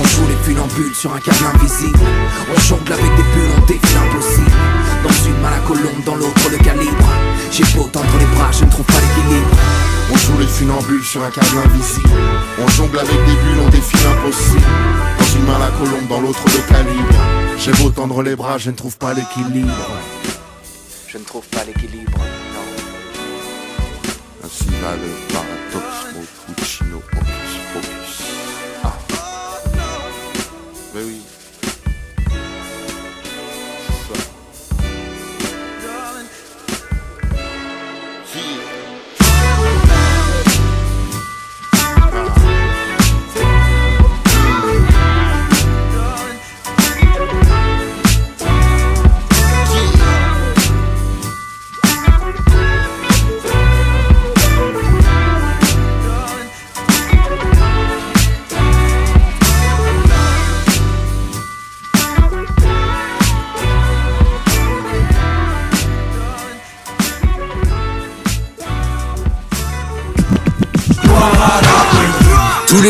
On 0.01 0.07
joue 0.07 0.26
les 0.28 0.36
funambules 0.45 0.95
sur 0.95 1.12
un 1.12 1.20
câble 1.20 1.47
invisible. 1.55 1.99
On 2.55 2.61
jongle 2.61 2.93
avec 2.93 3.11
des 3.16 3.26
bulles, 3.32 3.55
on 3.57 3.66
défie 3.66 3.95
l'impossible. 3.95 4.57
Dans 5.05 5.18
une 5.26 5.41
main 5.43 5.51
la 5.51 5.62
colombe, 5.66 6.05
dans 6.05 6.16
l'autre 6.16 6.49
le 6.51 6.59
calibre. 6.59 7.09
J'ai 7.53 7.64
beau 7.74 7.84
tendre 7.93 8.16
les 8.18 8.26
bras, 8.36 8.51
je 8.53 8.64
ne 8.64 8.70
trouve 8.70 8.86
pas 8.86 9.01
l'équilibre. 9.01 9.57
On 10.12 10.16
joue 10.16 10.39
les 10.39 10.47
funambules 10.47 11.05
sur 11.05 11.22
un 11.22 11.30
câble 11.30 11.59
invisible. 11.64 12.11
On 12.59 12.68
jongle 12.68 12.99
avec 12.99 13.18
des 13.26 13.36
bulles, 13.43 13.62
on 13.66 13.70
défie 13.70 13.99
l'impossible. 14.05 14.70
Dans 15.18 15.30
une 15.36 15.45
main 15.47 15.59
la 15.59 15.70
colombe, 15.78 16.09
dans 16.09 16.20
l'autre 16.20 16.45
le 16.45 16.62
calibre. 16.72 17.20
J'ai 17.59 17.72
beau 17.72 17.91
tendre 17.91 18.22
les 18.22 18.36
bras, 18.36 18.59
je 18.59 18.70
ne 18.70 18.76
trouve 18.76 18.97
pas 18.97 19.14
l'équilibre. 19.14 19.91
Je 21.07 21.18
ne 21.18 21.24
trouve 21.24 21.47
pas 21.49 21.64
l'équilibre, 21.64 22.18
non. 24.49 24.49
Ainsi 24.49 24.70
va 24.80 24.96
le 24.96 25.11
paradoxe, 25.32 26.14
mon 26.14 26.24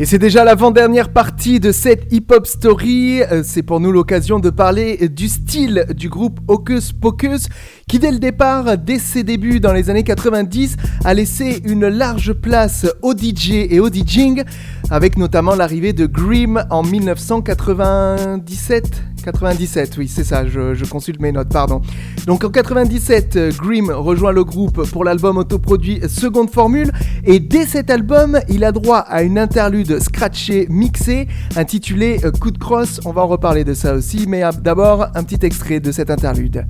Et 0.00 0.04
c'est 0.04 0.18
déjà 0.18 0.44
l'avant-dernière 0.44 1.08
partie 1.08 1.58
de 1.58 1.72
cette 1.72 2.12
hip-hop 2.12 2.46
story. 2.46 3.20
Euh, 3.20 3.42
c'est 3.44 3.64
pour 3.64 3.80
nous 3.80 3.90
l'occasion 3.90 4.38
de 4.38 4.48
parler 4.48 5.08
du 5.08 5.26
style 5.26 5.86
du 5.90 6.08
groupe 6.08 6.38
Hocus 6.46 6.92
Pocus, 6.92 7.48
qui 7.88 7.98
dès 7.98 8.12
le 8.12 8.20
départ, 8.20 8.78
dès 8.78 9.00
ses 9.00 9.24
débuts 9.24 9.58
dans 9.58 9.72
les 9.72 9.90
années 9.90 10.04
90, 10.04 10.76
a 11.04 11.14
laissé 11.14 11.60
une 11.64 11.88
large 11.88 12.32
place 12.32 12.86
au 13.02 13.12
DJ 13.12 13.66
et 13.70 13.80
au 13.80 13.90
DJing, 13.90 14.44
avec 14.88 15.18
notamment 15.18 15.56
l'arrivée 15.56 15.92
de 15.92 16.06
Grimm 16.06 16.64
en 16.70 16.84
1997. 16.84 19.02
97, 19.32 19.96
oui, 19.98 20.08
c'est 20.08 20.24
ça, 20.24 20.46
je, 20.46 20.84
consulte 20.88 21.20
mes 21.20 21.32
notes, 21.32 21.50
pardon. 21.50 21.82
Donc 22.26 22.44
en 22.44 22.50
97, 22.50 23.36
euh, 23.36 23.52
Grimm 23.52 23.90
rejoint 23.90 24.32
le 24.32 24.42
groupe 24.42 24.88
pour 24.90 25.04
l'album 25.04 25.36
autoproduit 25.36 26.00
Seconde 26.08 26.50
Formule, 26.50 26.90
et 27.24 27.38
dès 27.38 27.66
cet 27.66 27.90
album, 27.90 28.40
il 28.48 28.64
a 28.64 28.72
droit 28.72 29.00
à 29.00 29.22
une 29.22 29.38
interlude 29.38 30.00
scratchée 30.00 30.66
mixée 30.70 31.28
intitulée 31.56 32.20
euh, 32.24 32.30
Coup 32.30 32.50
de 32.50 32.58
crosse. 32.58 33.00
On 33.04 33.12
va 33.12 33.22
en 33.22 33.26
reparler 33.26 33.64
de 33.64 33.74
ça 33.74 33.92
aussi, 33.92 34.24
mais 34.26 34.42
euh, 34.42 34.50
d'abord 34.52 35.08
un 35.14 35.24
petit 35.24 35.44
extrait 35.44 35.80
de 35.80 35.92
cette 35.92 36.10
interlude. 36.10 36.64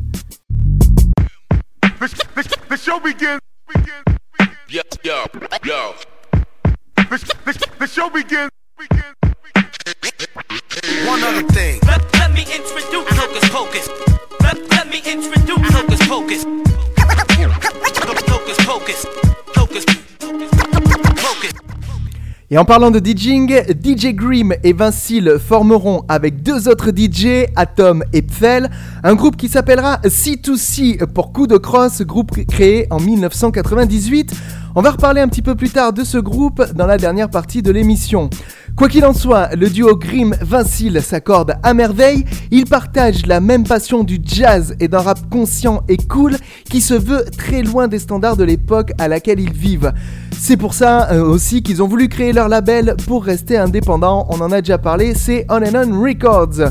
One 11.07 11.23
other 11.23 11.47
thing. 11.49 12.18
Et 22.51 22.57
en 22.57 22.65
parlant 22.65 22.91
de 22.91 22.99
DJing, 22.99 23.61
DJ 23.85 24.15
Grimm 24.15 24.55
et 24.65 24.73
Vincile 24.73 25.37
formeront 25.39 26.05
avec 26.09 26.43
deux 26.43 26.67
autres 26.67 26.93
DJ, 26.97 27.47
Atom 27.57 28.03
et 28.15 28.23
Pfel, 28.23 28.71
un 29.05 29.15
groupe 29.15 29.37
qui 29.37 29.49
s'appellera 29.49 29.99
C2C 29.99 31.05
pour 31.07 31.35
coup 31.35 31.47
de 31.47 31.59
crosse, 31.59 32.01
groupe 32.01 32.31
créé 32.47 32.87
en 32.89 33.01
1998. 33.01 34.33
On 34.75 34.81
va 34.81 34.93
reparler 34.93 35.21
un 35.21 35.29
petit 35.29 35.43
peu 35.43 35.57
plus 35.57 35.69
tard 35.71 35.93
de 35.93 36.05
ce 36.05 36.17
groupe 36.17 36.65
dans 36.73 36.87
la 36.87 36.97
dernière 36.97 37.29
partie 37.29 37.61
de 37.61 37.71
l'émission. 37.71 38.31
Quoi 38.79 38.89
qu'il 38.89 39.05
en 39.05 39.13
soit, 39.13 39.57
le 39.57 39.69
duo 39.69 39.97
Grimm-Vincile 39.97 41.03
s'accorde 41.03 41.57
à 41.65 41.75
merveille. 41.75 42.25
Ils 42.53 42.65
partagent 42.65 43.27
la 43.27 43.41
même 43.41 43.65
passion 43.65 44.05
du 44.05 44.21
jazz 44.23 44.77
et 44.79 44.87
d'un 44.87 45.01
rap 45.01 45.19
conscient 45.29 45.83
et 45.89 45.97
cool 45.97 46.37
qui 46.71 46.81
se 46.81 46.95
veut 46.95 47.25
très 47.25 47.63
loin 47.63 47.89
des 47.89 47.99
standards 47.99 48.37
de 48.37 48.45
l'époque 48.45 48.93
à 48.99 49.09
laquelle 49.09 49.41
ils 49.41 49.53
vivent. 49.53 49.93
C'est 50.39 50.57
pour 50.57 50.75
ça 50.75 51.11
euh, 51.11 51.25
aussi 51.25 51.65
qu'ils 51.65 51.83
ont 51.83 51.89
voulu 51.89 52.09
créer 52.09 52.33
leur 52.33 52.49
label 52.49 52.95
pour 53.09 53.25
rester 53.25 53.57
indépendants. 53.57 54.29
On 54.29 54.41
en 54.41 54.53
a 54.53 54.61
déjà 54.61 54.79
parlé, 54.79 55.13
c'est 55.15 55.45
On 55.51 55.57
and 55.57 55.75
On 55.75 56.01
Records. 56.01 56.71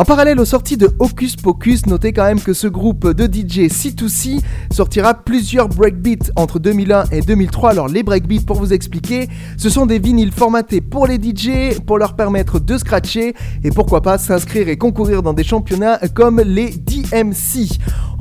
En 0.00 0.04
parallèle 0.06 0.40
aux 0.40 0.46
sorties 0.46 0.78
de 0.78 0.88
Hocus 0.98 1.36
Pocus, 1.36 1.84
notez 1.84 2.14
quand 2.14 2.24
même 2.24 2.40
que 2.40 2.54
ce 2.54 2.66
groupe 2.66 3.06
de 3.12 3.24
DJ 3.24 3.68
C2C 3.68 4.40
sortira 4.72 5.12
plusieurs 5.12 5.68
breakbeats 5.68 6.32
entre 6.36 6.58
2001 6.58 7.04
et 7.12 7.20
2003. 7.20 7.72
Alors 7.72 7.86
les 7.86 8.02
breakbeats, 8.02 8.46
pour 8.46 8.56
vous 8.56 8.72
expliquer, 8.72 9.28
ce 9.58 9.68
sont 9.68 9.84
des 9.84 9.98
vinyles 9.98 10.32
formatés 10.32 10.80
pour 10.80 11.06
les 11.06 11.16
DJ, 11.16 11.80
pour 11.86 11.98
leur 11.98 12.16
permettre 12.16 12.58
de 12.60 12.78
scratcher 12.78 13.34
et 13.62 13.70
pourquoi 13.72 14.00
pas 14.00 14.16
s'inscrire 14.16 14.70
et 14.70 14.78
concourir 14.78 15.22
dans 15.22 15.34
des 15.34 15.44
championnats 15.44 15.98
comme 16.14 16.40
les 16.40 16.70
DMC. 16.70 17.68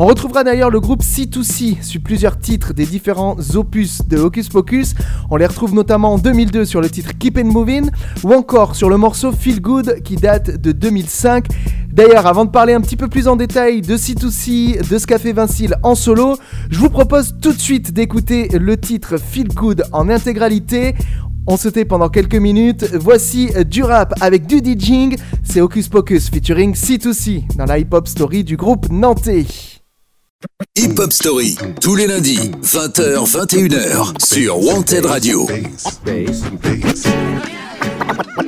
On 0.02 0.06
retrouvera 0.06 0.46
d'ailleurs 0.46 0.70
le 0.70 0.80
groupe 0.80 1.04
C2C 1.04 1.82
sur 1.82 2.02
plusieurs 2.02 2.40
titres 2.40 2.74
des 2.74 2.86
différents 2.86 3.36
opus 3.56 4.02
de 4.08 4.18
Hocus 4.18 4.48
Pocus. 4.48 4.96
On 5.30 5.36
les 5.36 5.46
retrouve 5.46 5.74
notamment 5.74 6.14
en 6.14 6.18
2002 6.18 6.64
sur 6.64 6.80
le 6.80 6.90
titre 6.90 7.18
Keep 7.18 7.38
and 7.38 7.52
Moving 7.52 7.90
ou 8.24 8.34
encore 8.34 8.76
sur 8.76 8.90
le 8.90 8.96
morceau 8.96 9.34
Feel 9.34 9.62
Good 9.62 10.02
qui 10.04 10.16
date 10.16 10.52
de 10.62 10.72
2005 10.72 11.48
D'ailleurs, 11.92 12.28
avant 12.28 12.46
de 12.46 12.52
parler 12.52 12.74
un 12.74 12.82
petit 12.82 12.96
peu 12.96 13.08
plus 13.08 13.28
en 13.28 13.36
détail 13.36 13.82
de 13.82 13.98
C2C, 13.98 14.88
de 14.88 14.98
ce 14.98 15.08
qu'a 15.08 15.18
fait 15.18 15.34
Vincile 15.34 15.76
en 15.84 15.96
solo, 15.96 16.38
je 16.70 16.80
vous 16.80 16.90
propose 16.90 17.36
tout 17.42 17.52
de 17.52 17.60
suite 17.60 17.92
d'écouter 17.92 18.50
le 18.50 18.78
titre 18.78 19.18
Feel 19.18 19.48
Good 19.50 19.84
en 19.92 20.10
intégralité. 20.10 20.96
On 21.48 21.58
se 21.58 21.68
tait 21.68 21.86
pendant 21.86 22.10
quelques 22.10 22.36
minutes. 22.36 22.86
Voici 22.94 23.50
du 23.66 23.84
rap 23.84 24.14
avec 24.22 24.46
du 24.46 24.60
DJing. 24.60 25.18
C'est 25.44 25.62
Hocus 25.62 25.88
Pocus 25.88 26.30
featuring 26.30 26.74
C2C 26.74 27.56
dans 27.58 27.66
la 27.66 27.80
hip-hop 27.80 28.08
story 28.08 28.44
du 28.44 28.56
groupe 28.56 28.90
Nantais. 28.90 29.46
Hip 30.78 30.98
Hop 31.00 31.12
Story, 31.12 31.58
tous 31.82 31.96
les 31.96 32.08
lundis, 32.08 32.52
20h, 32.64 33.30
21h, 33.30 34.24
sur 34.24 34.58
Wanted 34.64 35.06
Radio. 35.06 35.46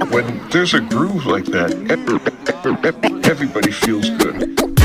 When 0.09 0.49
there's 0.49 0.73
a 0.73 0.81
groove 0.81 1.25
like 1.25 1.45
that, 1.45 1.71
everybody 3.23 3.71
feels 3.71 4.09
good. 4.09 4.80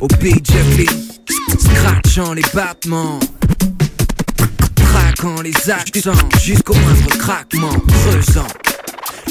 Au 0.00 0.06
BJP, 0.06 0.88
scratchant 1.58 2.34
les 2.34 2.44
battements, 2.54 3.18
traquant 4.76 5.40
les 5.42 5.70
accents 5.70 6.12
jusqu'au 6.40 6.74
moindre 6.74 7.18
craquement, 7.18 7.72
creusant 7.88 8.46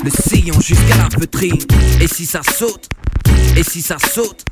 le 0.03 0.09
sillon 0.09 0.59
jusqu'à 0.59 0.97
la 0.97 1.09
feutrine. 1.09 1.57
Et 2.01 2.07
si 2.07 2.25
ça 2.25 2.41
saute, 2.57 2.89
et 3.55 3.63
si 3.63 3.81
ça 3.81 3.95
saute, 3.97 4.43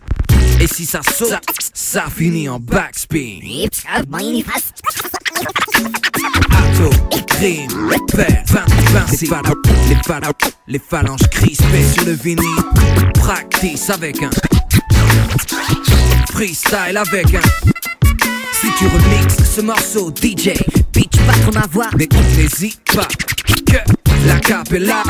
et 0.61 0.67
si 0.67 0.85
ça 0.85 1.01
saute, 1.03 1.37
ça, 1.73 2.05
finit 2.15 2.47
en 2.47 2.59
backspin. 2.59 3.39
Ato, 6.51 6.89
crime, 7.27 7.67
père, 8.07 8.43
les, 9.11 9.27
les 10.67 10.79
phalanges 10.79 11.29
crispées 11.29 11.83
sur 11.93 12.05
le 12.05 12.13
vinyle. 12.13 12.45
Practice 13.15 13.89
avec 13.89 14.23
un 14.23 14.29
freestyle 16.31 16.97
avec 16.97 17.33
un 17.35 17.41
Si 18.53 18.67
tu 18.77 18.87
remixes 18.87 19.43
ce 19.55 19.61
morceau 19.61 20.11
DJ 20.11 20.51
Bitch 20.93 21.17
pas 21.25 21.33
ton 21.45 21.59
avoir 21.59 21.89
Mais 21.97 22.07
n'hésite 22.37 22.81
pas 22.93 23.07
que 23.65 23.77
la 24.27 24.39
capella 24.39 25.03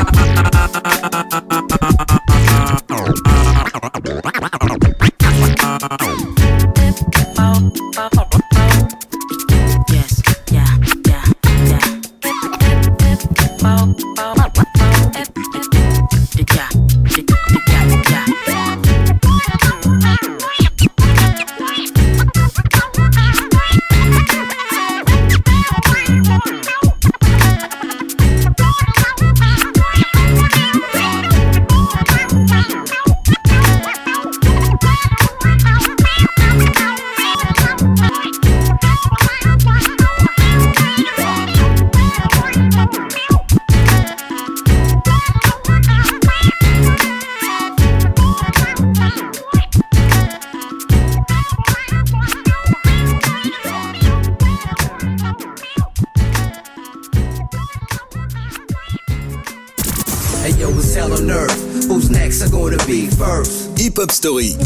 first. 63.20 63.78
Hip 63.78 63.98
Hop 63.98 64.10
Story. 64.10 64.56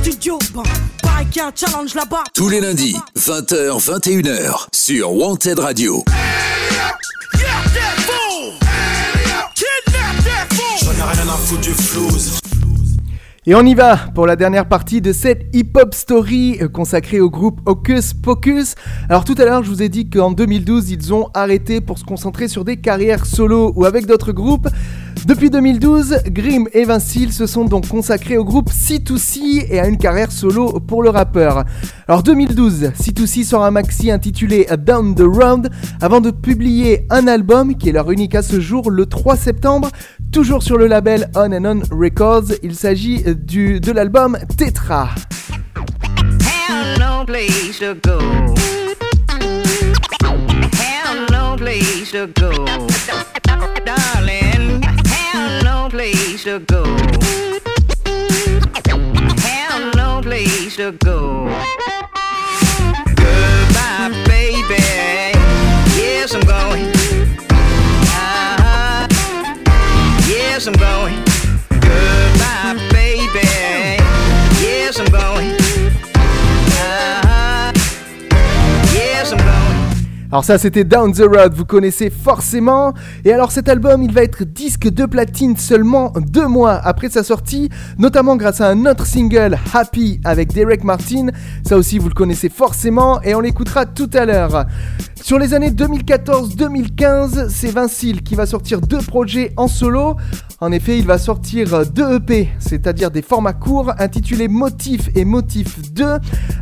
studio, 0.00 0.38
challenge 1.54 1.94
là-bas. 1.94 2.24
Tous 2.34 2.48
les 2.48 2.60
lundis, 2.60 2.96
20h, 3.16 3.78
21h, 3.78 4.66
sur 4.72 5.12
Wanted 5.12 5.58
Radio. 5.58 6.02
Et 13.44 13.54
on 13.56 13.66
y 13.66 13.74
va 13.74 13.96
pour 14.14 14.26
la 14.26 14.36
dernière 14.36 14.68
partie 14.68 15.00
de 15.00 15.12
cette 15.12 15.46
hip-hop 15.52 15.94
story 15.94 16.58
euh, 16.62 16.68
consacrée 16.68 17.18
au 17.18 17.28
groupe 17.28 17.60
Hocus 17.66 18.14
Pocus. 18.14 18.76
Alors 19.08 19.24
tout 19.24 19.34
à 19.36 19.44
l'heure, 19.44 19.64
je 19.64 19.68
vous 19.68 19.82
ai 19.82 19.88
dit 19.88 20.08
qu'en 20.08 20.30
2012, 20.30 20.90
ils 20.90 21.12
ont 21.12 21.28
arrêté 21.34 21.80
pour 21.80 21.98
se 21.98 22.04
concentrer 22.04 22.46
sur 22.46 22.64
des 22.64 22.76
carrières 22.76 23.26
solo 23.26 23.72
ou 23.74 23.84
avec 23.84 24.06
d'autres 24.06 24.32
groupes. 24.32 24.68
Depuis 25.24 25.50
2012, 25.50 26.22
Grimm 26.26 26.68
et 26.72 26.84
Vincile 26.84 27.32
se 27.32 27.46
sont 27.46 27.64
donc 27.64 27.86
consacrés 27.86 28.36
au 28.36 28.44
groupe 28.44 28.70
C2C 28.70 29.66
et 29.70 29.78
à 29.78 29.86
une 29.86 29.96
carrière 29.96 30.32
solo 30.32 30.80
pour 30.80 31.02
le 31.02 31.10
rappeur. 31.10 31.64
Alors 32.08 32.24
2012, 32.24 32.90
C2C 33.00 33.44
sort 33.44 33.64
un 33.64 33.70
maxi 33.70 34.10
intitulé 34.10 34.66
Down 34.78 35.14
the 35.14 35.22
Road 35.22 35.70
avant 36.00 36.20
de 36.20 36.32
publier 36.32 37.06
un 37.10 37.28
album 37.28 37.76
qui 37.76 37.90
est 37.90 37.92
leur 37.92 38.10
unique 38.10 38.34
à 38.34 38.42
ce 38.42 38.60
jour 38.60 38.90
le 38.90 39.06
3 39.06 39.36
septembre, 39.36 39.90
toujours 40.32 40.64
sur 40.64 40.76
le 40.76 40.88
label 40.88 41.30
On 41.36 41.52
and 41.52 41.64
On 41.64 41.96
Records. 41.96 42.52
Il 42.64 42.74
s'agit 42.74 43.22
du, 43.36 43.78
de 43.78 43.92
l'album 43.92 44.36
Tetra. 44.56 45.10
Place 56.02 56.42
to 56.42 56.58
go. 56.58 56.82
Have 59.38 59.94
no 59.94 60.20
place 60.20 60.74
to 60.74 60.90
go. 60.90 61.44
Goodbye, 63.14 64.10
baby. 64.26 64.82
Yes, 65.94 66.34
I'm 66.34 66.40
going. 66.40 66.88
Uh-huh. 68.10 69.06
Yes, 70.26 70.66
I'm 70.66 70.72
going. 70.72 71.31
Alors 80.32 80.46
ça 80.46 80.56
c'était 80.56 80.84
Down 80.84 81.12
the 81.12 81.24
Road, 81.30 81.52
vous 81.52 81.66
connaissez 81.66 82.08
forcément. 82.08 82.94
Et 83.26 83.34
alors 83.34 83.52
cet 83.52 83.68
album 83.68 84.02
il 84.02 84.12
va 84.12 84.22
être 84.22 84.44
disque 84.44 84.88
de 84.88 85.04
platine 85.04 85.58
seulement 85.58 86.10
deux 86.16 86.46
mois 86.46 86.72
après 86.72 87.10
sa 87.10 87.22
sortie, 87.22 87.68
notamment 87.98 88.36
grâce 88.36 88.62
à 88.62 88.68
un 88.70 88.86
autre 88.86 89.04
single 89.04 89.58
Happy 89.74 90.22
avec 90.24 90.54
Derek 90.54 90.84
Martin. 90.84 91.26
Ça 91.68 91.76
aussi 91.76 91.98
vous 91.98 92.08
le 92.08 92.14
connaissez 92.14 92.48
forcément 92.48 93.20
et 93.20 93.34
on 93.34 93.40
l'écoutera 93.40 93.84
tout 93.84 94.08
à 94.14 94.24
l'heure. 94.24 94.64
Sur 95.22 95.38
les 95.38 95.54
années 95.54 95.70
2014-2015, 95.70 97.48
c'est 97.48 97.70
Vincile 97.70 98.22
qui 98.22 98.34
va 98.34 98.44
sortir 98.44 98.80
deux 98.80 98.98
projets 98.98 99.52
en 99.56 99.68
solo. 99.68 100.16
En 100.58 100.72
effet, 100.72 100.98
il 100.98 101.06
va 101.06 101.16
sortir 101.16 101.86
deux 101.86 102.16
EP, 102.16 102.48
c'est-à-dire 102.58 103.10
des 103.12 103.22
formats 103.22 103.52
courts 103.52 103.92
intitulés 103.98 104.48
Motif 104.48 105.10
et 105.14 105.24
Motif 105.24 105.92
2. 105.92 106.04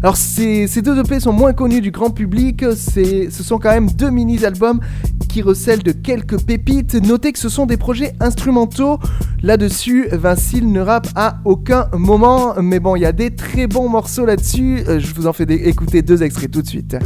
Alors 0.03 0.17
ces, 0.17 0.67
deux 0.83 0.99
EP 0.99 1.21
sont 1.21 1.33
moins 1.33 1.55
connus 1.55 1.81
du 1.81 1.91
grand 1.91 2.11
public, 2.11 2.65
ce 2.75 3.43
sont 3.43 3.59
quand 3.61 3.71
même 3.71 3.91
deux 3.91 4.11
mini-albums 4.11 4.81
qui 5.29 5.43
recèlent 5.43 5.83
de 5.83 5.93
quelques 5.93 6.41
pépites. 6.41 6.95
Notez 6.95 7.33
que 7.33 7.39
ce 7.39 7.49
sont 7.49 7.67
des 7.67 7.77
projets 7.77 8.15
instrumentaux. 8.19 8.99
Là-dessus, 9.43 10.09
Vincile 10.13 10.71
ne 10.71 10.81
rappe 10.81 11.09
à 11.15 11.39
aucun 11.45 11.89
moment, 11.97 12.55
mais 12.61 12.81
bon, 12.81 12.97
il 12.97 13.03
y 13.03 13.07
a 13.07 13.13
des 13.13 13.35
très 13.35 13.67
bons 13.67 13.89
morceaux 13.89 14.27
là-dessus. 14.27 14.83
Euh, 14.89 14.99
je 14.99 15.15
vous 15.15 15.27
en 15.27 15.33
fais 15.33 15.45
écouter 15.45 16.03
deux 16.03 16.23
extraits 16.23 16.51
tout 16.51 16.63
de 16.63 16.67
suite. 16.67 16.97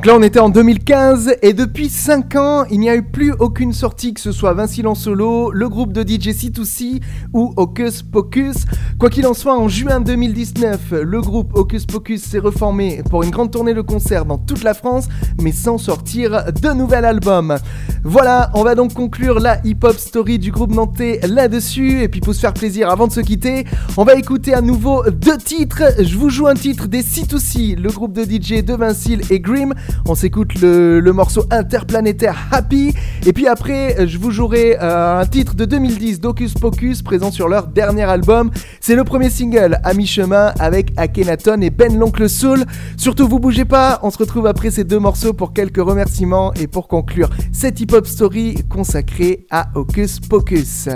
Donc 0.00 0.06
là 0.06 0.16
on 0.16 0.22
était 0.22 0.40
en 0.40 0.48
2015 0.48 1.34
et 1.42 1.52
depuis 1.52 1.90
5 1.90 2.34
ans 2.36 2.64
il 2.70 2.80
n'y 2.80 2.88
a 2.88 2.96
eu 2.96 3.02
plus 3.02 3.34
aucune 3.38 3.74
sortie 3.74 4.14
que 4.14 4.20
ce 4.22 4.32
soit 4.32 4.54
Vincile 4.54 4.86
en 4.86 4.94
solo, 4.94 5.50
le 5.50 5.68
groupe 5.68 5.92
de 5.92 6.00
DJ 6.00 6.28
C2C 6.28 7.02
ou 7.34 7.52
Hocus 7.58 8.02
Pocus. 8.02 8.64
Quoi 8.98 9.10
qu'il 9.10 9.26
en 9.26 9.34
soit 9.34 9.58
en 9.58 9.68
juin 9.68 10.00
2019 10.00 10.92
le 11.02 11.20
groupe 11.20 11.52
Hocus 11.54 11.84
Pocus 11.84 12.22
s'est 12.22 12.38
reformé 12.38 13.02
pour 13.10 13.24
une 13.24 13.28
grande 13.28 13.50
tournée 13.50 13.74
de 13.74 13.82
concerts 13.82 14.24
dans 14.24 14.38
toute 14.38 14.62
la 14.62 14.72
France 14.72 15.06
mais 15.42 15.52
sans 15.52 15.76
sortir 15.76 16.50
de 16.50 16.72
nouvel 16.72 17.04
album. 17.04 17.58
Voilà 18.02 18.50
on 18.54 18.64
va 18.64 18.74
donc 18.74 18.94
conclure 18.94 19.38
la 19.38 19.60
hip 19.66 19.80
hop 19.82 19.98
story 19.98 20.38
du 20.38 20.50
groupe 20.50 20.72
nantais 20.72 21.20
là-dessus 21.28 22.00
et 22.00 22.08
puis 22.08 22.22
pour 22.22 22.34
se 22.34 22.40
faire 22.40 22.54
plaisir 22.54 22.88
avant 22.88 23.06
de 23.06 23.12
se 23.12 23.20
quitter 23.20 23.66
on 23.98 24.04
va 24.04 24.14
écouter 24.14 24.54
à 24.54 24.62
nouveau 24.62 25.04
deux 25.10 25.36
titres. 25.36 25.82
Je 25.98 26.16
vous 26.16 26.30
joue 26.30 26.46
un 26.46 26.54
titre 26.54 26.88
des 26.88 27.02
C2C, 27.02 27.76
le 27.76 27.90
groupe 27.90 28.14
de 28.14 28.22
DJ 28.22 28.64
de 28.64 28.72
Vincile 28.72 29.20
et 29.28 29.40
Grimm 29.40 29.74
on 30.06 30.14
s'écoute 30.14 30.60
le, 30.60 31.00
morceau 31.12 31.44
interplanétaire 31.50 32.36
Happy. 32.52 32.94
Et 33.26 33.32
puis 33.32 33.46
après, 33.46 34.06
je 34.06 34.18
vous 34.18 34.30
jouerai 34.30 34.76
euh, 34.80 35.20
un 35.20 35.26
titre 35.26 35.54
de 35.54 35.64
2010 35.64 36.20
d'Ocus 36.20 36.54
Pocus 36.54 37.02
présent 37.02 37.30
sur 37.30 37.48
leur 37.48 37.66
dernier 37.66 38.04
album. 38.04 38.50
C'est 38.80 38.94
le 38.94 39.04
premier 39.04 39.30
single 39.30 39.78
à 39.82 39.94
mi-chemin 39.94 40.52
avec 40.58 40.92
Akhenaton 40.96 41.60
et 41.60 41.70
Ben 41.70 41.98
l'Oncle 41.98 42.28
Soul. 42.28 42.64
Surtout, 42.96 43.28
vous 43.28 43.40
bougez 43.40 43.64
pas. 43.64 43.98
On 44.02 44.10
se 44.10 44.18
retrouve 44.18 44.46
après 44.46 44.70
ces 44.70 44.84
deux 44.84 44.98
morceaux 44.98 45.32
pour 45.32 45.52
quelques 45.52 45.82
remerciements 45.82 46.52
et 46.54 46.66
pour 46.66 46.88
conclure 46.88 47.30
cette 47.52 47.80
hip-hop 47.80 48.06
story 48.06 48.56
consacrée 48.68 49.46
à 49.50 49.68
Hocus 49.74 50.20
Pocus. 50.20 50.88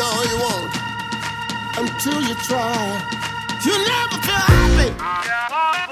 No, 0.00 0.22
you 0.22 0.38
won't. 0.38 0.74
Until 1.78 2.20
you 2.22 2.34
try. 2.34 3.00
You 3.64 3.72
never 3.72 4.16
feel 4.26 4.44
happy. 4.54 5.89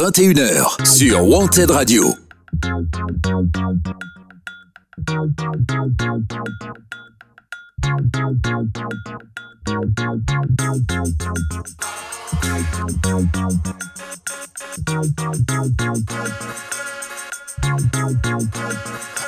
21h, 0.00 0.86
sur 0.86 1.28
Wanted 1.28 1.70
Radio. 1.70 2.14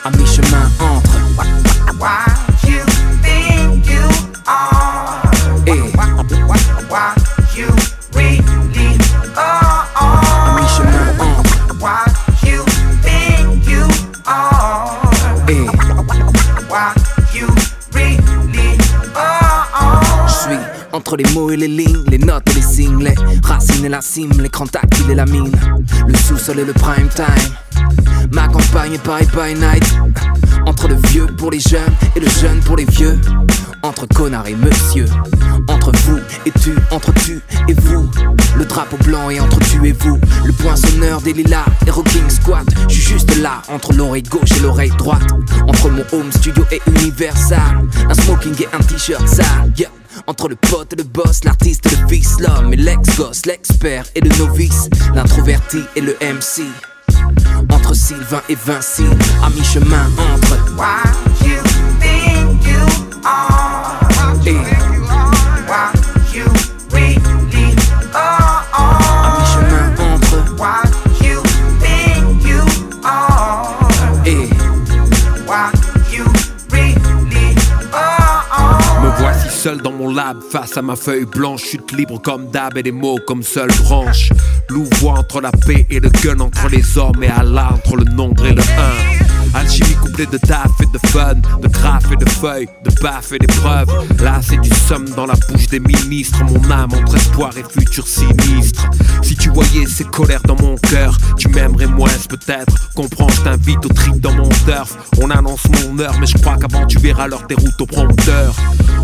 À 0.03 0.11
mi-chemin 0.17 0.71
entre 0.81 1.21
Why 2.01 2.25
you 2.67 2.81
think 3.23 3.87
you 3.91 4.09
are? 4.47 5.21
et 5.67 5.83
Why 6.89 7.22
entre 21.13 21.23
les 21.23 21.35
mots 21.35 21.51
et 21.51 21.57
les 21.59 21.69
lignes, 21.69 22.05
les 22.11 22.17
notes 22.17 22.49
et 22.51 22.55
les 22.55 22.63
signes, 22.63 23.05
les 23.05 23.15
racines 23.43 23.85
et 23.85 23.89
la 23.91 24.01
cime, 24.01 24.33
l'écran 24.41 24.67
tactile 24.67 25.11
et 25.11 25.15
la 25.15 25.27
mine, 25.27 25.53
le 26.07 26.15
sous-sol 26.17 26.61
et 26.61 26.65
le 26.65 26.73
prime 26.73 27.09
time. 27.15 27.53
Ma 28.33 28.49
campagne 28.49 28.95
est 28.95 29.03
Paris 29.03 29.29
by 29.35 29.55
night. 29.55 29.85
Entre 30.65 30.89
le 30.89 30.95
vieux 31.09 31.27
pour 31.27 31.51
les 31.51 31.61
jeunes 31.61 31.95
et 32.17 32.21
le 32.21 32.29
jeune 32.41 32.61
pour 32.61 32.77
les 32.77 32.87
vieux. 32.87 33.21
Entre 33.83 34.07
connard 34.07 34.47
et 34.47 34.55
monsieur. 34.55 35.05
Entre 35.69 35.93
vous 36.05 36.19
et 36.47 36.53
tu, 36.63 36.75
entre 36.91 37.13
tu 37.13 37.43
et 37.69 37.75
vous. 37.75 38.09
Le 38.57 38.65
drapeau 38.65 38.97
blanc 39.05 39.29
et 39.29 39.39
entre 39.39 39.59
tu 39.59 39.87
et 39.87 39.93
vous. 39.93 40.19
Le 40.47 40.53
poinçonneur 40.53 41.21
des 41.21 41.35
lilas 41.35 41.67
et 41.87 41.91
rocking 41.91 42.31
squat. 42.31 42.65
Je 42.89 42.95
suis 42.95 43.13
juste 43.13 43.37
là, 43.37 43.61
entre 43.69 43.93
l'oreille 43.93 44.23
gauche 44.23 44.53
et 44.57 44.61
l'oreille 44.61 44.93
droite. 44.97 45.29
Entre 45.69 45.91
mon 45.91 46.05
home 46.13 46.33
studio 46.33 46.65
et 46.71 46.81
Universal. 46.87 47.87
Un 48.09 48.15
smoking 48.15 48.55
et 48.63 48.69
un 48.75 48.81
t-shirt 48.81 49.29
sale. 49.29 49.73
Yeah. 49.77 49.91
Entre 50.27 50.49
le 50.49 50.57
pote 50.57 50.93
et 50.93 50.97
le 50.97 51.05
boss, 51.05 51.45
l'artiste 51.45 51.87
et 51.87 51.97
le 51.97 52.09
fils, 52.09 52.39
l'homme 52.41 52.73
et 52.73 52.77
l'ex-gosse, 52.77 53.47
l'expert 53.47 54.05
et 54.15 54.21
le 54.21 54.31
novice, 54.39 54.89
l'introverti 55.15 55.81
et 55.97 56.01
le 56.01 56.17
MC. 56.21 56.63
Entre 57.71 57.95
Sylvain 57.95 58.43
et 58.49 58.57
Vinci, 58.67 59.05
à 59.43 59.51
mi-chemin 59.51 60.11
entre 60.19 60.59
Why 60.77 61.47
you 61.47 61.59
think 62.01 62.67
you 62.67 62.87
are? 63.25 63.99
et 64.47 64.82
seul 79.63 79.81
dans 79.81 79.93
mon 79.93 80.13
lab, 80.13 80.39
face 80.43 80.77
à 80.77 80.83
ma 80.83 80.97
feuille 80.97 81.25
blanche, 81.25 81.63
chute 81.63 81.93
libre 81.93 82.21
comme 82.21 82.51
d'hab 82.51 82.77
et 82.77 82.83
des 82.83 82.91
mots 82.91 83.21
comme 83.29 83.45
seule 83.45 83.71
branche. 83.85 84.31
Loup 84.69 84.89
voix 84.99 85.13
entre 85.13 85.41
la 85.41 85.53
paix 85.53 85.87
et 85.89 86.01
le 86.01 86.09
gun, 86.09 86.41
entre 86.41 86.69
les 86.69 86.99
hommes 86.99 87.23
et 87.23 87.29
Allah, 87.29 87.71
entre 87.73 87.95
le 87.95 88.05
nombre 88.05 88.45
et 88.45 88.55
le 88.55 88.61
1. 88.61 89.22
Alchimie 89.55 89.95
couplée 89.95 90.27
de 90.27 90.39
taf 90.39 90.71
et 90.81 90.87
de 90.87 90.99
fun, 91.09 91.35
de 91.35 91.69
graphes 91.69 92.11
et 92.13 92.17
de 92.17 92.29
feuilles, 92.29 92.69
de 92.85 92.91
baffes 93.03 93.33
et 93.33 93.39
d'épreuves. 93.39 93.89
Là, 94.23 94.41
c'est 94.43 94.61
du 94.61 94.71
somme 94.71 95.09
dans 95.11 95.27
la 95.27 95.35
bouche 95.49 95.67
des 95.67 95.81
ministres. 95.81 96.43
Mon 96.45 96.71
âme 96.71 96.93
entre 96.95 97.17
espoir 97.17 97.53
et 97.57 97.65
futur 97.65 98.07
sinistre. 98.07 98.89
Si 99.23 99.37
tu 99.37 99.51
voyais 99.51 99.87
ces 99.87 100.05
colères 100.05 100.43
dans 100.45 100.57
mon 100.57 100.77
cœur, 100.77 101.17
tu 101.37 101.49
m'aimerais 101.49 101.87
moins 101.87 102.09
peut-être. 102.29 102.91
Comprends, 102.95 103.29
je 103.29 103.43
t'invite 103.43 103.85
au 103.85 103.89
trip 103.89 104.21
dans 104.21 104.33
mon 104.35 104.49
turf. 104.67 104.97
On 105.21 105.31
annonce 105.31 105.67
mon 105.69 105.99
heure, 105.99 106.15
mais 106.19 106.27
je 106.27 106.39
crois 106.39 106.57
qu'avant 106.57 106.87
tu 106.87 106.99
verras 106.99 107.29
l'heure 107.29 107.47
des 107.49 107.55
routes 107.55 107.81
au 107.81 107.87
prompteur. 107.87 108.55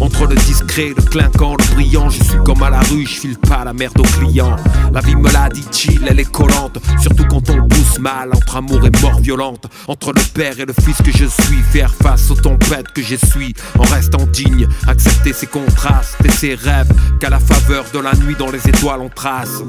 Entre 0.00 0.26
le 0.26 0.36
discret, 0.36 0.92
le 0.96 1.02
clinquant, 1.02 1.56
le 1.56 1.74
brillant, 1.74 2.08
je 2.08 2.22
suis 2.22 2.38
comme 2.44 2.62
à 2.62 2.70
la 2.70 2.80
rue, 2.80 3.04
je 3.04 3.20
file 3.20 3.38
pas 3.38 3.64
la 3.64 3.72
merde 3.72 3.98
aux 3.98 4.02
clients. 4.02 4.56
La 4.92 5.00
vie 5.00 5.16
me 5.16 5.30
l'a 5.30 5.48
dit 5.48 5.64
chill, 5.72 6.00
elle 6.08 6.20
est 6.20 6.30
collante, 6.30 6.78
surtout 7.00 7.24
quand 7.28 7.50
on 7.50 7.66
pousse 7.66 7.98
mal, 7.98 8.30
entre 8.34 8.56
amour 8.56 8.80
et 8.86 9.02
mort 9.02 9.18
violente. 9.20 9.66
Entre 9.88 10.12
le 10.12 10.20
père 10.38 10.60
et 10.60 10.64
le 10.66 10.72
fils 10.72 11.02
que 11.02 11.10
je 11.10 11.24
suis, 11.24 11.62
faire 11.72 11.92
face 11.92 12.30
aux 12.30 12.36
tempêtes 12.36 12.92
que 12.92 13.02
j'essuie, 13.02 13.52
en 13.76 13.82
restant 13.82 14.24
digne, 14.26 14.68
accepter 14.86 15.32
ces 15.32 15.48
contrastes 15.48 16.24
et 16.24 16.30
ces 16.30 16.54
rêves. 16.54 16.92
Qu'à 17.18 17.28
la 17.28 17.40
faveur 17.40 17.84
de 17.92 17.98
la 17.98 18.14
nuit 18.14 18.36
dans 18.38 18.48
les 18.52 18.64
étoiles 18.68 19.00
on 19.00 19.08
trace. 19.08 19.62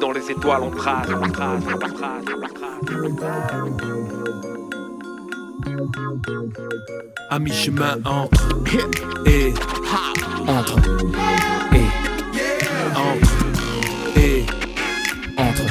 Dans, 0.00 0.10
les 0.10 0.28
étoiles 0.28 0.62
on 0.62 0.70
trace, 0.70 1.06
on 1.08 1.30
trace, 1.30 1.62
on 1.66 1.78
trace, 1.78 2.24
on 2.36 3.14
trace. 3.14 3.44
À 7.30 7.38
mi-chemin 7.38 7.98
entre 8.04 8.48
et 9.24 9.54
entre 10.48 10.78
et 11.72 11.86
entre 12.96 13.18
et 14.16 14.46
entre 15.38 15.64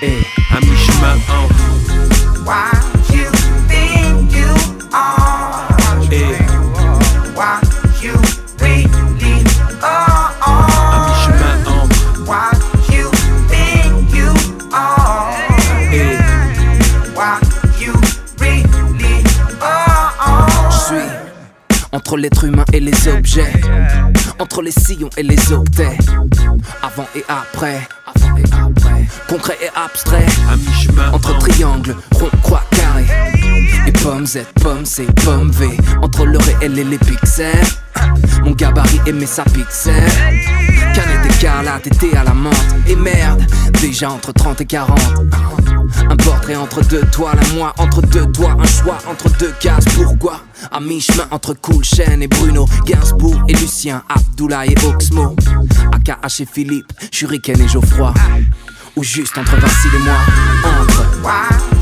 et. 0.00 0.22
À 0.52 0.60
mi-chemin 0.60 1.16
entre 1.28 2.73
entre 22.04 22.18
l'être 22.18 22.44
humain 22.44 22.66
et 22.74 22.80
les 22.80 23.08
objets, 23.08 23.50
entre 24.38 24.60
les 24.60 24.72
sillons 24.72 25.08
et 25.16 25.22
les 25.22 25.52
octets, 25.52 25.96
avant 26.82 27.06
et 27.16 27.24
après, 27.28 27.80
avant 28.06 28.36
et 28.36 28.42
après, 28.52 29.06
concret 29.26 29.56
et 29.62 29.70
abstrait, 29.74 30.26
entre 31.14 31.38
triangle, 31.38 31.96
rond, 32.12 32.28
croix, 32.42 32.62
carré, 32.72 33.06
et 33.86 33.92
pomme 33.92 34.26
Z, 34.26 34.40
pomme 34.60 34.84
C, 34.84 35.06
pomme 35.24 35.50
V, 35.50 35.66
entre 36.02 36.26
le 36.26 36.36
réel 36.36 36.78
et 36.78 36.84
les 36.84 36.98
pixels, 36.98 37.64
mon 38.44 38.50
gabarit 38.50 39.00
et 39.06 39.12
mes 39.12 39.24
sapixels. 39.24 39.94
Écarlate, 41.44 41.88
été 41.88 42.16
à 42.16 42.24
la 42.24 42.32
menthe 42.32 42.74
Et 42.88 42.96
merde, 42.96 43.44
déjà 43.82 44.10
entre 44.10 44.32
30 44.32 44.62
et 44.62 44.64
40 44.64 44.98
Un 46.08 46.16
portrait 46.16 46.56
entre 46.56 46.82
deux 46.82 47.02
toiles 47.12 47.38
Un 47.38 47.54
mois 47.54 47.74
entre 47.76 48.00
deux 48.00 48.24
toits 48.32 48.56
Un 48.58 48.64
choix 48.64 48.96
entre 49.06 49.28
deux 49.36 49.52
cases. 49.60 49.84
Pourquoi? 49.94 50.40
À 50.72 50.80
mi-chemin 50.80 51.26
entre 51.30 51.52
Cool 51.52 51.84
Chain 51.84 52.22
et 52.22 52.28
Bruno 52.28 52.64
Gainsbourg 52.86 53.42
et 53.46 53.52
Lucien 53.52 54.02
Abdoulaye 54.08 54.72
et 54.72 54.86
Oxmo. 54.86 55.36
AKH 55.92 56.40
et 56.40 56.46
Philippe 56.50 56.90
Shuriken 57.12 57.60
et 57.60 57.68
Geoffroy. 57.68 58.14
Ou 58.96 59.04
juste 59.04 59.36
entre 59.36 59.56
Vassil 59.56 59.90
et 59.96 59.98
moi. 59.98 60.16
Entre 60.80 61.73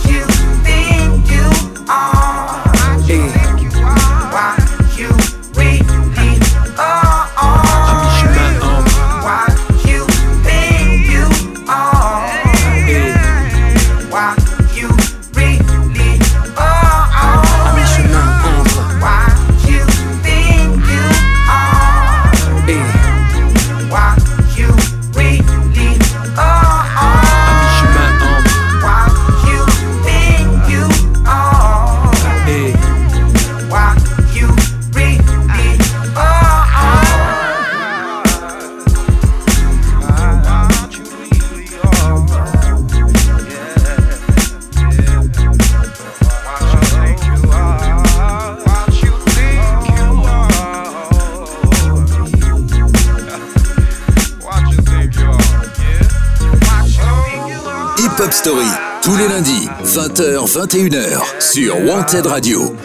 21h, 60.53 61.41
sur 61.41 61.83
Wanted 61.87 62.27
Radio. 62.27 62.77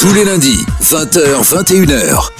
Tous 0.00 0.12
les 0.12 0.24
lundis, 0.24 0.66
20h, 0.82 1.44
21h. 1.44 2.30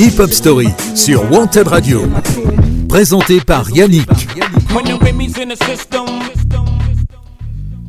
Hip 0.00 0.18
Hop 0.18 0.32
Story 0.32 0.68
sur 0.96 1.30
Wanted 1.30 1.68
Radio. 1.68 2.02
Présenté 2.88 3.40
par 3.40 3.70
Yannick. 3.70 4.10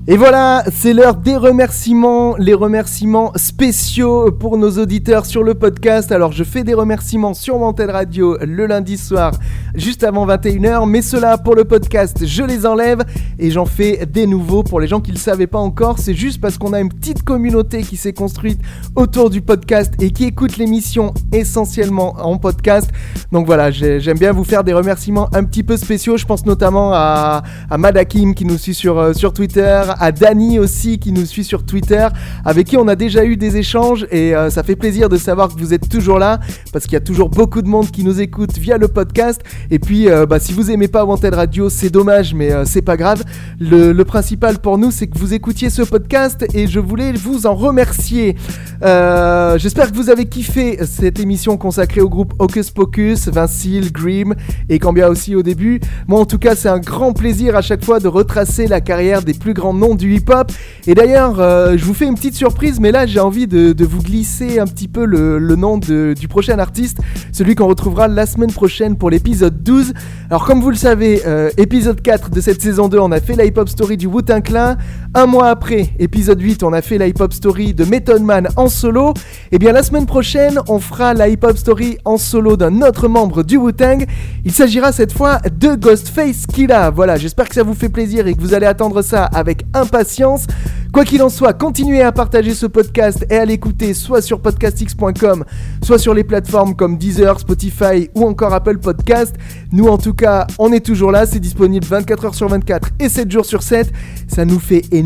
Et 0.06 0.18
voilà, 0.18 0.66
c'est 0.70 0.91
l'heure 0.91 1.16
des 1.16 1.38
remerciements, 1.38 2.36
les 2.38 2.54
remerciements 2.54 3.32
spéciaux 3.38 4.34
pour 4.34 4.58
nos 4.58 4.72
auditeurs 4.72 5.26
sur 5.26 5.43
le 5.43 5.54
podcast. 5.54 6.12
Alors 6.12 6.34
je 6.34 6.43
fais 6.43 6.66
des 6.66 6.74
remerciements 6.74 7.34
sur 7.34 7.58
Mantel 7.58 7.89
Radio 7.89 8.38
le 8.41 8.66
lundi 8.66 8.97
soir, 8.97 9.32
juste 9.76 10.04
avant 10.04 10.28
21h, 10.28 10.89
mais 10.89 11.01
cela 11.01 11.38
pour 11.38 11.56
le 11.56 11.64
podcast, 11.64 12.26
je 12.26 12.43
les 12.43 12.66
enlève 12.66 13.04
et 13.39 13.49
j'en 13.49 13.64
fais 13.66 14.06
des 14.06 14.28
nouveaux 14.28 14.62
pour 14.62 14.82
les 14.82 14.88
gens 14.88 14.99
qui 14.99 15.12
ne 15.12 15.16
le 15.16 15.22
savaient 15.22 15.47
pas 15.47 15.60
encore. 15.60 15.99
C'est 15.99 16.16
juste 16.16 16.41
parce 16.41 16.58
qu'on 16.58 16.74
a 16.74 16.82
une 16.82 16.89
petite 16.89 17.24
communauté 17.24 17.84
qui 17.84 17.95
s'est 17.95 18.12
construite 18.12 18.60
autour 18.97 19.30
du 19.30 19.39
podcast 19.39 19.93
et 20.01 20.12
qui 20.12 20.26
écoute 20.26 20.58
l'émission 20.58 21.14
essentiellement 21.32 22.18
en 22.20 22.38
podcast. 22.39 22.91
Donc 23.32 23.45
voilà, 23.45 23.72
j'aime 23.72 24.20
bien 24.20 24.34
vous 24.34 24.43
faire 24.43 24.66
des 24.66 24.74
remerciements 24.74 25.30
un 25.34 25.45
petit 25.45 25.64
peu 25.64 25.78
spéciaux. 25.78 26.18
Je 26.18 26.26
pense 26.26 26.45
notamment 26.45 26.91
à, 26.93 27.41
Madakim 27.78 28.36
qui 28.36 28.43
nous 28.43 28.58
suit 28.58 28.74
sur, 28.74 28.99
euh, 28.99 29.14
sur 29.14 29.32
Twitter 29.32 29.92
à 29.99 30.11
Dany 30.11 30.59
aussi 30.59 30.99
qui 30.99 31.11
nous 31.11 31.25
suit 31.25 31.43
sur 31.43 31.65
Twitter, 31.65 32.07
avec 32.45 32.67
qui 32.67 32.77
on 32.77 32.87
a 32.87 32.95
déjà 32.95 33.25
eu 33.25 33.37
des 33.37 33.57
échanges 33.57 34.05
et 34.11 34.35
euh, 34.35 34.49
ça 34.49 34.63
fait 34.63 34.75
plaisir 34.75 35.09
de 35.09 35.17
savoir 35.17 35.53
que 35.53 35.59
vous 35.59 35.73
êtes 35.73 35.89
toujours 35.89 36.19
là 36.19 36.39
parce 36.71 36.85
qu'il 36.85 36.93
y 36.93 36.97
a 36.97 37.01
toujours 37.01 37.29
beaucoup 37.29 37.61
de 37.61 37.67
monde 37.67 37.89
qui 37.91 38.03
nous 38.03 38.21
écoute 38.21 38.57
via 38.57 38.77
le 38.77 38.87
podcast. 38.87 39.41
Et 39.71 39.79
puis, 39.79 40.09
euh, 40.09 40.25
bah, 40.25 40.39
si 40.39 40.53
vous 40.53 40.71
aimez 40.71 40.87
pas 40.87 41.05
Wanted 41.05 41.33
Radio, 41.33 41.69
c'est 41.69 41.89
dommage, 41.89 42.33
mais 42.33 42.51
euh, 42.51 42.65
c'est 42.65 42.81
pas 42.81 42.97
grave. 42.97 43.23
Le, 43.59 44.03
principal 44.03 44.59
pour 44.59 44.77
nous, 44.77 44.91
c'est 44.91 45.07
que 45.07 45.17
vous 45.17 45.33
écoutiez 45.33 45.69
ce 45.69 45.81
podcast 45.81 46.45
et 46.53 46.67
je 46.67 46.79
voulais 46.79 47.13
vous 47.13 47.47
en 47.47 47.55
remercier. 47.55 48.35
J'espère 48.81 49.91
que 49.91 49.95
vous 49.95 50.09
avez 50.09 50.25
kiffé 50.25 50.77
cette 50.85 51.19
émission 51.19 51.55
consacrée 51.55 52.01
au 52.01 52.09
groupe 52.09 52.33
Hocus 52.39 52.69
Pocus, 52.69 53.29
Vincile, 53.29 53.93
Grim 53.93 54.35
et 54.67 54.77
Cambia 54.77 55.09
aussi 55.09 55.35
au 55.35 55.41
début. 55.41 55.79
Moi, 56.07 56.19
en 56.19 56.25
tout 56.25 56.37
cas, 56.37 56.55
c'est 56.55 56.67
un 56.67 56.79
grand 56.79 57.13
plaisir 57.13 57.55
à 57.55 57.61
chaque 57.61 57.83
fois 57.83 57.99
de 57.99 58.09
retracer 58.09 58.67
la 58.67 58.81
carrière 58.81 59.21
des 59.21 59.33
plus 59.33 59.53
grands 59.53 59.73
du 59.93 60.15
hip-hop. 60.15 60.51
Et 60.88 60.95
d'ailleurs, 60.95 61.39
euh, 61.39 61.75
je 61.77 61.84
vous 61.86 61.93
fais 61.93 62.05
une 62.05 62.15
petite 62.15 62.36
surprise, 62.36 62.79
mais 62.79 62.91
là 62.91 63.05
j'ai 63.05 63.19
envie 63.19 63.47
de, 63.47 63.75
vous 63.84 64.01
glisser 64.01 64.59
un 64.59 64.65
petit 64.65 64.88
peu 64.88 65.05
le, 65.05 65.55
nom 65.55 65.77
du 65.77 66.27
prochain 66.27 66.57
artiste, 66.57 66.99
celui 67.31 67.55
qu'on 67.55 67.67
retrouvera 67.67 68.07
la 68.07 68.25
semaine 68.25 68.51
prochaine 68.51 68.97
pour 68.97 69.09
l'épisode 69.09 69.61
12. 69.61 69.93
Alors 70.29 70.45
comme 70.45 70.61
vous 70.61 70.69
le 70.69 70.75
savez, 70.75 71.21
euh, 71.27 71.49
épisode 71.57 72.01
4 72.01 72.29
de 72.29 72.41
cette 72.41 72.61
saison 72.61 72.88
2, 72.88 72.97
on 72.97 73.11
a 73.11 73.19
fait 73.19 73.36
la 73.36 73.45
hip-hop 73.45 73.69
story 73.69 73.97
du 73.97 74.07
Wu-Tang 74.07 74.41
Clan. 74.41 74.75
Un 75.16 75.28
mois 75.28 75.49
après, 75.49 75.89
épisode 75.99 76.41
8, 76.41 76.64
on 76.64 76.74
a 76.74 76.82
fait 76.82 76.97
la 76.97 77.05
hip-hop 77.05 77.32
story 77.34 77.76
de 77.76 77.86
Method 77.86 78.24
Man 78.24 78.47
en 78.55 78.68
solo. 78.68 79.11
Et 79.11 79.55
eh 79.55 79.59
bien 79.59 79.72
la 79.72 79.84
semaine 79.84 80.07
prochaine, 80.07 80.59
on 80.68 80.80
fera 80.80 81.14
la 81.14 81.30
hip-hop 81.30 81.55
story 81.55 81.99
en 82.03 82.18
solo 82.18 82.57
d'un 82.57 82.82
autre 82.82 83.07
membre 83.07 83.43
du 83.43 83.57
Wu-Tang. 83.57 84.07
Il 84.43 84.51
s'agira 84.51 84.91
cette 84.91 85.14
fois 85.14 85.38
de 85.55 85.76
Ghostface 85.76 86.47
Killa. 86.47 86.89
Voilà, 86.89 87.18
j'espère 87.18 87.47
que 87.47 87.53
ça 87.53 87.61
vous 87.61 87.76
fait 87.76 87.89
plaisir 87.89 88.26
et 88.26 88.34
que 88.34 88.41
vous 88.41 88.55
allez 88.55 88.66
attendre 88.66 89.03
ça 89.03 89.26
avec 89.26 89.64
impatience. 89.76 90.47
Quoi 90.91 91.05
qu'il 91.05 91.24
en 91.24 91.30
soit, 91.30 91.53
continuez 91.53 92.01
à 92.03 92.11
partager 92.11 92.53
ce 92.53 92.68
podcast 92.68 93.26
et 93.30 93.38
à 93.38 93.45
l'écouter 93.45 93.95
soit 93.95 94.22
sur 94.22 94.39
podcastx.com, 94.39 95.43
soit 95.84 95.97
sur 95.97 96.14
les 96.14 96.24
plateformes 96.24 96.76
comme 96.76 96.97
Deezer, 96.99 97.39
Spotify 97.39 98.09
ou 98.14 98.28
encore 98.28 98.53
Apple 98.53 98.78
Podcast. 98.78 99.36
Nous 99.72 99.86
en 99.88 99.97
tout 99.97 100.14
cas, 100.14 100.45
on 100.59 100.72
est 100.72 100.86
toujours 100.86 101.11
là, 101.11 101.26
c'est 101.26 101.39
disponible 101.39 101.86
24 101.86 102.28
h 102.28 102.34
sur 102.34 102.47
24 102.47 102.89
et 102.99 103.09
7 103.09 103.32
jours 103.32 103.45
sur 103.45 103.64
7. 103.64 103.91
Ça 104.28 104.45
nous 104.45 104.59
fait 104.59 104.84
énormément 104.91 105.03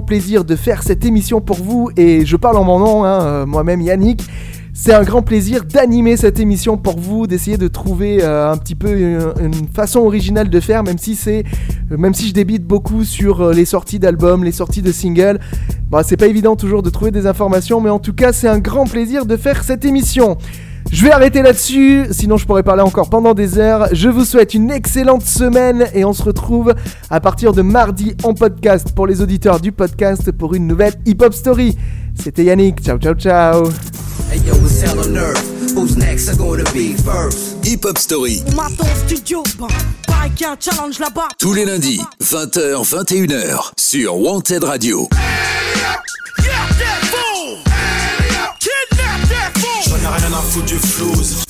plaisir 0.00 0.44
de 0.44 0.56
faire 0.56 0.82
cette 0.82 1.04
émission 1.04 1.40
pour 1.40 1.56
vous 1.56 1.90
et 1.96 2.26
je 2.26 2.36
parle 2.36 2.56
en 2.56 2.64
mon 2.64 2.78
nom, 2.78 3.04
hein, 3.04 3.22
euh, 3.22 3.46
moi-même 3.46 3.80
Yannick. 3.80 4.22
C'est 4.72 4.94
un 4.94 5.02
grand 5.02 5.22
plaisir 5.22 5.64
d'animer 5.64 6.16
cette 6.16 6.38
émission 6.38 6.76
pour 6.78 6.98
vous, 6.98 7.26
d'essayer 7.26 7.56
de 7.56 7.68
trouver 7.68 8.22
euh, 8.22 8.50
un 8.50 8.56
petit 8.56 8.74
peu 8.74 8.98
une, 8.98 9.68
façon 9.74 10.00
originale 10.00 10.48
de 10.48 10.60
faire, 10.60 10.82
même 10.84 10.98
si 10.98 11.16
c'est, 11.16 11.44
euh, 11.90 11.96
même 11.96 12.14
si 12.14 12.28
je 12.28 12.32
débite 12.34 12.64
beaucoup 12.64 13.04
sur 13.04 13.50
les 13.50 13.64
sorties 13.64 13.98
d'albums, 13.98 14.44
les 14.44 14.52
sorties 14.52 14.82
de 14.82 14.92
singles. 14.92 15.38
Bah, 15.90 16.02
c'est 16.04 16.16
pas 16.16 16.28
évident 16.28 16.56
toujours 16.56 16.82
de 16.82 16.90
trouver 16.90 17.10
des 17.10 17.26
informations, 17.26 17.80
mais 17.80 17.90
en 17.90 17.98
tout 17.98 18.14
cas, 18.14 18.32
c'est 18.32 18.48
un 18.48 18.58
grand 18.58 18.84
plaisir 18.84 19.26
de 19.26 19.36
faire 19.36 19.64
cette 19.64 19.84
émission. 19.84 20.38
Je 20.92 21.04
vais 21.04 21.12
arrêter 21.12 21.42
là-dessus, 21.42 22.06
sinon 22.10 22.36
je 22.36 22.46
pourrais 22.46 22.62
parler 22.64 22.82
encore 22.82 23.10
pendant 23.10 23.32
des 23.32 23.58
heures. 23.58 23.88
Je 23.92 24.08
vous 24.08 24.24
souhaite 24.24 24.54
une 24.54 24.70
excellente 24.70 25.22
semaine 25.22 25.86
et 25.94 26.04
on 26.04 26.12
se 26.12 26.22
retrouve 26.22 26.74
à 27.10 27.20
partir 27.20 27.52
de 27.52 27.62
mardi 27.62 28.14
en 28.24 28.34
podcast 28.34 28.92
pour 28.94 29.06
les 29.06 29.20
auditeurs 29.20 29.60
du 29.60 29.70
podcast 29.70 30.32
pour 30.32 30.54
une 30.54 30.66
nouvelle 30.66 30.94
Hip 31.06 31.18
Hop 31.22 31.32
Story. 31.32 31.76
C'était 32.20 32.44
Yannick, 32.44 32.82
ciao 32.82 32.98
ciao 32.98 33.14
ciao. 33.14 33.68
Hey 34.32 34.40
yo, 34.46 34.54
it's 34.64 34.82
hell 34.82 34.98
on 34.98 35.16
earth. 35.16 35.42
Who's 35.74 35.96
next? 35.96 36.28
Are 36.28 36.36
gonna 36.36 36.64
be 36.72 36.94
first? 36.96 37.64
Hip 37.64 37.84
Hop 37.84 37.96
Story. 37.96 38.42
studio, 39.06 39.42
challenge 40.58 40.98
là-bas. 40.98 41.28
Tous 41.38 41.54
les 41.54 41.64
lundis, 41.64 42.00
20h, 42.20 42.84
21h, 42.84 43.72
sur 43.78 44.16
Wanted 44.16 44.64
Radio. 44.64 45.08
T'as 50.10 50.16
rien 50.16 50.32
à 50.32 50.42
foutre 50.42 50.66
du 50.66 50.76
flouze 50.76 51.44